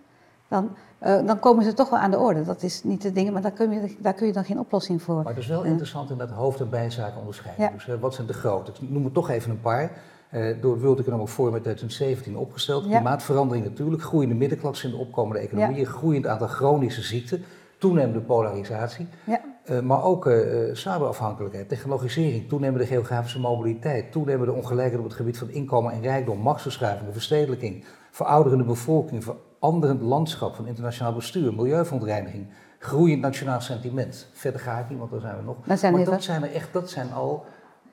dan, 0.48 0.70
uh, 1.06 1.26
dan 1.26 1.38
komen 1.38 1.64
ze 1.64 1.74
toch 1.74 1.90
wel 1.90 1.98
aan 1.98 2.10
de 2.10 2.18
orde. 2.18 2.44
Dat 2.44 2.62
is 2.62 2.82
niet 2.84 3.02
de 3.02 3.12
dingen, 3.12 3.32
maar 3.32 3.42
daar 3.42 3.50
kun 3.50 3.70
je, 3.70 3.96
daar 3.98 4.14
kun 4.14 4.26
je 4.26 4.32
dan 4.32 4.44
geen 4.44 4.58
oplossing 4.58 5.02
voor. 5.02 5.14
Maar 5.14 5.26
het 5.26 5.42
is 5.42 5.46
wel 5.46 5.64
interessant 5.64 6.10
in 6.10 6.18
dat 6.18 6.30
hoofd- 6.30 6.60
en 6.60 6.70
bijzaken 6.70 7.20
onderscheiden. 7.20 7.64
Ja. 7.64 7.70
Dus 7.70 7.86
uh, 7.86 7.94
wat 8.00 8.14
zijn 8.14 8.26
de 8.26 8.32
grote? 8.32 8.72
Ik 8.80 8.90
noem 8.90 9.04
er 9.04 9.12
toch 9.12 9.30
even 9.30 9.50
een 9.50 9.60
paar. 9.60 9.90
Uh, 10.32 10.56
door 10.60 10.72
het 10.72 10.82
World 10.82 10.98
Economic 10.98 11.28
Forum 11.28 11.54
in 11.54 11.62
2017 11.62 12.36
opgesteld. 12.36 12.84
Ja. 12.84 12.90
Klimaatverandering 12.90 13.64
natuurlijk, 13.64 14.02
groeiende 14.02 14.34
middenklasse 14.34 14.86
in 14.86 14.92
de 14.92 14.98
opkomende 14.98 15.42
economieën, 15.42 15.80
ja. 15.80 15.90
groeiend 15.90 16.26
aantal 16.26 16.46
chronische 16.46 17.02
ziekten, 17.02 17.44
toenemende 17.78 18.20
polarisatie, 18.20 19.08
ja. 19.24 19.40
maar 19.82 20.04
ook 20.04 20.30
cyberafhankelijkheid, 20.72 21.68
technologisering, 21.68 22.48
toenemende 22.48 22.86
geografische 22.86 23.40
mobiliteit, 23.40 24.12
toenemende 24.12 24.52
ongelijkheid 24.52 24.98
op 24.98 25.04
het 25.04 25.16
gebied 25.16 25.38
van 25.38 25.50
inkomen 25.50 25.92
en 25.92 26.02
rijkdom, 26.02 26.38
machtsverschuiving, 26.38 27.12
verstedelijking, 27.12 27.84
verouderende 28.10 28.64
bevolking, 28.64 29.24
veranderend 29.58 30.00
landschap 30.00 30.54
van 30.54 30.66
internationaal 30.66 31.12
bestuur, 31.12 31.54
milieuverontreiniging, 31.54 32.46
groeiend 32.78 33.20
nationaal 33.20 33.60
sentiment. 33.60 34.26
Verder 34.32 34.60
ga 34.60 34.78
ik 34.78 34.88
niet, 34.88 34.98
want 34.98 35.10
daar 35.10 35.20
zijn 35.20 35.36
we 35.36 35.42
nog. 35.42 35.56
Dat 35.64 35.78
zijn 35.78 35.92
maar 35.92 36.04
dat 36.04 36.22
zijn 36.22 36.42
er 36.42 36.52
echt, 36.52 36.72
dat 36.72 36.90
zijn 36.90 37.12
al 37.12 37.44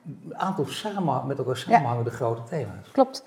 een 0.06 0.36
aantal 0.36 0.66
samen, 0.66 1.26
met 1.26 1.38
elkaar 1.38 1.56
samenhangende 1.56 2.10
ja. 2.10 2.16
grote 2.16 2.42
thema's. 2.42 2.90
Klopt. 2.92 3.24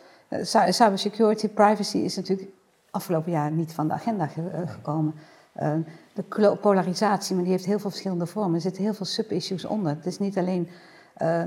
Cybersecurity, 0.72 1.48
privacy 1.48 1.98
is 1.98 2.16
natuurlijk 2.16 2.50
afgelopen 2.92 3.32
jaar 3.32 3.52
niet 3.52 3.74
van 3.74 3.88
de 3.88 3.94
agenda 3.94 4.28
ge 4.28 4.64
gekomen. 4.66 5.14
Uh, 5.62 5.74
de 6.14 6.58
polarisatie, 6.62 7.36
maar 7.36 7.44
die 7.44 7.54
heeft 7.54 7.66
heel 7.66 7.80
veel 7.80 7.90
verschillende 7.90 8.26
vormen. 8.26 8.56
Er 8.56 8.62
zitten 8.62 8.84
heel 8.84 8.94
veel 8.94 9.06
sub-issues 9.06 9.66
onder. 9.66 9.96
Het 9.96 10.06
is 10.06 10.20
niet 10.20 10.38
alleen 10.38 10.70
uh, 11.22 11.44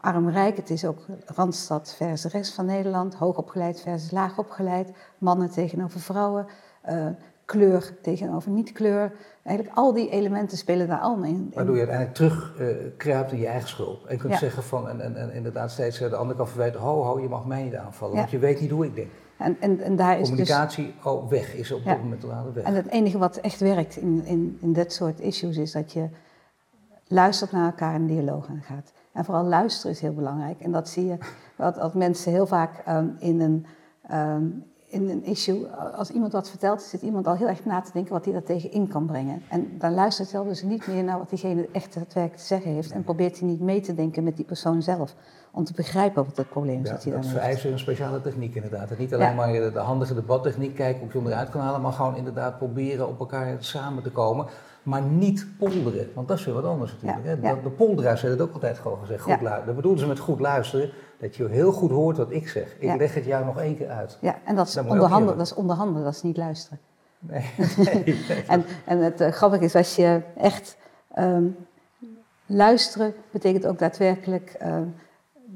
arm-rijk, 0.00 0.56
het 0.56 0.70
is 0.70 0.84
ook 0.84 0.98
Randstad 1.24 1.94
versus 1.96 2.32
rest 2.32 2.54
van 2.54 2.66
Nederland, 2.66 3.14
hoogopgeleid 3.14 3.80
versus 3.80 4.10
laagopgeleid, 4.10 4.92
mannen 5.18 5.50
tegenover 5.50 6.00
vrouwen, 6.00 6.46
uh, 6.88 7.06
kleur 7.44 7.96
tegenover 8.02 8.50
niet-kleur. 8.50 9.12
Eigenlijk 9.42 9.76
al 9.76 9.92
die 9.92 10.10
elementen 10.10 10.58
spelen 10.58 10.88
daar 10.88 10.98
allemaal 10.98 11.28
in. 11.28 11.50
Waardoor 11.54 11.76
je 11.76 11.86
uiteindelijk 11.86 12.16
terugkruipt 12.16 13.32
uh, 13.32 13.36
in 13.36 13.44
je 13.44 13.48
eigen 13.48 13.68
schulp. 13.68 14.06
En 14.06 14.18
kunt 14.18 14.32
ja. 14.32 14.38
zeggen 14.38 14.62
van, 14.62 14.88
en, 14.88 15.00
en, 15.00 15.16
en, 15.16 15.32
inderdaad 15.32 15.70
steeds 15.70 15.98
de 15.98 16.16
andere 16.16 16.38
kant 16.38 16.48
verwijten, 16.48 16.80
ho 16.80 17.02
ho, 17.02 17.20
je 17.20 17.28
mag 17.28 17.46
mij 17.46 17.62
niet 17.62 17.74
aanvallen, 17.74 18.14
ja. 18.14 18.20
want 18.20 18.30
je 18.30 18.38
weet 18.38 18.60
niet 18.60 18.70
hoe 18.70 18.84
ik 18.84 18.94
denk. 18.94 19.10
En, 19.36 19.56
en, 19.60 19.80
en 19.80 19.96
daar 19.96 20.18
is 20.18 20.28
Communicatie, 20.28 20.94
dus, 20.94 21.04
oh, 21.04 21.28
weg, 21.28 21.54
is 21.54 21.72
op 21.72 21.82
ja. 21.84 21.92
dit 21.92 22.02
moment 22.02 22.24
al 22.24 22.52
weg. 22.54 22.64
En 22.64 22.74
het 22.74 22.88
enige 22.88 23.18
wat 23.18 23.36
echt 23.36 23.60
werkt 23.60 23.96
in, 23.96 24.24
in, 24.24 24.58
in 24.60 24.72
dit 24.72 24.92
soort 24.92 25.20
issues 25.20 25.56
is 25.56 25.72
dat 25.72 25.92
je 25.92 26.08
luistert 27.08 27.52
naar 27.52 27.66
elkaar 27.66 27.94
en 27.94 28.06
dialoog 28.06 28.48
aangaat. 28.48 28.92
En 29.16 29.24
vooral 29.24 29.44
luisteren 29.44 29.92
is 29.92 30.00
heel 30.00 30.14
belangrijk. 30.14 30.60
En 30.60 30.72
dat 30.72 30.88
zie 30.88 31.06
je 31.06 31.18
dat, 31.56 31.74
dat 31.74 31.94
mensen 31.94 32.32
heel 32.32 32.46
vaak 32.46 32.82
um, 32.88 33.16
in, 33.18 33.40
een, 33.40 33.66
um, 34.12 34.64
in 34.86 35.08
een 35.08 35.24
issue, 35.24 35.66
als 35.70 36.10
iemand 36.10 36.32
wat 36.32 36.50
vertelt, 36.50 36.82
zit 36.82 37.02
iemand 37.02 37.26
al 37.26 37.36
heel 37.36 37.48
erg 37.48 37.64
na 37.64 37.80
te 37.80 37.92
denken 37.92 38.12
wat 38.12 38.24
hij 38.24 38.32
daar 38.32 38.42
tegen 38.42 38.70
in 38.70 38.88
kan 38.88 39.06
brengen. 39.06 39.42
En 39.48 39.78
dan 39.78 39.94
luistert 39.94 40.32
hij 40.32 40.44
dus 40.44 40.62
niet 40.62 40.86
meer 40.86 41.04
naar 41.04 41.18
wat 41.18 41.28
diegene 41.28 41.68
echt 41.72 41.94
het 41.94 42.12
werk 42.12 42.36
te 42.36 42.44
zeggen 42.44 42.70
heeft. 42.70 42.90
En 42.90 43.04
probeert 43.04 43.38
hij 43.38 43.48
niet 43.48 43.60
mee 43.60 43.80
te 43.80 43.94
denken 43.94 44.24
met 44.24 44.36
die 44.36 44.44
persoon 44.44 44.82
zelf. 44.82 45.14
Om 45.52 45.64
te 45.64 45.72
begrijpen 45.72 46.24
wat 46.24 46.36
het 46.36 46.48
probleem 46.48 46.82
is. 46.82 46.88
Ja, 46.88 46.94
dat 46.94 47.02
hij 47.02 47.12
dan 47.12 47.20
dat 47.20 47.30
vereist 47.30 47.64
een 47.64 47.78
speciale 47.78 48.20
techniek 48.20 48.54
inderdaad. 48.54 48.90
En 48.90 48.96
niet 48.98 49.14
alleen 49.14 49.28
ja. 49.28 49.34
maar 49.34 49.52
de 49.52 49.78
handige 49.78 50.14
debattechniek 50.14 50.74
kijken 50.74 51.02
of 51.02 51.12
je 51.12 51.18
hem 51.18 51.26
eruit 51.26 51.48
kan 51.48 51.60
halen, 51.60 51.80
maar 51.80 51.92
gewoon 51.92 52.16
inderdaad 52.16 52.58
proberen 52.58 53.08
op 53.08 53.18
elkaar 53.18 53.56
samen 53.58 54.02
te 54.02 54.10
komen 54.10 54.46
maar 54.86 55.02
niet 55.02 55.46
polderen. 55.58 56.10
Want 56.14 56.28
dat 56.28 56.38
is 56.38 56.44
weer 56.44 56.54
wat 56.54 56.64
anders 56.64 56.92
natuurlijk. 56.92 57.24
Ja, 57.24 57.48
hè? 57.48 57.48
Ja. 57.48 57.62
De 57.62 57.70
polderaars 57.70 58.20
hebben 58.20 58.38
het 58.38 58.48
ook 58.48 58.54
altijd 58.54 58.78
gewoon 58.78 58.98
gezegd. 58.98 59.22
Goed 59.22 59.32
ja. 59.32 59.42
luisteren. 59.42 59.66
Dat 59.66 59.76
bedoelen 59.76 60.00
ze 60.00 60.06
met 60.06 60.18
goed 60.18 60.40
luisteren, 60.40 60.90
dat 61.18 61.36
je 61.36 61.48
heel 61.48 61.72
goed 61.72 61.90
hoort 61.90 62.16
wat 62.16 62.30
ik 62.30 62.48
zeg. 62.48 62.76
Ik 62.78 62.96
leg 62.96 63.14
het 63.14 63.24
jou 63.24 63.44
nog 63.44 63.58
één 63.58 63.76
keer 63.76 63.88
uit. 63.88 64.18
Ja, 64.20 64.38
en 64.44 64.56
dat 64.56 64.68
is, 64.68 64.76
onderhandelen, 64.76 65.36
dat 65.36 65.46
is 65.46 65.54
onderhandelen, 65.54 66.04
dat 66.04 66.14
is 66.14 66.22
niet 66.22 66.36
luisteren. 66.36 66.78
Nee, 67.18 67.50
en, 68.48 68.64
en 68.84 68.98
het 68.98 69.20
uh, 69.20 69.28
grappige 69.28 69.64
is, 69.64 69.74
als 69.74 69.96
je 69.96 70.20
echt 70.36 70.76
um, 71.18 71.56
luisteren, 72.46 73.14
betekent 73.30 73.66
ook 73.66 73.78
daadwerkelijk 73.78 74.56
um, 74.62 74.94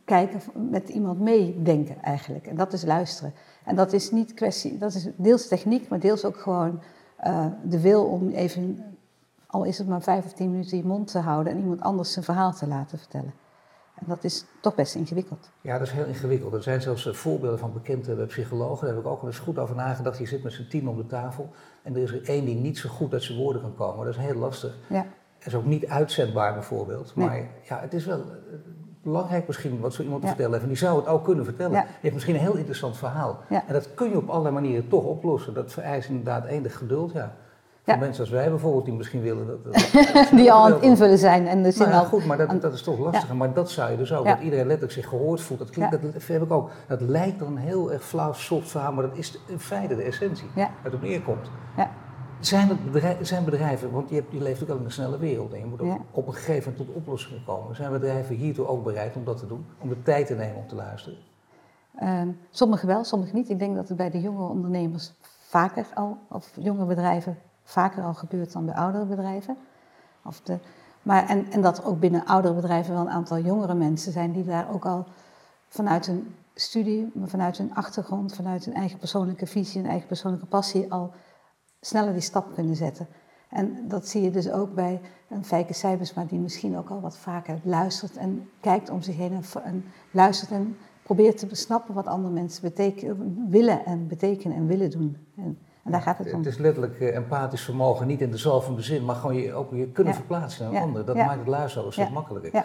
kijken, 0.05 0.41
met 0.71 0.89
iemand 0.89 1.21
meedenken 1.21 2.03
eigenlijk. 2.03 2.47
En 2.47 2.57
dat 2.57 2.73
is 2.73 2.85
luisteren. 2.85 3.33
En 3.65 3.77
dat 3.77 3.93
is 3.93 4.11
niet 4.11 4.35
kwestie, 4.35 4.79
dat 4.79 4.95
is 4.95 5.09
deels 5.17 5.49
techniek, 5.49 5.89
maar 5.89 6.01
deels 6.01 6.25
ook 6.25 6.37
gewoon 6.37 6.81
uh, 7.27 7.47
de 7.63 7.81
wil 7.81 8.05
om 8.05 8.29
even 8.29 8.90
al 9.51 9.65
is 9.65 9.79
het 9.79 9.89
maar 9.89 10.03
vijf 10.03 10.25
of 10.25 10.33
tien 10.33 10.51
minuten 10.51 10.77
je 10.77 10.85
mond 10.85 11.11
te 11.11 11.19
houden 11.19 11.53
en 11.53 11.59
iemand 11.59 11.81
anders 11.81 12.13
zijn 12.13 12.25
verhaal 12.25 12.53
te 12.53 12.67
laten 12.67 12.99
vertellen. 12.99 13.33
En 13.95 14.07
dat 14.09 14.25
is 14.25 14.45
toch 14.61 14.75
best 14.75 14.95
ingewikkeld. 14.95 15.51
Ja, 15.61 15.79
dat 15.79 15.87
is 15.87 15.93
heel 15.93 16.05
ingewikkeld. 16.05 16.53
Er 16.53 16.63
zijn 16.63 16.81
zelfs 16.81 17.09
voorbeelden 17.13 17.59
van 17.59 17.73
bekende 17.73 18.27
psychologen. 18.27 18.87
Daar 18.87 18.95
heb 18.95 19.05
ik 19.05 19.11
ook 19.11 19.21
wel 19.21 19.31
eens 19.31 19.39
goed 19.39 19.59
over 19.59 19.75
nagedacht. 19.75 20.19
Je 20.19 20.27
zit 20.27 20.43
met 20.43 20.53
z'n 20.53 20.69
tien 20.69 20.89
om 20.89 20.97
de 20.97 21.07
tafel 21.07 21.51
en 21.83 21.95
er 21.97 22.03
is 22.03 22.13
er 22.13 22.25
één 22.25 22.45
die 22.45 22.55
niet 22.55 22.79
zo 22.79 22.89
goed 22.89 23.13
uit 23.13 23.23
zijn 23.23 23.39
woorden 23.39 23.63
kan 23.63 23.75
komen. 23.75 24.05
Dat 24.05 24.15
is 24.15 24.21
heel 24.21 24.35
lastig. 24.35 24.79
Ja. 24.89 25.07
Dat 25.39 25.47
is 25.47 25.55
ook 25.55 25.65
niet 25.65 25.87
uitzendbaar 25.87 26.55
bijvoorbeeld. 26.55 27.15
Maar 27.15 27.31
nee. 27.31 27.49
ja, 27.63 27.81
het 27.81 27.95
is 27.95 28.05
wel 28.05 28.25
belangrijk 29.03 29.47
misschien 29.47 29.81
wat 29.81 29.95
zo 29.95 30.03
iemand 30.03 30.21
te 30.21 30.27
ja. 30.27 30.33
vertellen 30.33 30.53
heeft. 30.53 30.71
En 30.71 30.75
die 30.75 30.87
zou 30.87 30.99
het 30.99 31.07
ook 31.07 31.25
kunnen 31.25 31.45
vertellen. 31.45 31.73
Ja. 31.73 31.83
Je 31.83 31.99
hebt 32.01 32.15
misschien 32.15 32.35
een 32.35 32.41
heel 32.41 32.57
interessant 32.57 32.97
verhaal. 32.97 33.39
Ja. 33.49 33.65
En 33.67 33.73
dat 33.73 33.95
kun 33.95 34.11
je 34.11 34.17
op 34.17 34.29
allerlei 34.29 34.55
manieren 34.55 34.89
toch 34.89 35.05
oplossen. 35.05 35.55
Dat 35.55 35.73
vereist 35.73 36.09
inderdaad 36.09 36.45
enig 36.45 36.77
geduld, 36.77 37.13
ja. 37.13 37.37
Voor 37.91 38.01
mensen 38.01 38.21
als 38.23 38.33
wij 38.33 38.49
bijvoorbeeld, 38.51 38.85
die 38.85 38.95
misschien 38.95 39.21
willen 39.21 39.47
dat... 39.47 39.65
dat 39.65 40.31
die 40.39 40.53
al 40.53 40.65
aan 40.65 40.73
het 40.73 40.83
invullen 40.83 41.19
zijn 41.19 41.47
en 41.47 41.63
de 41.63 41.71
zin 41.71 41.89
nou, 41.89 42.03
ja, 42.03 42.09
goed, 42.09 42.27
maar 42.27 42.37
dat, 42.37 42.63
dat 42.63 42.73
is 42.73 42.83
toch 42.83 42.99
lastiger. 42.99 43.37
Maar 43.37 43.53
dat 43.53 43.71
zou 43.71 43.91
je 43.91 43.97
dus 43.97 44.13
ook, 44.13 44.25
dat 44.25 44.41
iedereen 44.41 44.67
letterlijk 44.67 44.93
zich 44.93 45.09
gehoord 45.09 45.41
voelt. 45.41 45.59
Dat, 45.59 45.71
klinkt, 45.71 45.91
dat 45.91 46.01
heb 46.27 46.43
ik 46.43 46.53
ook. 46.53 46.71
Dat 46.87 47.01
lijkt 47.01 47.39
dan 47.39 47.57
heel 47.57 47.93
erg 47.93 48.05
flauw, 48.05 48.33
soft 48.33 48.71
verhaal, 48.71 48.93
maar 48.93 49.09
dat 49.09 49.17
is 49.17 49.41
in 49.47 49.61
feite 49.61 49.97
de 49.97 50.03
essentie. 50.03 50.47
Ja. 50.55 50.71
Het 50.83 50.95
op 50.95 51.03
neerkomt. 51.03 51.51
Ja. 51.77 51.91
Zijn, 52.41 52.69
het 52.69 52.93
bedrijven, 52.93 53.27
zijn 53.27 53.45
bedrijven, 53.45 53.91
want 53.91 54.09
je, 54.09 54.15
hebt, 54.15 54.33
je 54.33 54.43
leeft 54.43 54.63
ook 54.63 54.69
al 54.69 54.77
in 54.77 54.85
een 54.85 54.91
snelle 54.91 55.19
wereld 55.19 55.53
en 55.53 55.59
je 55.59 55.67
moet 55.67 55.81
ook 55.81 55.99
op 56.11 56.27
een 56.27 56.33
gegeven 56.33 56.73
moment 56.73 56.89
tot 56.89 56.97
oplossingen 56.97 57.45
komen. 57.45 57.77
Zijn 57.77 57.93
bedrijven 57.93 58.37
hiertoe 58.37 58.67
ook 58.67 58.85
bereid 58.85 59.17
om 59.17 59.25
dat 59.25 59.39
te 59.39 59.47
doen? 59.47 59.67
Om 59.79 59.89
de 59.89 60.03
tijd 60.03 60.27
te 60.27 60.35
nemen 60.35 60.57
om 60.57 60.67
te 60.67 60.75
luisteren? 60.75 61.19
Uh, 62.03 62.23
sommige 62.51 62.87
wel, 62.87 63.05
sommige 63.05 63.35
niet. 63.35 63.51
Ik 63.51 63.59
denk 63.59 63.77
dat 63.77 63.89
het 63.89 63.97
bij 63.97 64.11
de 64.11 64.21
jonge 64.21 64.49
ondernemers 64.49 65.13
vaker 65.49 65.87
al, 65.95 66.19
of 66.29 66.51
jonge 66.55 66.85
bedrijven 66.85 67.39
vaker 67.71 68.03
al 68.03 68.15
gebeurt 68.15 68.53
dan 68.53 68.65
bij 68.65 68.75
oudere 68.75 69.05
bedrijven. 69.05 69.57
Of 70.25 70.41
de, 70.41 70.59
maar 71.03 71.29
en, 71.29 71.51
en 71.51 71.61
dat 71.61 71.85
ook 71.85 72.01
binnen 72.01 72.25
oudere 72.25 72.55
bedrijven 72.55 72.93
wel 72.93 73.03
een 73.03 73.11
aantal 73.11 73.39
jongere 73.39 73.75
mensen 73.75 74.13
zijn 74.13 74.33
die 74.33 74.45
daar 74.45 74.73
ook 74.73 74.87
al 74.87 75.07
vanuit 75.69 76.07
hun 76.07 76.35
studie, 76.55 77.13
vanuit 77.25 77.59
hun 77.59 77.75
achtergrond, 77.75 78.35
vanuit 78.35 78.65
hun 78.65 78.75
eigen 78.75 78.99
persoonlijke 78.99 79.47
visie, 79.47 79.81
hun 79.81 79.91
eigen 79.91 80.09
persoonlijke 80.09 80.47
passie 80.47 80.93
al 80.93 81.13
sneller 81.81 82.13
die 82.13 82.23
stap 82.23 82.55
kunnen 82.55 82.77
zetten. 82.77 83.07
En 83.49 83.89
dat 83.89 84.09
zie 84.09 84.23
je 84.23 84.31
dus 84.31 84.51
ook 84.51 84.75
bij 84.75 85.01
een 85.29 85.45
Fijke 85.45 85.73
Cijbersma 85.73 86.25
die 86.25 86.39
misschien 86.39 86.77
ook 86.77 86.91
al 86.91 87.01
wat 87.01 87.17
vaker 87.17 87.61
luistert 87.63 88.17
en 88.17 88.49
kijkt 88.61 88.91
om 88.91 89.03
zich 89.03 89.17
heen 89.17 89.33
en, 89.33 89.63
en 89.63 89.85
luistert 90.11 90.51
en 90.51 90.77
probeert 91.03 91.39
te 91.39 91.47
besnappen 91.47 91.95
wat 91.95 92.07
andere 92.07 92.35
mensen 92.35 92.73
willen 93.49 93.85
en 93.85 94.07
betekenen 94.07 94.57
en 94.57 94.67
willen 94.67 94.91
doen. 94.91 95.17
En, 95.37 95.59
en 95.85 95.91
daar 95.93 96.03
gaat 96.03 96.19
het 96.19 96.33
om. 96.33 96.39
Het 96.39 96.49
is 96.49 96.59
letterlijk 96.59 97.01
uh, 97.01 97.17
empathisch 97.17 97.63
vermogen, 97.63 98.07
niet 98.07 98.21
in 98.21 98.31
de 98.31 98.37
zalvende 98.37 98.83
zin, 98.83 99.05
maar 99.05 99.17
gewoon 99.17 99.37
je, 99.37 99.55
ook 99.55 99.75
je 99.75 99.87
kunnen 99.87 100.13
ja. 100.13 100.19
verplaatsen 100.19 100.65
naar 100.65 100.75
een 100.75 100.83
ander. 100.83 101.05
Dat 101.05 101.17
maakt 101.17 101.39
het 101.39 101.49
luisteren 101.49 101.87
een 101.87 101.93
stuk 101.93 102.11
makkelijker. 102.11 102.65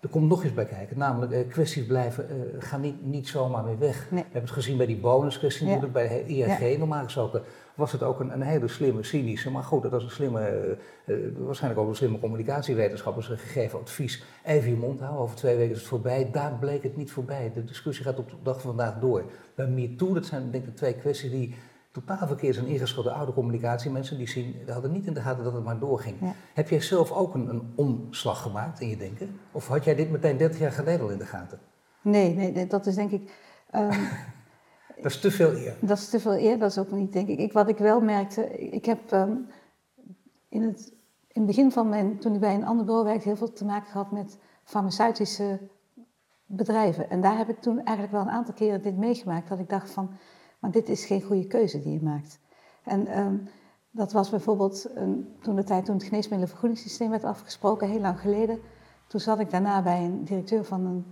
Er 0.00 0.08
komt 0.08 0.28
nog 0.28 0.44
eens 0.44 0.54
bij 0.54 0.64
kijken, 0.64 0.98
namelijk 0.98 1.32
uh, 1.32 1.48
kwesties 1.48 1.86
blijven, 1.86 2.26
uh, 2.30 2.62
gaan 2.62 2.80
niet, 2.80 3.06
niet 3.06 3.28
zomaar 3.28 3.64
meer 3.64 3.78
weg. 3.78 3.96
Nee. 3.96 4.08
We 4.10 4.16
hebben 4.16 4.40
het 4.40 4.50
gezien 4.50 4.76
bij 4.76 4.86
die 4.86 4.96
bonuskwestie 4.96 5.66
natuurlijk, 5.66 5.92
bij 5.92 6.22
ING 6.22 6.78
normaal 6.78 7.04
gesproken 7.04 7.42
was 7.74 7.92
het 7.92 8.02
ook 8.02 8.20
een, 8.20 8.32
een, 8.32 8.42
hele 8.42 8.68
slimme, 8.68 9.02
cynische, 9.02 9.50
maar 9.50 9.62
goed, 9.62 9.82
dat 9.82 9.90
was 9.90 10.04
een 10.04 10.10
slimme, 10.10 10.76
waarschijnlijk 11.38 11.82
ook 11.82 11.88
een 11.88 11.96
slimme 11.96 12.18
communicatiewetenschappers 12.18 13.26
gegeven 13.26 13.78
advies. 13.80 14.24
Even 14.44 14.70
je 14.70 14.76
mond 14.76 15.00
houden, 15.00 15.20
over 15.20 15.36
twee 15.36 15.56
weken 15.56 15.72
is 15.72 15.78
het 15.78 15.88
voorbij. 15.88 16.28
Daar 16.32 16.52
bleek 16.60 16.82
het 16.82 16.96
niet 16.96 17.10
voorbij. 17.10 17.50
De 17.54 17.64
discussie 17.64 18.04
gaat 18.04 18.18
op 18.18 18.30
de 18.30 18.36
dag 18.42 18.60
van 18.60 18.74
vandaag 18.74 18.98
door. 18.98 19.24
Bij 19.54 19.66
MeToo, 19.66 20.14
dat 20.14 20.26
zijn 20.26 20.50
denk 20.50 20.66
ik 20.66 20.76
twee 20.76 20.94
kwesties 20.94 21.30
die 21.30 21.54
totaal 22.00 22.26
verkeerd 22.26 22.54
zijn 22.54 22.66
ingeschoten 22.66 23.14
oude 23.14 23.32
communicatiemensen. 23.32 24.16
Die 24.18 24.28
zien, 24.28 24.56
hadden 24.68 24.92
niet 24.92 25.06
in 25.06 25.14
de 25.14 25.20
gaten 25.20 25.44
dat 25.44 25.52
het 25.52 25.64
maar 25.64 25.78
doorging. 25.78 26.16
Ja. 26.20 26.34
Heb 26.54 26.68
jij 26.68 26.80
zelf 26.80 27.12
ook 27.12 27.34
een, 27.34 27.48
een, 27.48 27.72
omslag 27.74 28.42
gemaakt 28.42 28.80
in 28.80 28.88
je 28.88 28.96
denken? 28.96 29.40
Of 29.52 29.68
had 29.68 29.84
jij 29.84 29.94
dit 29.94 30.10
meteen 30.10 30.36
30 30.36 30.58
jaar 30.58 30.72
geleden 30.72 31.00
al 31.00 31.10
in 31.10 31.18
de 31.18 31.26
gaten? 31.26 31.58
Nee, 32.02 32.34
nee, 32.34 32.66
dat 32.66 32.86
is 32.86 32.94
denk 32.94 33.10
ik. 33.10 33.32
Um, 33.74 33.90
Dat 35.02 35.10
is 35.10 35.20
te 35.20 35.30
veel 35.30 35.52
eer. 35.52 35.74
Dat 35.80 35.98
is 35.98 36.08
te 36.08 36.20
veel 36.20 36.38
eer, 36.38 36.58
dat 36.58 36.70
is 36.70 36.78
ook 36.78 36.90
niet, 36.90 37.12
denk 37.12 37.28
ik. 37.28 37.38
ik 37.38 37.52
wat 37.52 37.68
ik 37.68 37.78
wel 37.78 38.00
merkte, 38.00 38.58
ik 38.58 38.84
heb 38.84 39.12
ehm, 39.12 39.32
in, 40.48 40.62
het, 40.62 40.92
in 41.28 41.40
het 41.42 41.46
begin 41.46 41.72
van 41.72 41.88
mijn, 41.88 42.18
toen 42.18 42.34
ik 42.34 42.40
bij 42.40 42.54
een 42.54 42.64
ander 42.64 42.84
bureau 42.84 43.06
werkte, 43.06 43.28
heel 43.28 43.36
veel 43.36 43.52
te 43.52 43.64
maken 43.64 43.90
gehad 43.90 44.10
met 44.10 44.38
farmaceutische 44.64 45.58
bedrijven. 46.46 47.10
En 47.10 47.20
daar 47.20 47.36
heb 47.36 47.48
ik 47.48 47.60
toen 47.60 47.76
eigenlijk 47.76 48.12
wel 48.12 48.20
een 48.20 48.30
aantal 48.30 48.54
keren 48.54 48.82
dit 48.82 48.96
meegemaakt, 48.96 49.48
dat 49.48 49.58
ik 49.58 49.68
dacht 49.68 49.90
van, 49.90 50.10
maar 50.66 50.74
dit 50.74 50.88
is 50.88 51.04
geen 51.04 51.22
goede 51.22 51.46
keuze 51.46 51.80
die 51.80 51.92
je 51.92 52.02
maakt. 52.02 52.40
En 52.84 53.06
ehm, 53.06 53.36
dat 53.90 54.12
was 54.12 54.30
bijvoorbeeld 54.30 54.90
een, 54.94 55.36
toen 55.40 55.56
de 55.56 55.64
tijd 55.64 55.84
toen 55.84 55.94
het 55.94 56.04
geneesmiddelenvergoedingssysteem 56.04 57.10
werd 57.10 57.24
afgesproken, 57.24 57.88
heel 57.88 58.00
lang 58.00 58.20
geleden. 58.20 58.58
Toen 59.06 59.20
zat 59.20 59.38
ik 59.38 59.50
daarna 59.50 59.82
bij 59.82 60.04
een 60.04 60.24
directeur 60.24 60.64
van 60.64 60.84
een, 60.84 61.06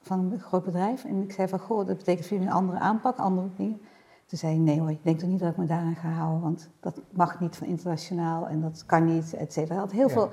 van 0.00 0.32
een 0.32 0.40
groot 0.40 0.64
bedrijf 0.64 1.04
en 1.04 1.22
ik 1.22 1.32
zei 1.32 1.48
van, 1.48 1.58
goh, 1.58 1.86
dat 1.86 1.96
betekent 1.96 2.26
voor 2.26 2.36
jullie 2.36 2.52
een 2.52 2.56
andere 2.56 2.78
aanpak, 2.78 3.16
andere 3.16 3.48
dingen. 3.56 3.80
Toen 4.26 4.38
zei 4.38 4.52
hij, 4.52 4.60
nee 4.60 4.80
hoor, 4.80 4.90
ik 4.90 5.04
denk 5.04 5.18
toch 5.18 5.28
niet 5.28 5.40
dat 5.40 5.50
ik 5.50 5.56
me 5.56 5.66
daaraan 5.66 5.96
ga 5.96 6.08
houden, 6.08 6.40
want 6.40 6.70
dat 6.80 7.00
mag 7.10 7.40
niet 7.40 7.56
van 7.56 7.66
internationaal 7.66 8.48
en 8.48 8.60
dat 8.60 8.86
kan 8.86 9.04
niet, 9.04 9.34
et 9.34 9.52
cetera. 9.52 9.74
Hij 9.74 9.82
had 9.82 9.92
heel 9.92 10.08
veel 10.08 10.30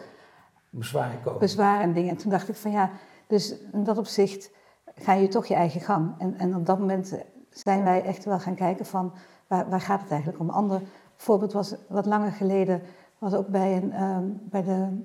bezwaren 0.69 1.21
komen. 1.21 1.39
Bezwaren 1.39 1.83
en 1.83 1.93
dingen. 1.93 2.09
En 2.09 2.17
toen 2.17 2.31
dacht 2.31 2.49
ik 2.49 2.55
van 2.55 2.71
ja, 2.71 2.91
dus 3.27 3.55
in 3.71 3.83
dat 3.83 3.97
opzicht 3.97 4.51
ga 4.95 5.13
je 5.13 5.27
toch 5.27 5.45
je 5.45 5.55
eigen 5.55 5.81
gang. 5.81 6.15
En, 6.17 6.37
en 6.37 6.55
op 6.55 6.65
dat 6.65 6.79
moment 6.79 7.15
zijn 7.51 7.83
wij 7.83 8.03
echt 8.03 8.25
wel 8.25 8.39
gaan 8.39 8.55
kijken 8.55 8.85
van 8.85 9.13
waar, 9.47 9.69
waar 9.69 9.81
gaat 9.81 10.01
het 10.01 10.11
eigenlijk 10.11 10.41
om. 10.41 10.47
Een 10.47 10.55
ander 10.55 10.81
voorbeeld 11.15 11.53
was 11.53 11.75
wat 11.87 12.05
langer 12.05 12.31
geleden, 12.31 12.81
was 13.17 13.33
ook 13.33 13.47
bij 13.47 13.75
een, 13.77 14.01
um, 14.03 14.39
bij 14.43 14.63
de, 14.63 15.03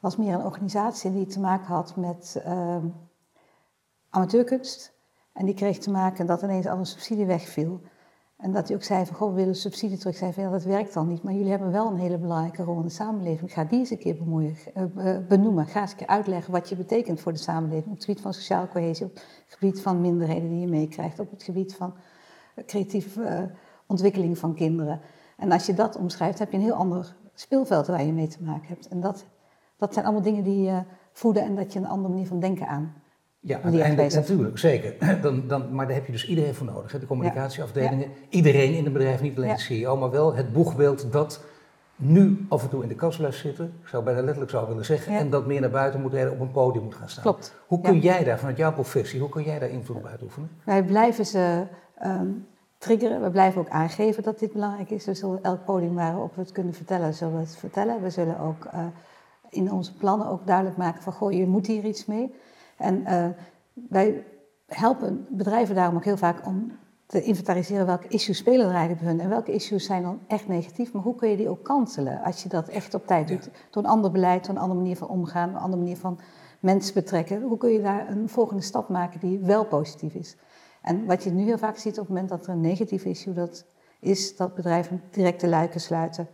was 0.00 0.16
meer 0.16 0.34
een 0.34 0.44
organisatie 0.44 1.12
die 1.12 1.26
te 1.26 1.40
maken 1.40 1.66
had 1.66 1.96
met 1.96 2.42
um, 2.46 2.94
amateurkunst. 4.10 4.94
En 5.32 5.44
die 5.44 5.54
kreeg 5.54 5.78
te 5.78 5.90
maken 5.90 6.26
dat 6.26 6.42
ineens 6.42 6.66
alle 6.66 6.84
subsidie 6.84 7.26
wegviel. 7.26 7.80
En 8.36 8.52
dat 8.52 8.68
hij 8.68 8.76
ook 8.76 8.82
zei 8.82 9.06
van, 9.06 9.16
goh, 9.16 9.28
we 9.28 9.34
willen 9.34 9.54
subsidie 9.54 9.98
terug. 9.98 10.18
Van, 10.18 10.32
ja, 10.36 10.50
dat 10.50 10.64
werkt 10.64 10.94
dan 10.94 11.08
niet. 11.08 11.22
Maar 11.22 11.32
jullie 11.32 11.50
hebben 11.50 11.72
wel 11.72 11.90
een 11.90 11.98
hele 11.98 12.18
belangrijke 12.18 12.62
rol 12.62 12.76
in 12.76 12.82
de 12.82 12.88
samenleving. 12.88 13.52
Ga 13.52 13.64
die 13.64 13.78
eens 13.78 13.90
een 13.90 13.98
keer 13.98 14.16
uh, 14.16 15.16
benoemen. 15.28 15.66
Ga 15.66 15.80
eens 15.80 15.90
een 15.90 15.96
keer 15.96 16.06
uitleggen 16.06 16.52
wat 16.52 16.68
je 16.68 16.76
betekent 16.76 17.20
voor 17.20 17.32
de 17.32 17.38
samenleving. 17.38 17.86
Op 17.86 17.94
het 17.94 18.04
gebied 18.04 18.22
van 18.22 18.34
sociale 18.34 18.68
cohesie, 18.68 19.06
op 19.06 19.14
het 19.14 19.24
gebied 19.48 19.80
van 19.80 20.00
minderheden 20.00 20.48
die 20.48 20.60
je 20.60 20.66
meekrijgt. 20.66 21.18
Op 21.18 21.30
het 21.30 21.42
gebied 21.42 21.74
van 21.74 21.94
creatieve 22.66 23.20
uh, 23.20 23.40
ontwikkeling 23.86 24.38
van 24.38 24.54
kinderen. 24.54 25.00
En 25.36 25.52
als 25.52 25.66
je 25.66 25.74
dat 25.74 25.96
omschrijft, 25.96 26.38
heb 26.38 26.50
je 26.50 26.56
een 26.56 26.62
heel 26.62 26.74
ander 26.74 27.16
speelveld 27.34 27.86
waar 27.86 28.04
je 28.04 28.12
mee 28.12 28.28
te 28.28 28.42
maken 28.42 28.68
hebt. 28.68 28.88
En 28.88 29.00
dat, 29.00 29.24
dat 29.76 29.92
zijn 29.92 30.04
allemaal 30.04 30.22
dingen 30.22 30.44
die 30.44 30.62
je 30.62 30.82
voeden 31.12 31.42
en 31.42 31.54
dat 31.54 31.72
je 31.72 31.78
een 31.78 31.86
andere 31.86 32.08
manier 32.08 32.26
van 32.26 32.40
denken 32.40 32.68
aan 32.68 32.94
ja, 33.46 33.60
uiteindelijk 33.62 34.14
natuurlijk, 34.14 34.58
zeker. 34.58 34.94
Dan, 35.22 35.48
dan, 35.48 35.74
maar 35.74 35.86
daar 35.86 35.94
heb 35.94 36.06
je 36.06 36.12
dus 36.12 36.28
iedereen 36.28 36.54
voor 36.54 36.66
nodig. 36.66 36.92
Hè? 36.92 36.98
De 36.98 37.06
communicatieafdelingen, 37.06 38.08
iedereen 38.28 38.74
in 38.74 38.84
het 38.84 38.92
bedrijf, 38.92 39.20
niet 39.20 39.36
alleen 39.36 39.54
de 39.54 39.60
CEO, 39.60 39.96
maar 39.96 40.10
wel 40.10 40.34
het 40.34 40.52
boegbeeld 40.52 41.12
dat 41.12 41.44
nu 41.96 42.46
af 42.48 42.62
en 42.62 42.68
toe 42.68 42.82
in 42.82 42.88
de 42.88 42.94
kast 42.94 43.18
blijft 43.18 43.38
zitten, 43.38 43.72
ik 43.82 43.88
zou 43.88 44.04
bijna 44.04 44.20
letterlijk 44.20 44.50
zou 44.50 44.68
willen 44.68 44.84
zeggen, 44.84 45.16
en 45.16 45.30
dat 45.30 45.46
meer 45.46 45.60
naar 45.60 45.70
buiten 45.70 46.00
moet 46.00 46.12
rijden, 46.12 46.32
op 46.32 46.40
een 46.40 46.50
podium 46.50 46.84
moet 46.84 46.94
gaan 46.94 47.08
staan. 47.08 47.22
Klopt. 47.22 47.54
Hoe 47.66 47.80
kun 47.80 47.98
jij 47.98 48.24
daar, 48.24 48.38
vanuit 48.38 48.56
jouw 48.56 48.72
professie, 48.72 49.20
hoe 49.20 49.28
kun 49.28 49.42
jij 49.42 49.58
daar 49.58 49.68
invloed 49.68 49.96
op 49.96 50.06
uitoefenen? 50.06 50.50
Wij 50.64 50.84
blijven 50.84 51.26
ze 51.26 51.66
um, 52.04 52.46
triggeren, 52.78 53.22
we 53.22 53.30
blijven 53.30 53.60
ook 53.60 53.68
aangeven 53.68 54.22
dat 54.22 54.38
dit 54.38 54.52
belangrijk 54.52 54.90
is. 54.90 55.04
We 55.04 55.14
zullen 55.14 55.42
elk 55.42 55.64
podium 55.64 55.94
waarop 55.94 56.34
we 56.34 56.40
het 56.40 56.52
kunnen 56.52 56.74
vertellen, 56.74 57.14
zullen 57.14 57.34
we 57.34 57.40
het 57.40 57.56
vertellen. 57.56 58.02
We 58.02 58.10
zullen 58.10 58.38
ook 58.38 58.64
uh, 58.74 58.86
in 59.50 59.72
onze 59.72 59.96
plannen 59.96 60.28
ook 60.28 60.46
duidelijk 60.46 60.76
maken 60.76 61.02
van, 61.02 61.12
goh, 61.12 61.32
je 61.32 61.46
moet 61.46 61.66
hier 61.66 61.84
iets 61.84 62.06
mee. 62.06 62.34
En 62.76 63.00
uh, 63.00 63.26
wij 63.88 64.24
helpen 64.66 65.26
bedrijven 65.30 65.74
daarom 65.74 65.96
ook 65.96 66.04
heel 66.04 66.16
vaak 66.16 66.46
om 66.46 66.72
te 67.06 67.22
inventariseren 67.22 67.86
welke 67.86 68.08
issues 68.08 68.38
spelen 68.38 68.66
er 68.66 68.72
eigenlijk 68.72 69.00
bij 69.00 69.10
hun 69.10 69.20
en 69.20 69.28
welke 69.28 69.52
issues 69.52 69.84
zijn 69.84 70.02
dan 70.02 70.20
echt 70.26 70.48
negatief, 70.48 70.92
maar 70.92 71.02
hoe 71.02 71.14
kun 71.14 71.28
je 71.28 71.36
die 71.36 71.48
ook 71.48 71.64
kanselen 71.64 72.22
als 72.22 72.42
je 72.42 72.48
dat 72.48 72.68
echt 72.68 72.94
op 72.94 73.06
tijd 73.06 73.28
doet, 73.28 73.50
door 73.70 73.82
een 73.82 73.88
ander 73.88 74.10
beleid, 74.10 74.46
door 74.46 74.54
een 74.54 74.60
andere 74.60 74.80
manier 74.80 74.96
van 74.96 75.08
omgaan, 75.08 75.48
een 75.48 75.56
andere 75.56 75.82
manier 75.82 75.96
van 75.96 76.18
mensen 76.60 76.94
betrekken. 76.94 77.42
Hoe 77.42 77.58
kun 77.58 77.70
je 77.70 77.82
daar 77.82 78.10
een 78.10 78.28
volgende 78.28 78.62
stap 78.62 78.88
maken 78.88 79.20
die 79.20 79.38
wel 79.38 79.64
positief 79.64 80.14
is? 80.14 80.36
En 80.82 81.06
wat 81.06 81.24
je 81.24 81.30
nu 81.30 81.44
heel 81.44 81.58
vaak 81.58 81.76
ziet 81.76 81.92
op 81.92 81.98
het 81.98 82.08
moment 82.08 82.28
dat 82.28 82.46
er 82.46 82.52
een 82.52 82.60
negatief 82.60 83.04
issue 83.04 83.34
dat 83.34 83.64
is, 84.00 84.36
dat 84.36 84.54
bedrijven 84.54 85.02
direct 85.10 85.40
de 85.40 85.48
luiken 85.48 85.80
sluiten, 85.80 86.28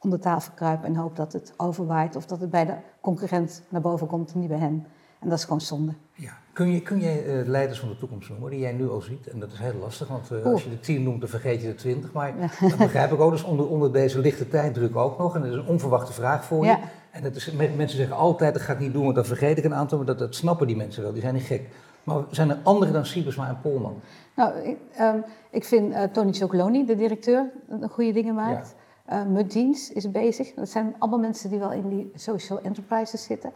onder 0.00 0.20
tafel 0.20 0.52
kruipen 0.54 0.88
en 0.88 0.96
hopen 0.96 1.16
dat 1.16 1.32
het 1.32 1.54
overwaait 1.56 2.16
of 2.16 2.26
dat 2.26 2.40
het 2.40 2.50
bij 2.50 2.64
de 2.64 2.76
concurrent 3.00 3.62
naar 3.68 3.80
boven 3.80 4.06
komt 4.06 4.32
en 4.32 4.40
niet 4.40 4.48
bij 4.48 4.58
hen. 4.58 4.86
En 5.24 5.30
dat 5.30 5.38
is 5.38 5.44
gewoon 5.44 5.60
zonde. 5.60 5.92
Ja. 6.14 6.32
Kun, 6.52 6.70
je, 6.72 6.80
kun 6.80 7.00
jij 7.00 7.24
uh, 7.26 7.46
leiders 7.46 7.78
van 7.78 7.88
de 7.88 7.96
toekomst 7.96 8.28
noemen 8.28 8.50
die 8.50 8.60
jij 8.60 8.72
nu 8.72 8.90
al 8.90 9.00
ziet? 9.00 9.26
En 9.28 9.40
dat 9.40 9.52
is 9.52 9.58
heel 9.58 9.74
lastig, 9.80 10.08
want 10.08 10.30
uh, 10.32 10.44
als 10.44 10.62
je 10.62 10.70
de 10.70 10.80
tien 10.80 11.02
noemt, 11.02 11.20
dan 11.20 11.28
vergeet 11.28 11.60
je 11.62 11.66
de 11.66 11.74
twintig. 11.74 12.12
Maar 12.12 12.38
ja. 12.38 12.48
dat 12.68 12.78
begrijp 12.78 13.12
ik 13.12 13.20
ook. 13.20 13.30
Dus 13.30 13.42
onder, 13.42 13.68
onder 13.68 13.92
deze 13.92 14.18
lichte 14.18 14.48
tijddruk 14.48 14.96
ook 14.96 15.18
nog. 15.18 15.34
En 15.34 15.40
dat 15.40 15.50
is 15.50 15.56
een 15.56 15.66
onverwachte 15.66 16.12
vraag 16.12 16.44
voor 16.44 16.64
je. 16.64 16.76
En 17.10 17.22
dat 17.22 17.34
is, 17.34 17.52
mensen 17.52 17.98
zeggen 17.98 18.16
altijd, 18.16 18.54
dat 18.54 18.62
ga 18.62 18.72
ik 18.72 18.78
niet 18.78 18.92
doen, 18.92 19.02
want 19.02 19.14
dan 19.14 19.24
vergeet 19.24 19.58
ik 19.58 19.64
een 19.64 19.74
aantal. 19.74 19.98
Maar 19.98 20.06
dat, 20.06 20.18
dat 20.18 20.34
snappen 20.34 20.66
die 20.66 20.76
mensen 20.76 21.02
wel, 21.02 21.12
die 21.12 21.22
zijn 21.22 21.34
niet 21.34 21.42
gek. 21.42 21.68
Maar 22.02 22.22
zijn 22.30 22.50
er 22.50 22.58
anderen 22.62 22.94
dan 22.94 23.06
Siebersma 23.06 23.48
en 23.48 23.60
Polman? 23.62 24.00
Nou, 24.36 24.58
ik, 24.58 24.76
um, 25.00 25.24
ik 25.50 25.64
vind 25.64 25.92
uh, 25.92 26.02
Tony 26.02 26.32
Chocoloni, 26.32 26.86
de 26.86 26.96
directeur, 26.96 27.50
goede 27.90 28.12
dingen 28.12 28.34
maakt. 28.34 28.74
Ja. 29.08 29.24
Uh, 29.24 29.26
Muddiens 29.26 29.92
is 29.92 30.10
bezig. 30.10 30.54
Dat 30.54 30.68
zijn 30.68 30.94
allemaal 30.98 31.20
mensen 31.20 31.50
die 31.50 31.58
wel 31.58 31.72
in 31.72 31.88
die 31.88 32.10
social 32.14 32.60
enterprises 32.60 33.24
zitten. 33.24 33.52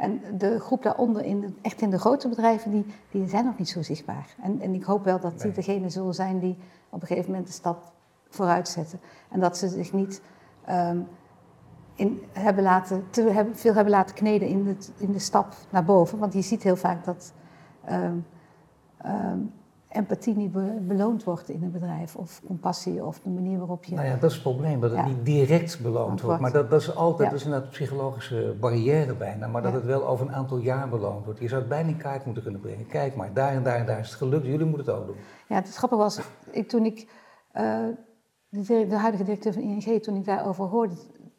En 0.00 0.20
de 0.38 0.60
groep 0.60 0.82
daaronder, 0.82 1.24
in 1.24 1.40
de, 1.40 1.52
echt 1.62 1.80
in 1.80 1.90
de 1.90 1.98
grote 1.98 2.28
bedrijven, 2.28 2.70
die, 2.70 2.86
die 3.10 3.28
zijn 3.28 3.44
nog 3.44 3.58
niet 3.58 3.68
zo 3.68 3.82
zichtbaar. 3.82 4.34
En, 4.42 4.60
en 4.60 4.74
ik 4.74 4.82
hoop 4.82 5.04
wel 5.04 5.20
dat 5.20 5.40
die 5.40 5.52
degene 5.52 5.90
zullen 5.90 6.14
zijn 6.14 6.38
die 6.38 6.56
op 6.88 7.00
een 7.00 7.06
gegeven 7.06 7.30
moment 7.30 7.46
de 7.46 7.52
stap 7.52 7.92
vooruit 8.28 8.68
zetten. 8.68 9.00
En 9.30 9.40
dat 9.40 9.56
ze 9.56 9.68
zich 9.68 9.92
niet 9.92 10.22
um, 10.70 11.08
in 11.94 12.22
hebben 12.32 12.64
laten, 12.64 13.04
te 13.10 13.22
hebben, 13.22 13.56
veel 13.56 13.74
hebben 13.74 13.92
laten 13.92 14.14
kneden 14.14 14.48
in 14.48 14.64
de, 14.64 14.76
in 14.96 15.12
de 15.12 15.18
stap 15.18 15.54
naar 15.70 15.84
boven. 15.84 16.18
Want 16.18 16.32
je 16.32 16.42
ziet 16.42 16.62
heel 16.62 16.76
vaak 16.76 17.04
dat 17.04 17.32
um, 17.90 18.26
um, 19.06 19.52
empathie 19.90 20.36
niet 20.36 20.52
beloond 20.86 21.24
wordt 21.24 21.48
in 21.48 21.62
een 21.62 21.70
bedrijf. 21.70 22.16
Of 22.16 22.40
compassie 22.46 23.04
of 23.04 23.20
de 23.20 23.30
manier 23.30 23.58
waarop 23.58 23.84
je... 23.84 23.94
Nou 23.94 24.06
ja, 24.06 24.14
dat 24.14 24.30
is 24.30 24.32
het 24.32 24.42
probleem, 24.42 24.80
dat 24.80 24.90
het 24.90 25.06
niet 25.06 25.24
direct 25.24 25.82
beloond 25.82 26.20
wordt. 26.20 26.40
Maar 26.40 26.52
dat, 26.52 26.70
dat 26.70 26.80
is 26.80 26.94
altijd, 26.94 27.30
ja. 27.30 27.36
dat 27.36 27.46
is 27.46 27.52
een 27.52 27.68
psychologische 27.68 28.56
barrière 28.60 29.14
bijna. 29.14 29.46
Maar 29.46 29.62
dat 29.62 29.72
het 29.72 29.84
wel 29.84 30.06
over 30.06 30.26
een 30.26 30.34
aantal 30.34 30.58
jaar 30.58 30.88
beloond 30.88 31.24
wordt. 31.24 31.40
Je 31.40 31.48
zou 31.48 31.60
het 31.60 31.68
bijna 31.68 31.88
in 31.88 31.96
kaart 31.96 32.24
moeten 32.24 32.42
kunnen 32.42 32.60
brengen. 32.60 32.86
Kijk 32.86 33.16
maar, 33.16 33.32
daar 33.32 33.52
en 33.52 33.62
daar 33.62 33.76
en 33.76 33.86
daar 33.86 33.98
is 33.98 34.08
het 34.08 34.16
gelukt. 34.16 34.46
Jullie 34.46 34.66
moeten 34.66 34.86
het 34.86 35.02
ook 35.02 35.06
doen. 35.06 35.16
Ja, 35.48 35.54
het 35.54 35.74
grappige 35.74 36.02
was, 36.02 36.20
ik, 36.50 36.68
toen 36.68 36.84
ik... 36.84 37.08
Uh, 37.54 37.86
de, 38.48 38.86
de, 38.86 38.96
huidige 38.96 39.24
directeur 39.24 39.52
van 39.52 39.62
ING, 39.62 40.02
toen 40.02 40.16
ik 40.16 40.24
daarover 40.24 40.64
hoorde... 40.64 40.94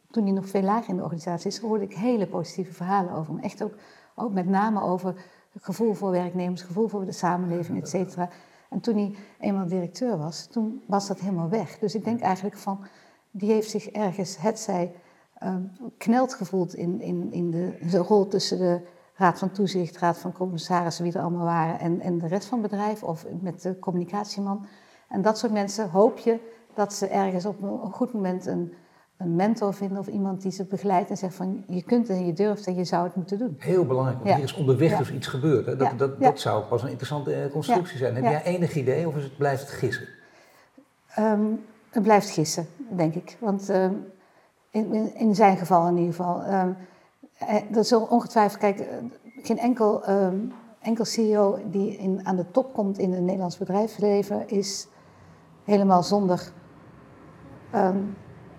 Toen 0.10 0.24
hij 0.24 0.32
nog 0.32 0.48
veel 0.48 0.62
lager 0.62 0.90
in 0.90 0.96
de 0.96 1.04
organisatie 1.04 1.52
is, 1.52 1.60
hoorde 1.60 1.84
ik 1.84 1.94
hele 1.94 2.28
positieve 2.28 2.74
verhalen 2.74 3.14
over 3.14 3.34
hem. 3.34 3.44
Echt 3.44 3.64
ook, 3.64 3.74
ook 4.16 4.34
met 4.34 4.48
name 4.48 4.82
over 4.82 5.16
gevoel 5.60 5.94
voor 5.94 6.12
werknemers, 6.12 6.62
gevoel 6.62 6.88
voor 6.88 7.06
de 7.06 7.12
samenleving, 7.12 7.82
et 7.82 7.90
cetera. 7.90 8.30
En 8.70 8.80
toen 8.80 8.96
hij 8.96 9.16
eenmaal 9.40 9.68
directeur 9.68 10.18
was, 10.18 10.46
toen 10.46 10.84
was 10.86 11.08
dat 11.08 11.20
helemaal 11.20 11.50
weg. 11.50 11.80
Dus 11.80 11.96
ik 11.96 12.04
denk 12.04 12.20
eigenlijk 12.20 12.58
van, 12.58 12.80
die 13.32 13.52
heeft 13.52 13.70
zich 13.70 13.90
ergens, 13.90 14.38
hetzij, 14.38 14.94
um, 15.44 15.72
kneld 15.98 16.34
gevoeld 16.34 16.76
in, 16.76 17.02
in, 17.02 17.32
in 17.32 17.52
de, 17.52 17.78
de, 17.90 17.98
rol 17.98 18.28
tussen 18.28 18.58
de 18.58 18.82
Raad 19.16 19.40
van 19.40 19.52
Toezicht, 19.52 19.98
Raad 19.98 20.18
van 20.18 20.32
Commissarissen, 20.32 21.04
wie 21.04 21.14
er 21.14 21.22
allemaal 21.22 21.46
waren, 21.46 21.80
en, 21.80 22.00
en 22.00 22.18
de 22.18 22.28
rest 22.28 22.48
van 22.48 22.62
het 22.62 22.72
bedrijf, 22.72 23.04
of 23.04 23.26
met 23.40 23.62
de 23.62 23.80
communicatieman. 23.80 24.66
En 25.08 25.22
dat 25.22 25.38
soort 25.38 25.52
mensen 25.52 25.90
hoop 25.90 26.18
je 26.18 26.40
dat 26.74 26.94
ze 26.94 27.08
ergens 27.08 27.46
op 27.46 27.62
een 27.62 27.92
goed 27.92 28.14
moment 28.14 28.46
een 28.46 28.74
een 29.22 29.36
mentor 29.36 29.74
vinden 29.74 29.98
of 29.98 30.08
iemand 30.08 30.42
die 30.42 30.52
ze 30.52 30.64
begeleidt 30.64 31.10
en 31.10 31.18
zegt 31.18 31.36
van 31.36 31.64
je 31.68 31.84
kunt 31.84 32.10
en 32.10 32.26
je 32.26 32.34
durft 32.34 32.68
en 32.68 32.76
je 32.76 32.84
zou 32.84 33.04
het 33.04 33.16
moeten 33.16 33.38
doen. 33.38 33.56
Heel 33.60 33.86
belangrijk, 33.86 34.18
want 34.18 34.30
ja. 34.30 34.36
hier 34.36 34.44
is 34.44 34.54
onderweg 34.54 34.98
dus 34.98 35.12
iets 35.12 35.28
gebeurd. 35.28 35.66
Hè? 35.66 35.76
Dat, 35.76 35.88
ja. 35.88 35.94
dat, 35.94 36.22
dat 36.22 36.40
zou 36.40 36.64
pas 36.64 36.84
een 36.84 36.90
interessante 36.90 37.44
uh, 37.46 37.52
constructie 37.52 37.98
zijn. 37.98 38.16
Heb 38.16 38.24
jij 38.24 38.44
enig 38.44 38.76
idee 38.76 39.08
of 39.08 39.16
is 39.16 39.24
het, 39.24 39.38
blijft 39.38 39.62
het 39.62 39.70
gissen? 39.70 40.08
Um, 41.20 41.64
het 41.90 42.04
blijft 42.04 42.30
gissen, 42.30 42.68
denk 42.90 43.16
ik. 43.16 43.38
Want 43.40 43.70
um, 43.70 44.06
in, 44.70 45.16
in, 45.16 45.36
zijn 45.36 45.58
geval 45.58 45.88
in 45.88 45.98
ieder 45.98 46.14
geval. 46.14 46.44
Um, 46.54 46.78
dat 47.72 47.84
is 47.84 47.94
ongetwijfeld, 47.94 48.60
kijk, 48.60 48.88
geen 49.42 49.58
enkel, 49.58 50.04
enkel 50.82 51.06
CEO 51.06 51.60
die 51.72 51.98
in, 51.98 52.20
aan 52.24 52.36
de 52.36 52.52
top 52.52 52.74
komt 52.74 52.98
in 52.98 53.12
het 53.12 53.22
Nederlands 53.22 53.58
bedrijfsleven 53.58 54.50
is 54.50 54.88
helemaal 55.64 56.04
zonder 56.04 56.52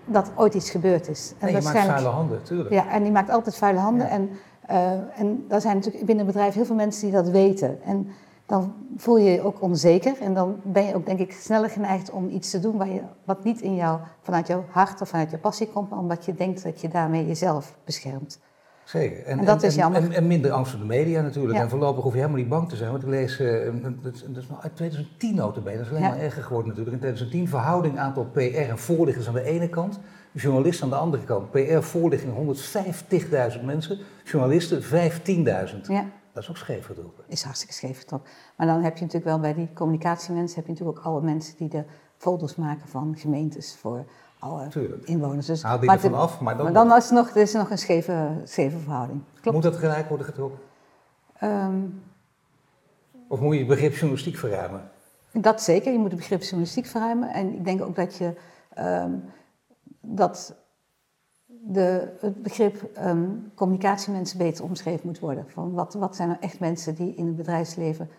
dat 0.05 0.31
ooit 0.35 0.53
iets 0.53 0.69
gebeurd 0.69 1.09
is. 1.09 1.33
En 1.39 1.45
nee, 1.45 1.55
je 1.55 1.61
maakt 1.61 1.77
vuile 1.77 2.07
handen, 2.07 2.43
tuurlijk. 2.43 2.69
Ja, 2.69 2.89
en 2.89 3.03
die 3.03 3.11
maakt 3.11 3.29
altijd 3.29 3.55
vuile 3.55 3.79
handen. 3.79 4.07
Ja. 4.07 4.11
En, 4.11 4.29
uh, 4.71 5.19
en 5.19 5.45
er 5.49 5.61
zijn 5.61 5.75
natuurlijk 5.75 6.05
binnen 6.05 6.25
het 6.25 6.33
bedrijf 6.33 6.53
heel 6.53 6.65
veel 6.65 6.75
mensen 6.75 7.01
die 7.03 7.11
dat 7.11 7.29
weten. 7.29 7.83
En 7.83 8.07
dan 8.45 8.73
voel 8.97 9.17
je 9.17 9.31
je 9.31 9.41
ook 9.41 9.61
onzeker. 9.61 10.21
En 10.21 10.33
dan 10.33 10.59
ben 10.63 10.83
je 10.83 10.95
ook, 10.95 11.05
denk 11.05 11.19
ik, 11.19 11.31
sneller 11.31 11.69
geneigd 11.69 12.11
om 12.11 12.29
iets 12.29 12.49
te 12.49 12.59
doen 12.59 12.77
waar 12.77 12.89
je, 12.89 13.01
wat 13.23 13.43
niet 13.43 13.61
in 13.61 13.75
jou, 13.75 13.99
vanuit 14.21 14.47
jouw 14.47 14.65
hart 14.69 15.01
of 15.01 15.09
vanuit 15.09 15.29
jouw 15.29 15.39
passie 15.39 15.67
komt, 15.67 15.89
maar 15.89 15.99
omdat 15.99 16.25
je 16.25 16.33
denkt 16.33 16.63
dat 16.63 16.81
je 16.81 16.87
daarmee 16.87 17.27
jezelf 17.27 17.77
beschermt. 17.83 18.39
Zeker. 18.93 19.25
En 19.25 19.45
dat 19.45 19.63
is 19.63 19.75
jammer. 19.75 20.01
En, 20.01 20.11
en 20.11 20.27
minder 20.27 20.51
angst 20.51 20.71
voor 20.71 20.79
de 20.79 20.85
media 20.85 21.21
natuurlijk. 21.21 21.55
Ja. 21.57 21.61
En 21.63 21.69
voorlopig 21.69 22.03
hoef 22.03 22.11
je 22.13 22.17
helemaal 22.19 22.39
niet 22.39 22.49
bang 22.49 22.69
te 22.69 22.75
zijn. 22.75 22.91
Want 22.91 23.03
ik 23.03 23.09
lees, 23.09 23.39
eh, 23.39 23.71
dat, 23.81 24.03
dat 24.03 24.43
is 24.43 24.47
nog 24.49 24.63
uit 24.63 24.75
2010 24.75 25.35
notabene, 25.35 25.77
dat 25.77 25.85
is 25.85 25.91
alleen 25.91 26.03
Ja. 26.03 26.09
maar 26.09 26.19
erger 26.19 26.43
geworden 26.43 26.67
natuurlijk. 26.67 26.95
In 26.95 27.01
2010 27.01 27.47
verhouding 27.47 27.97
aantal 27.99 28.25
PR 28.25 28.39
en 28.39 28.77
voorlichters 28.77 29.27
aan 29.27 29.33
de 29.33 29.43
ene 29.43 29.69
kant, 29.69 29.99
journalisten 30.31 30.83
aan 30.83 30.89
de 30.89 30.95
andere 30.95 31.23
kant. 31.23 31.51
PR 31.51 31.81
voorlichting 31.81 32.33
150.000 33.57 33.63
mensen, 33.65 33.97
journalisten 34.23 34.83
15.000. 34.83 35.87
Ja, 35.87 36.05
Dat 36.33 36.43
is 36.43 36.49
ook 36.49 36.57
scheef 36.57 36.85
getrokken. 36.85 37.23
is 37.27 37.43
hartstikke 37.43 37.73
scheef 37.73 37.99
getrokken. 37.99 38.29
Maar 38.57 38.67
dan 38.67 38.83
heb 38.83 38.93
je 38.97 39.03
natuurlijk 39.03 39.31
wel 39.31 39.39
bij 39.39 39.53
die 39.53 39.69
communicatiemensen, 39.73 40.55
heb 40.55 40.65
je 40.65 40.71
natuurlijk 40.71 40.97
ook 40.97 41.05
alle 41.05 41.21
mensen 41.21 41.57
die 41.57 41.69
de 41.69 41.83
folders 42.17 42.55
maken 42.55 42.87
van 42.87 43.15
gemeentes 43.17 43.75
voor 43.79 44.05
alle 44.43 44.67
Tuurlijk. 44.67 45.03
inwoners. 45.07 45.45
Dus, 45.45 45.63
Haal 45.63 45.77
die 45.79 45.85
maar 45.87 45.95
ervan 45.95 46.13
af, 46.13 46.39
maar 46.39 46.55
dan, 46.55 46.63
Maar 46.63 46.73
dan 46.73 46.97
is 46.97 47.07
er 47.07 47.13
nog, 47.13 47.29
er 47.29 47.41
is 47.41 47.53
nog 47.53 47.69
een 47.69 47.77
scheve, 47.77 48.41
scheve 48.43 48.77
verhouding. 48.77 49.21
Klopt. 49.41 49.51
moet 49.57 49.63
dat 49.63 49.75
gelijk 49.75 50.07
worden 50.07 50.25
getrokken. 50.25 50.59
Ehm, 51.37 51.75
Of 53.27 53.39
moet 53.39 53.53
je 53.53 53.59
het 53.59 53.67
begrip 53.67 53.91
journalistiek 53.93 54.37
verruimen? 54.37 54.81
Dat 55.31 55.61
zeker, 55.61 55.91
je 55.91 55.97
moet 55.99 56.11
het 56.11 56.19
begrip 56.19 56.41
journalistiek 56.41 56.85
verruimen. 56.85 57.29
En 57.29 57.53
ik 57.53 57.65
denk 57.65 57.81
ook 57.81 57.95
dat 57.95 58.15
je 58.15 58.33
ehm, 58.73 59.11
dat 60.01 60.55
de, 61.47 62.13
het 62.19 62.43
begrip 62.43 62.83
ehm, 62.93 63.25
communicatiemensen 63.55 64.37
beter 64.37 64.63
omschreven 64.63 65.07
moet 65.07 65.19
worden. 65.19 65.45
Van 65.47 65.73
wat, 65.73 65.93
wat 65.93 66.15
zijn 66.15 66.27
nou 66.27 66.39
echt 66.41 66.59
mensen 66.59 66.95
die 66.95 67.15
in 67.15 67.25
het 67.27 67.35
bedrijfsleven 67.35 68.09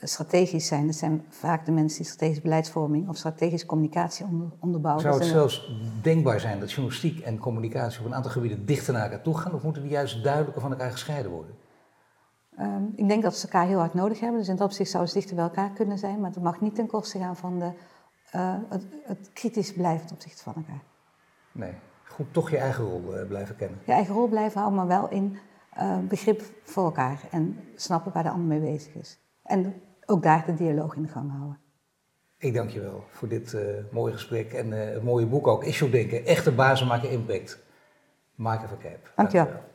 strategisch 0.00 0.66
zijn? 0.66 0.86
Dat 0.86 0.94
zijn 0.94 1.24
vaak 1.28 1.66
de 1.66 1.72
mensen 1.72 1.98
die 1.98 2.06
strategische 2.06 2.42
beleidsvorming 2.42 3.08
of 3.08 3.16
strategische 3.16 3.66
communicatie 3.66 4.26
onder, 4.26 4.48
onderbouwen. 4.60 5.02
Zou 5.02 5.14
Dat 5.14 5.24
het 5.24 5.32
zelfs 5.32 5.72
denkbaar 6.02 6.40
zijn 6.40 6.60
dat 6.60 6.70
journalistiek 6.70 7.20
en 7.20 7.38
communicatie 7.38 8.00
op 8.00 8.06
een 8.06 8.14
aantal 8.14 8.30
gebieden 8.30 8.66
dichter 8.66 8.92
naar 8.92 9.02
elkaar 9.02 9.22
toe 9.22 9.38
gaan? 9.38 9.54
Of 9.54 9.62
moeten 9.62 9.82
die 9.82 9.90
juist 9.90 10.24
duidelijker 10.24 10.62
van 10.62 10.70
elkaar 10.70 10.90
gescheiden 10.90 11.30
worden? 11.30 11.54
Ehm, 12.56 12.84
ik 12.94 13.08
denk 13.08 13.22
dat 13.22 13.36
ze 13.36 13.46
elkaar 13.46 13.66
heel 13.66 13.78
hard 13.78 13.94
nodig 13.94 14.20
hebben. 14.20 14.38
Dus 14.38 14.48
in 14.48 14.56
dat 14.56 14.66
opzicht 14.66 14.90
zouden 14.90 15.12
ze 15.12 15.18
dichter 15.18 15.36
bij 15.36 15.44
elkaar 15.44 15.70
kunnen 15.70 15.98
zijn. 15.98 16.20
Maar 16.20 16.30
het 16.30 16.42
mag 16.42 16.60
niet 16.60 16.74
ten 16.74 16.86
koste 16.86 17.18
gaan 17.18 17.36
van 17.36 17.58
de, 17.58 17.72
eh, 18.30 18.54
het, 18.68 18.84
het 19.04 19.30
kritisch 19.32 19.72
blijven 19.72 20.06
ten 20.06 20.16
opzichte 20.16 20.42
van 20.42 20.54
elkaar. 20.54 20.82
Nee, 21.52 21.72
goed 22.04 22.32
toch 22.32 22.50
je 22.50 22.58
eigen 22.58 22.84
rol 22.84 23.16
eh, 23.16 23.26
blijven 23.26 23.56
kennen. 23.56 23.78
Je 23.84 23.92
eigen 23.92 24.14
rol 24.14 24.28
blijven 24.28 24.60
houden, 24.60 24.78
maar 24.78 25.00
wel 25.00 25.08
in 25.08 25.38
eh, 25.70 25.98
begrip 25.98 26.42
voor 26.62 26.84
elkaar. 26.84 27.20
En 27.30 27.58
snappen 27.74 28.12
waar 28.12 28.22
de 28.22 28.30
ander 28.30 28.46
mee 28.46 28.72
bezig 28.72 28.94
is. 28.94 29.18
En 29.50 29.82
ook 30.06 30.22
daar 30.22 30.46
de 30.46 30.54
dialoog 30.54 30.96
in 30.96 31.02
de 31.02 31.08
gang 31.08 31.30
houden. 31.30 31.58
Ik 32.38 32.54
dank 32.54 32.70
je 32.70 32.80
wel 32.80 33.04
voor 33.08 33.28
dit 33.28 33.54
eh, 33.54 33.62
mooie 33.90 34.12
gesprek 34.12 34.52
en 34.52 34.72
eh, 34.72 34.94
het 34.94 35.02
mooie 35.02 35.26
boek 35.26 35.46
ook. 35.46 35.64
Issue 35.64 35.90
Denken, 35.90 36.24
echte 36.24 36.52
bazen 36.52 36.86
maken 36.86 37.10
impact. 37.10 37.62
Maak 38.34 38.64
even 38.64 38.78
kijp. 38.78 39.12
Dank 39.16 39.30
je 39.30 39.36
wel. 39.36 39.46
Dank 39.46 39.56
je 39.56 39.62
wel. 39.62 39.69